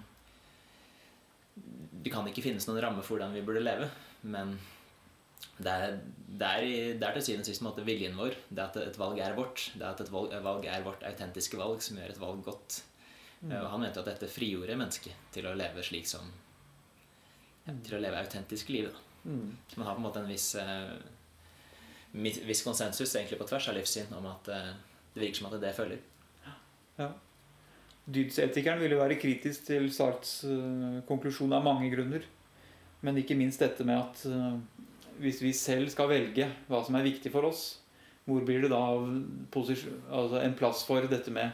Det 2.03 2.11
kan 2.11 2.25
ikke 2.27 2.41
finnes 2.41 2.65
noen 2.67 2.81
ramme 2.81 3.03
for 3.05 3.15
hvordan 3.15 3.35
vi 3.37 3.45
burde 3.45 3.61
leve. 3.61 3.85
Men 4.23 4.57
det 5.57 5.73
er, 5.73 5.97
det 6.27 6.47
er, 6.47 6.63
det 6.97 7.07
er 7.07 7.17
til 7.17 7.25
syvende 7.27 7.45
og 7.45 7.49
sist 7.51 7.63
måte 7.65 7.85
viljen 7.85 8.15
vår. 8.17 8.37
Det 8.49 8.63
at 8.63 8.79
et 8.81 8.97
valg 8.99 9.19
er 9.21 9.35
vårt. 9.37 9.67
Det 9.77 9.85
at 9.85 10.01
et 10.01 10.11
valg 10.13 10.65
er 10.65 10.85
vårt 10.85 11.05
autentiske 11.05 11.59
valg 11.59 11.83
som 11.85 11.99
gjør 11.99 12.15
et 12.15 12.21
valg 12.21 12.41
godt. 12.45 12.79
Mm. 13.43 13.51
Og 13.59 13.67
han 13.73 13.83
mente 13.83 14.01
at 14.01 14.09
dette 14.09 14.31
frigjorde 14.31 14.77
mennesket 14.79 15.29
til 15.35 15.49
å 15.49 15.55
leve 15.57 15.83
slik 15.85 16.07
som 16.09 16.31
til 17.63 17.95
å 17.95 18.01
leve 18.03 18.19
autentiske 18.19 18.73
liv. 18.75 18.89
Mm. 19.23 19.53
Man 19.77 19.87
har 19.87 19.95
på 19.95 20.01
en 20.01 20.07
måte 20.07 20.23
en 20.23 20.27
viss, 20.27 20.49
uh, 20.59 20.97
viss 22.11 22.63
konsensus 22.65 23.13
egentlig 23.15 23.39
på 23.39 23.47
tvers 23.47 23.69
av 23.71 23.77
livssyn 23.77 24.11
om 24.17 24.27
at 24.31 24.49
uh, 24.51 24.73
det 25.13 25.23
virker 25.23 25.39
som 25.39 25.47
at 25.51 25.61
det 25.63 25.75
følger. 25.77 26.01
Ja. 26.97 27.07
Dydsetikeren 28.03 28.81
ville 28.83 28.99
være 28.99 29.15
kritisk 29.21 29.69
til 29.69 29.87
Sarts 29.95 30.41
uh, 30.43 30.99
konklusjon 31.07 31.55
av 31.55 31.63
mange 31.65 31.87
grunner. 31.93 32.27
Men 33.03 33.19
ikke 33.19 33.35
minst 33.39 33.63
dette 33.63 33.83
med 33.87 33.99
at 33.99 34.21
hvis 35.21 35.41
vi 35.43 35.53
selv 35.57 35.91
skal 35.93 36.11
velge 36.11 36.47
hva 36.69 36.81
som 36.85 36.97
er 36.97 37.07
viktig 37.07 37.31
for 37.33 37.49
oss, 37.49 37.65
hvor 38.23 38.43
blir 38.47 38.63
det 38.63 38.71
da 38.71 38.81
altså 38.87 40.39
en 40.39 40.55
plass 40.55 40.85
for 40.87 41.03
dette 41.11 41.31
med 41.33 41.51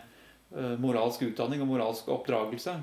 moralsk 0.82 1.24
utdanning 1.26 1.64
og 1.64 1.72
moralsk 1.72 2.12
oppdragelse 2.14 2.76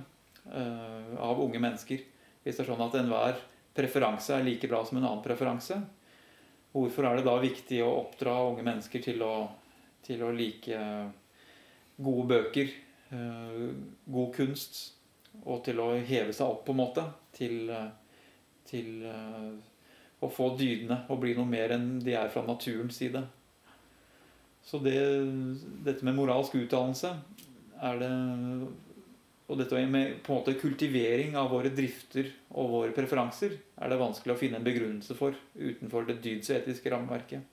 av 1.22 1.42
unge 1.42 1.60
mennesker? 1.62 2.02
Hvis 2.42 2.58
det 2.58 2.64
er 2.64 2.70
sånn 2.72 2.82
at 2.82 2.96
enhver 2.98 3.38
preferanse 3.76 4.34
er 4.34 4.46
like 4.46 4.68
bra 4.70 4.82
som 4.86 4.98
en 4.98 5.06
annen 5.06 5.22
preferanse, 5.24 5.78
hvorfor 6.76 7.06
er 7.08 7.18
det 7.18 7.26
da 7.26 7.36
viktig 7.40 7.80
å 7.84 7.94
oppdra 8.02 8.34
unge 8.50 8.64
mennesker 8.66 9.04
til 9.04 9.22
å, 9.24 9.34
til 10.06 10.24
å 10.26 10.32
like 10.34 10.80
gode 11.96 12.26
bøker, 12.32 12.72
eh, 13.10 13.62
god 14.04 14.34
kunst, 14.36 14.82
og 15.44 15.62
til 15.64 15.80
å 15.80 15.92
heve 15.96 16.34
seg 16.36 16.46
opp, 16.48 16.64
på 16.66 16.74
en 16.74 16.80
måte, 16.80 17.04
til, 17.36 17.70
til 18.68 19.04
eh, 19.08 19.50
å 20.20 20.30
få 20.32 20.52
dydene 20.56 21.02
og 21.12 21.20
bli 21.22 21.34
noe 21.36 21.48
mer 21.48 21.74
enn 21.76 21.98
de 22.04 22.14
er 22.16 22.30
fra 22.32 22.44
naturens 22.46 22.96
side. 23.02 23.22
Så 24.66 24.80
det, 24.82 24.96
dette 25.86 26.06
med 26.06 26.16
moralsk 26.16 26.56
utdannelse 26.58 27.12
er 27.86 28.00
det 28.00 28.10
og 29.46 29.60
dette 29.60 29.78
med 29.86 30.16
på 30.26 30.32
en 30.32 30.40
måte 30.40 30.56
kultivering 30.58 31.36
av 31.38 31.52
våre 31.54 31.70
drifter 31.70 32.32
og 32.58 32.72
våre 32.72 32.94
preferanser 32.94 33.52
er 33.54 33.92
det 33.92 33.98
vanskelig 34.00 34.34
å 34.34 34.38
finne 34.40 34.58
en 34.58 34.66
begrunnelse 34.66 35.14
for 35.14 35.36
utenfor 35.54 36.08
det 36.08 36.16
dydsetiske 36.24 36.90
rammeverket. 36.90 37.44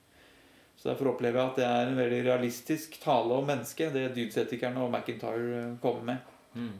Så 0.74 0.88
Derfor 0.88 1.12
opplever 1.12 1.38
jeg 1.38 1.52
at 1.52 1.60
det 1.60 1.68
er 1.68 1.90
en 1.90 2.00
veldig 2.00 2.18
realistisk 2.26 2.98
tale 3.02 3.38
om 3.38 3.46
mennesket, 3.46 3.94
det 3.94 4.08
dydsetikerne 4.16 4.82
og 4.82 4.90
McIntyre 4.90 5.60
eh, 5.60 5.76
kommer 5.82 6.08
med. 6.08 6.32
Mm. 6.58 6.72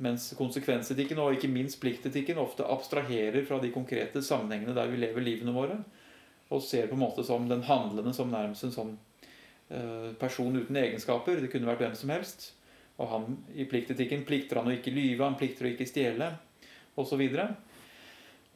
Mens 0.00 0.30
konsekvensetikken 0.38 1.18
og 1.20 1.36
ikke 1.36 1.50
minst 1.52 1.80
pliktetikken 1.82 2.40
ofte 2.40 2.64
abstraherer 2.64 3.44
fra 3.48 3.58
de 3.60 3.72
konkrete 3.74 4.22
sammenhengene 4.24 4.76
der 4.76 4.88
vi 4.88 5.02
lever 5.02 5.24
livene 5.24 5.52
våre, 5.52 5.76
og 6.50 6.64
ser 6.64 6.88
på 6.88 6.96
en 6.96 7.04
måte 7.04 7.24
som 7.26 7.44
den 7.50 7.62
handlende 7.68 8.14
som 8.16 8.32
nærmest 8.32 8.64
en 8.66 8.74
sånn 8.74 8.94
uh, 8.96 10.08
person 10.18 10.56
uten 10.56 10.80
egenskaper. 10.80 11.42
Det 11.42 11.52
kunne 11.52 11.68
vært 11.68 11.84
hvem 11.84 11.98
som 12.00 12.14
helst 12.14 12.48
og 13.00 13.08
han, 13.08 13.36
I 13.56 13.64
pliktetikken 13.68 14.26
plikter 14.28 14.60
han 14.60 14.68
å 14.68 14.76
ikke 14.76 14.92
lyve, 14.92 15.24
han 15.24 15.38
plikter 15.40 15.66
å 15.66 15.72
ikke 15.72 15.88
stjele 15.88 16.34
osv. 17.00 17.22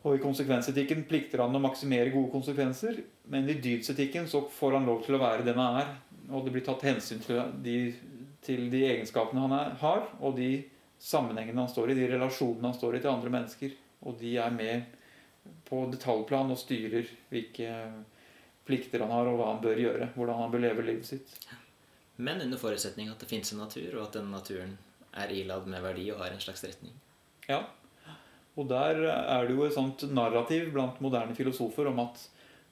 Og 0.04 0.18
i 0.18 0.20
konsekvensetikken 0.20 1.06
plikter 1.08 1.40
han 1.40 1.56
å 1.56 1.62
maksimere 1.64 2.12
gode 2.12 2.32
konsekvenser. 2.34 3.00
Men 3.32 3.48
i 3.48 3.56
dydsetikken 3.64 4.28
så 4.28 4.42
får 4.52 4.76
han 4.78 4.88
lov 4.90 5.00
til 5.06 5.16
å 5.16 5.22
være 5.22 5.46
den 5.46 5.60
han 5.60 5.80
er. 5.80 5.94
Og 6.28 6.44
det 6.44 6.52
blir 6.52 6.66
tatt 6.66 6.84
hensyn 6.84 7.24
til 7.24 7.40
de, 7.64 7.78
til 8.44 8.68
de 8.72 8.84
egenskapene 8.90 9.46
han 9.46 9.56
er, 9.56 9.72
har, 9.80 10.04
og 10.20 10.36
de 10.36 10.50
sammenhengene 11.04 11.60
han 11.60 11.70
står 11.70 11.92
i, 11.92 11.98
de 11.98 12.08
relasjonene 12.14 12.70
han 12.70 12.76
står 12.78 12.96
i 12.96 13.02
til 13.04 13.12
andre 13.12 13.32
mennesker. 13.34 13.76
Og 14.08 14.16
de 14.20 14.34
er 14.40 14.54
med 14.54 14.96
på 15.68 15.82
detaljplan 15.92 16.52
og 16.54 16.60
styrer 16.60 17.08
hvilke 17.32 17.70
plikter 18.64 19.04
han 19.04 19.12
har, 19.12 19.28
og 19.28 19.38
hva 19.40 19.52
han 19.52 19.62
bør 19.64 19.84
gjøre. 19.84 20.10
Hvordan 20.16 20.40
han 20.40 20.52
bør 20.54 20.64
leve 20.64 20.88
livet 20.88 21.08
sitt. 21.08 21.36
Men 22.16 22.40
under 22.44 22.60
forutsetning 22.60 23.10
at 23.12 23.20
det 23.20 23.28
fins 23.28 23.52
en 23.52 23.60
natur, 23.64 23.88
og 23.98 24.06
at 24.06 24.18
den 24.20 24.30
naturen 24.32 24.76
er 25.14 25.32
iladd 25.34 25.66
med 25.70 25.82
verdi 25.84 26.08
og 26.14 26.22
har 26.22 26.34
en 26.34 26.42
slags 26.42 26.64
retning. 26.64 26.94
Ja, 27.50 27.62
og 28.54 28.68
der 28.70 29.02
er 29.10 29.46
det 29.46 29.56
jo 29.56 29.66
et 29.66 29.74
sånt 29.74 30.04
narrativ 30.14 30.70
blant 30.74 31.00
moderne 31.02 31.34
filosofer 31.34 31.90
om 31.90 31.98
at, 32.04 32.20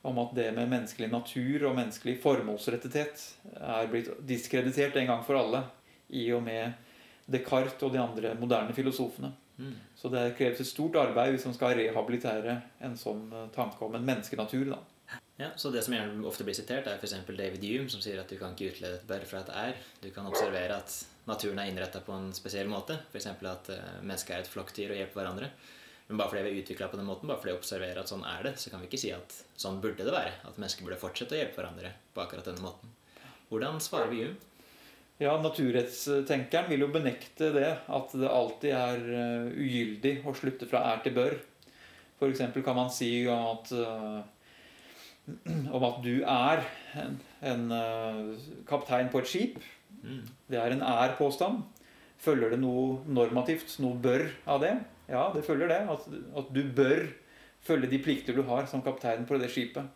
om 0.06 0.20
at 0.22 0.34
det 0.38 0.48
med 0.54 0.70
menneskelig 0.70 1.10
natur 1.10 1.66
og 1.68 1.76
menneskelig 1.78 2.20
formålsrettethet 2.22 3.24
er 3.58 3.90
blitt 3.90 4.12
diskreditert 4.26 4.96
en 5.00 5.10
gang 5.10 5.24
for 5.26 5.40
alle 5.40 5.64
i 6.14 6.28
og 6.34 6.44
med 6.46 6.78
Descartes 7.26 7.82
og 7.82 7.92
de 7.94 8.00
andre 8.02 8.34
moderne 8.40 8.74
filosofene. 8.76 9.32
Mm. 9.58 9.74
Så 9.96 10.10
det 10.10 10.32
kreves 10.38 10.62
et 10.62 10.70
stort 10.70 10.96
arbeid 10.98 11.36
hvis 11.36 11.44
man 11.46 11.54
skal 11.54 11.76
rehabilitere 11.78 12.56
en 12.82 12.96
sånn 12.98 13.28
tanke 13.54 13.84
om 13.84 13.94
en 13.98 14.08
menneskenatur. 14.08 14.72
da. 14.72 14.80
Ja, 15.36 15.48
så 15.56 15.70
Det 15.70 15.82
som 15.82 15.94
gjerne 15.94 16.26
ofte 16.28 16.44
blir 16.44 16.54
sitert, 16.56 16.86
er 16.86 16.98
f.eks. 17.00 17.14
David 17.26 17.64
Hume, 17.64 17.88
som 17.90 18.02
sier 18.04 18.20
at 18.20 18.30
du 18.30 18.36
kan 18.38 18.54
ikke 18.54 18.72
utlede 18.74 18.98
et 19.00 19.06
bare 19.08 19.28
fra 19.28 19.40
et 19.42 19.52
er. 19.62 19.78
Du 20.02 20.10
kan 20.14 20.28
observere 20.28 20.76
at 20.76 20.96
naturen 21.26 21.58
er 21.58 21.70
innretta 21.70 22.02
på 22.04 22.14
en 22.14 22.32
spesiell 22.36 22.68
måte. 22.70 22.98
F.eks. 23.10 23.26
at 23.26 23.70
uh, 23.72 23.80
mennesket 24.02 24.36
er 24.36 24.44
et 24.44 24.52
flokkdyr 24.52 24.92
og 24.92 25.00
hjelper 25.00 25.20
hverandre. 25.20 25.50
Men 26.08 26.20
bare 26.20 26.32
fordi 26.32 26.44
vi 26.44 26.52
er 26.52 26.62
utvikla 26.62 26.90
på 26.92 27.00
den 27.00 27.08
måten, 27.08 27.30
bare 27.30 27.40
fordi 27.40 27.54
vi 27.54 27.58
observerer 27.58 28.02
at 28.02 28.10
sånn 28.10 28.24
er 28.28 28.42
det, 28.44 28.54
så 28.60 28.70
kan 28.70 28.82
vi 28.82 28.90
ikke 28.90 29.00
si 29.00 29.12
at 29.16 29.36
sånn 29.56 29.80
burde 29.82 30.04
det 30.04 30.12
være. 30.14 30.34
At 30.44 30.58
mennesker 30.60 30.84
burde 30.84 31.00
fortsette 31.00 31.36
å 31.36 31.40
hjelpe 31.40 31.62
hverandre 31.62 31.94
på 32.12 32.24
akkurat 32.24 32.50
denne 32.50 32.64
måten. 32.64 32.92
Hvordan 33.48 33.80
svarer 33.80 34.12
vi 34.12 34.26
Hume? 34.26 34.51
Ja, 35.22 35.36
Naturrettstenkeren 35.38 36.66
vil 36.72 36.82
jo 36.82 36.90
benekte 36.90 37.52
det, 37.54 37.68
at 37.86 38.14
det 38.18 38.30
alltid 38.30 38.72
er 38.74 39.02
uh, 39.06 39.50
ugyldig 39.54 40.16
å 40.26 40.34
slutte 40.34 40.66
fra 40.66 40.82
er 40.90 41.02
til 41.04 41.14
bør. 41.14 41.36
F.eks. 42.18 42.42
kan 42.62 42.78
man 42.78 42.90
si 42.90 43.10
at 43.30 43.70
uh, 43.70 44.22
om 45.76 45.86
at 45.86 46.00
du 46.02 46.24
er 46.26 46.64
en, 46.98 47.20
en 47.52 47.64
uh, 47.70 48.48
kaptein 48.66 49.12
på 49.12 49.22
et 49.22 49.30
skip. 49.30 49.62
Mm. 50.02 50.24
Det 50.50 50.58
er 50.58 50.74
en 50.74 50.82
er-påstand. 50.82 51.62
Følger 52.22 52.54
det 52.54 52.60
noe 52.62 53.02
normativt, 53.06 53.76
noe 53.82 53.98
bør 54.02 54.26
av 54.50 54.62
det? 54.62 54.74
Ja, 55.10 55.28
det 55.34 55.44
følger 55.46 55.70
det. 55.70 55.80
At, 55.90 56.06
at, 56.38 56.50
du 56.54 56.62
bør 56.74 57.06
følge 57.62 57.90
de 57.90 58.02
plikter 58.02 58.34
du 58.34 58.42
har 58.48 58.66
som 58.70 58.82
kaptein 58.82 59.26
på 59.28 59.38
det 59.38 59.50
skipet. 59.54 59.86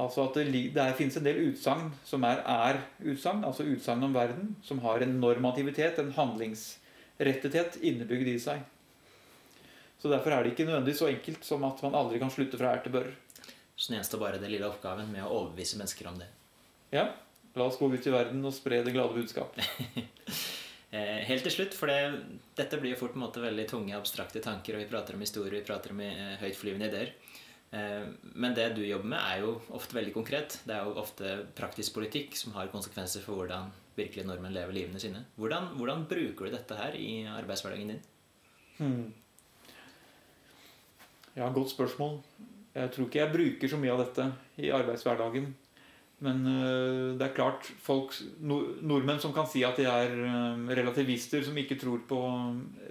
Altså 0.00 0.24
at 0.24 0.38
det, 0.38 0.46
det 0.72 0.84
finnes 0.96 1.16
en 1.20 1.26
del 1.26 1.40
utsagn 1.50 1.90
som 2.08 2.24
er 2.24 2.40
er-utsagn, 2.48 3.42
altså 3.44 3.66
utsagn 3.68 4.06
om 4.06 4.14
verden, 4.16 4.54
som 4.64 4.80
har 4.86 5.04
en 5.04 5.18
normativitet, 5.20 5.98
en 6.00 6.14
handlingsrettethet 6.16 7.76
innebygd 7.84 8.30
i 8.32 8.38
seg. 8.40 8.62
Så 10.00 10.10
Derfor 10.10 10.34
er 10.34 10.42
det 10.42 10.54
ikke 10.54 10.64
nødvendigvis 10.66 11.02
så 11.04 11.10
enkelt 11.12 11.44
som 11.46 11.66
at 11.68 11.82
man 11.84 11.94
aldri 11.94 12.18
kan 12.22 12.32
slutte 12.32 12.58
fra 12.58 12.72
er 12.72 12.80
til 12.82 12.94
bør. 12.96 13.12
Så 13.76 13.92
gjenstår 13.92 14.22
bare 14.22 14.40
den 14.40 14.50
lille 14.50 14.66
oppgaven 14.66 15.12
med 15.12 15.22
å 15.26 15.30
overbevise 15.42 15.78
mennesker 15.78 16.08
om 16.10 16.16
det. 16.18 16.26
Ja. 16.94 17.10
La 17.54 17.68
oss 17.68 17.76
gå 17.76 17.86
ut 17.92 18.08
i 18.08 18.14
verden 18.14 18.40
og 18.48 18.56
spre 18.56 18.80
det 18.82 18.96
glade 18.96 19.16
budskap. 19.18 19.60
Eh, 20.92 21.22
helt 21.24 21.40
til 21.40 21.54
slutt, 21.54 21.72
for 21.72 21.88
det, 21.88 22.26
dette 22.52 22.76
blir 22.76 22.92
jo 22.92 22.98
fort 23.00 23.14
på 23.14 23.16
en 23.16 23.22
måte 23.22 23.40
veldig 23.40 23.64
tunge, 23.64 23.94
abstrakte 23.96 24.42
tanker, 24.44 24.76
og 24.76 24.82
vi 24.82 24.90
prater 24.90 25.16
om 25.16 25.22
historie, 25.24 25.54
vi 25.54 25.64
prater 25.64 25.94
om 25.94 26.02
eh, 26.04 26.34
høytflyvende 26.42 26.90
ideer. 26.90 27.14
Eh, 27.72 28.04
men 28.36 28.54
det 28.54 28.68
du 28.76 28.82
jobber 28.84 29.08
med, 29.14 29.20
er 29.20 29.44
jo 29.44 29.54
ofte 29.72 29.96
veldig 29.96 30.12
konkret. 30.12 30.58
Det 30.68 30.76
er 30.76 30.84
jo 30.84 30.98
ofte 31.00 31.38
praktisk 31.56 31.96
politikk 31.96 32.36
som 32.36 32.52
har 32.58 32.72
konsekvenser 32.72 33.24
for 33.24 33.40
hvordan 33.40 33.72
virkelig 33.96 34.26
nordmenn 34.28 34.54
lever 34.56 34.76
livene 34.76 35.00
sine. 35.00 35.24
Hvordan, 35.40 35.72
hvordan 35.78 36.04
bruker 36.08 36.48
du 36.48 36.52
dette 36.52 36.76
her 36.76 36.96
i 36.96 37.24
arbeidshverdagen 37.32 37.94
din? 37.94 38.02
Hmm. 38.78 39.08
Ja, 41.36 41.48
godt 41.48 41.72
spørsmål. 41.72 42.20
Jeg 42.74 42.92
tror 42.92 43.08
ikke 43.08 43.20
jeg 43.20 43.32
bruker 43.32 43.68
så 43.68 43.80
mye 43.80 43.92
av 43.92 44.00
dette 44.04 44.28
i 44.60 44.72
arbeidshverdagen. 44.72 45.50
Men 46.22 46.44
uh, 46.46 47.18
det 47.18 47.26
er 47.26 47.34
klart 47.34 47.66
folk, 47.82 48.14
nordmenn 48.40 49.20
som 49.20 49.32
kan 49.34 49.48
si 49.50 49.64
at 49.66 49.80
de 49.80 49.88
er 49.90 50.12
uh, 50.12 50.68
relativister, 50.70 51.42
som 51.42 51.56
ikke 51.58 51.80
tror 51.80 52.04
på 52.08 52.20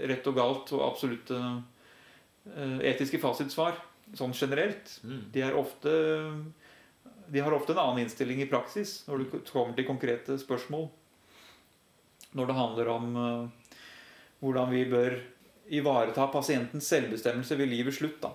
rett 0.09 0.27
og 0.27 0.36
galt 0.36 0.73
og 0.75 0.84
absolutte 0.89 1.38
uh, 1.38 2.79
etiske 2.84 3.21
fasitsvar, 3.23 3.79
sånn 4.18 4.36
generelt, 4.36 4.97
mm. 5.03 5.22
de, 5.34 5.45
ofte, 5.55 5.95
de 7.32 7.43
har 7.43 7.55
ofte 7.55 7.76
en 7.76 7.82
annen 7.84 8.05
innstilling 8.05 8.41
i 8.43 8.49
praksis 8.51 9.01
når 9.07 9.24
det 9.24 9.41
kommer 9.51 9.78
til 9.78 9.88
konkrete 9.88 10.38
spørsmål. 10.41 10.89
Når 12.36 12.47
det 12.47 12.55
handler 12.55 12.91
om 12.91 13.07
hvordan 14.41 14.72
vi 14.72 14.86
bør 14.89 15.18
ivareta 15.72 16.28
pasientens 16.32 16.88
selvbestemmelse 16.91 17.57
ved 17.59 17.72
livets 17.72 17.99
slutt. 17.99 18.22
da 18.24 18.32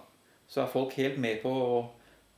så 0.49 0.63
er 0.63 0.73
folk 0.73 0.95
helt 1.01 1.19
med 1.23 1.41
på 1.43 1.51
å, 1.51 1.79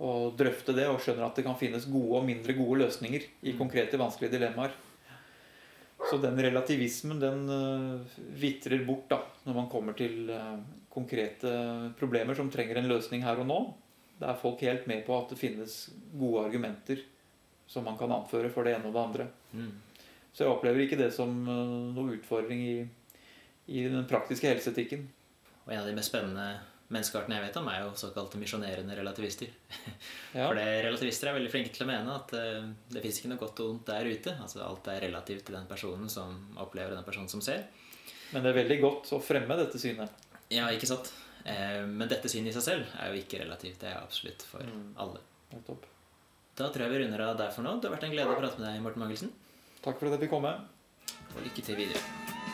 å, 0.01 0.13
drøfte 0.37 0.75
det 0.77 0.89
og 0.89 1.01
skjønner 1.05 1.27
at 1.27 1.39
det 1.39 1.45
kan 1.47 1.59
finnes 1.61 1.89
gode 1.91 2.21
og 2.21 2.29
mindre 2.29 2.57
gode 2.57 2.83
løsninger 2.85 3.21
i 3.21 3.53
mm. 3.53 3.59
konkrete, 3.61 4.01
vanskelige 4.01 4.39
dilemmaer. 4.39 4.75
Så 6.07 6.17
den 6.23 6.39
relativismen 6.41 7.19
den 7.21 7.49
uh, 7.51 8.19
vitrer 8.39 8.85
bort 8.87 9.09
da, 9.11 9.19
når 9.45 9.57
man 9.57 9.69
kommer 9.73 9.97
til 9.99 10.31
uh, 10.31 10.61
konkrete 10.93 11.51
problemer 11.99 12.39
som 12.39 12.51
trenger 12.53 12.81
en 12.81 12.89
løsning 12.91 13.25
her 13.27 13.43
og 13.43 13.49
nå. 13.49 13.59
Da 14.19 14.33
er 14.33 14.41
folk 14.41 14.63
helt 14.67 14.87
med 14.91 15.05
på 15.07 15.17
at 15.19 15.35
det 15.35 15.41
finnes 15.41 15.77
gode 16.19 16.47
argumenter 16.47 17.03
som 17.69 17.85
man 17.85 17.99
kan 18.01 18.15
anføre 18.15 18.51
for 18.55 18.65
det 18.65 18.77
ene 18.79 18.89
og 18.89 18.95
det 18.95 19.03
andre. 19.03 19.29
Mm. 19.53 19.75
Så 20.33 20.45
jeg 20.45 20.55
opplever 20.55 20.87
ikke 20.87 21.01
det 21.01 21.11
som 21.17 21.35
uh, 21.45 21.93
noe 21.93 22.17
utfordring 22.17 22.63
i, 22.65 22.79
i 23.67 23.85
den 23.91 24.07
praktiske 24.09 24.49
helseetikken. 24.49 25.05
Og 25.67 25.75
en 25.75 25.83
av 25.83 25.91
de 25.91 25.97
mest 25.99 26.15
spennende 26.15 26.49
menneskearten 26.93 27.35
jeg 27.37 27.45
vet 27.45 27.57
om, 27.61 27.69
er 27.69 27.83
jo 27.83 27.91
såkalte 28.01 28.41
misjonerende 28.41 28.97
relativister. 28.99 29.53
Ja. 30.37 30.45
For 30.45 30.59
det, 30.59 30.67
relativister 30.85 31.31
er 31.31 31.39
veldig 31.39 31.51
flinke 31.51 31.73
til 31.73 31.87
å 31.87 31.89
mene 31.89 32.13
at 32.13 32.33
uh, 32.37 32.67
det 32.93 33.01
fins 33.01 33.19
ikke 33.19 33.31
noe 33.33 33.41
godt 33.41 33.63
og 33.65 33.71
vondt 33.71 33.89
der 33.89 34.11
ute. 34.13 34.35
Altså 34.45 34.61
Alt 34.61 34.91
er 34.93 35.01
relativt 35.07 35.47
til 35.49 35.57
den 35.57 35.65
personen 35.71 36.11
som 36.13 36.35
opplever 36.61 36.93
den 36.93 37.07
personen 37.07 37.31
som 37.33 37.41
ser. 37.45 37.65
Men 38.35 38.45
det 38.45 38.53
er 38.53 38.59
veldig 38.61 38.79
godt 38.83 39.13
å 39.17 39.21
fremme 39.25 39.57
dette 39.57 39.81
synet. 39.81 40.29
Ja, 40.53 40.69
ikke 40.69 40.91
sant? 40.91 41.09
Uh, 41.47 41.89
men 41.89 42.11
dette 42.13 42.29
synet 42.29 42.53
i 42.53 42.57
seg 42.59 42.67
selv 42.67 42.99
er 43.01 43.09
jo 43.09 43.23
ikke 43.25 43.41
relativt. 43.41 43.81
Det 43.81 43.89
er 43.89 44.03
absolutt 44.03 44.45
for 44.51 44.69
mm. 44.69 44.91
alle. 45.01 45.25
Da 46.59 46.69
tror 46.69 46.85
jeg 46.85 46.93
vi 46.93 47.03
runder 47.07 47.25
av 47.25 47.39
der 47.41 47.55
for 47.55 47.65
nå. 47.65 47.79
Det 47.81 47.89
har 47.89 47.97
vært 47.97 48.11
en 48.11 48.15
glede 48.15 48.37
å 48.37 48.39
prate 48.39 48.61
med 48.61 48.69
deg, 48.69 48.85
Morten 48.85 49.07
Magelsen. 49.07 49.33
Takk 49.81 49.97
for 49.97 50.11
at 50.11 50.19
jeg 50.19 50.27
fikk 50.27 50.37
komme. 50.37 50.53
Og 51.33 51.43
lykke 51.49 51.65
til 51.65 51.81
videre. 51.81 52.48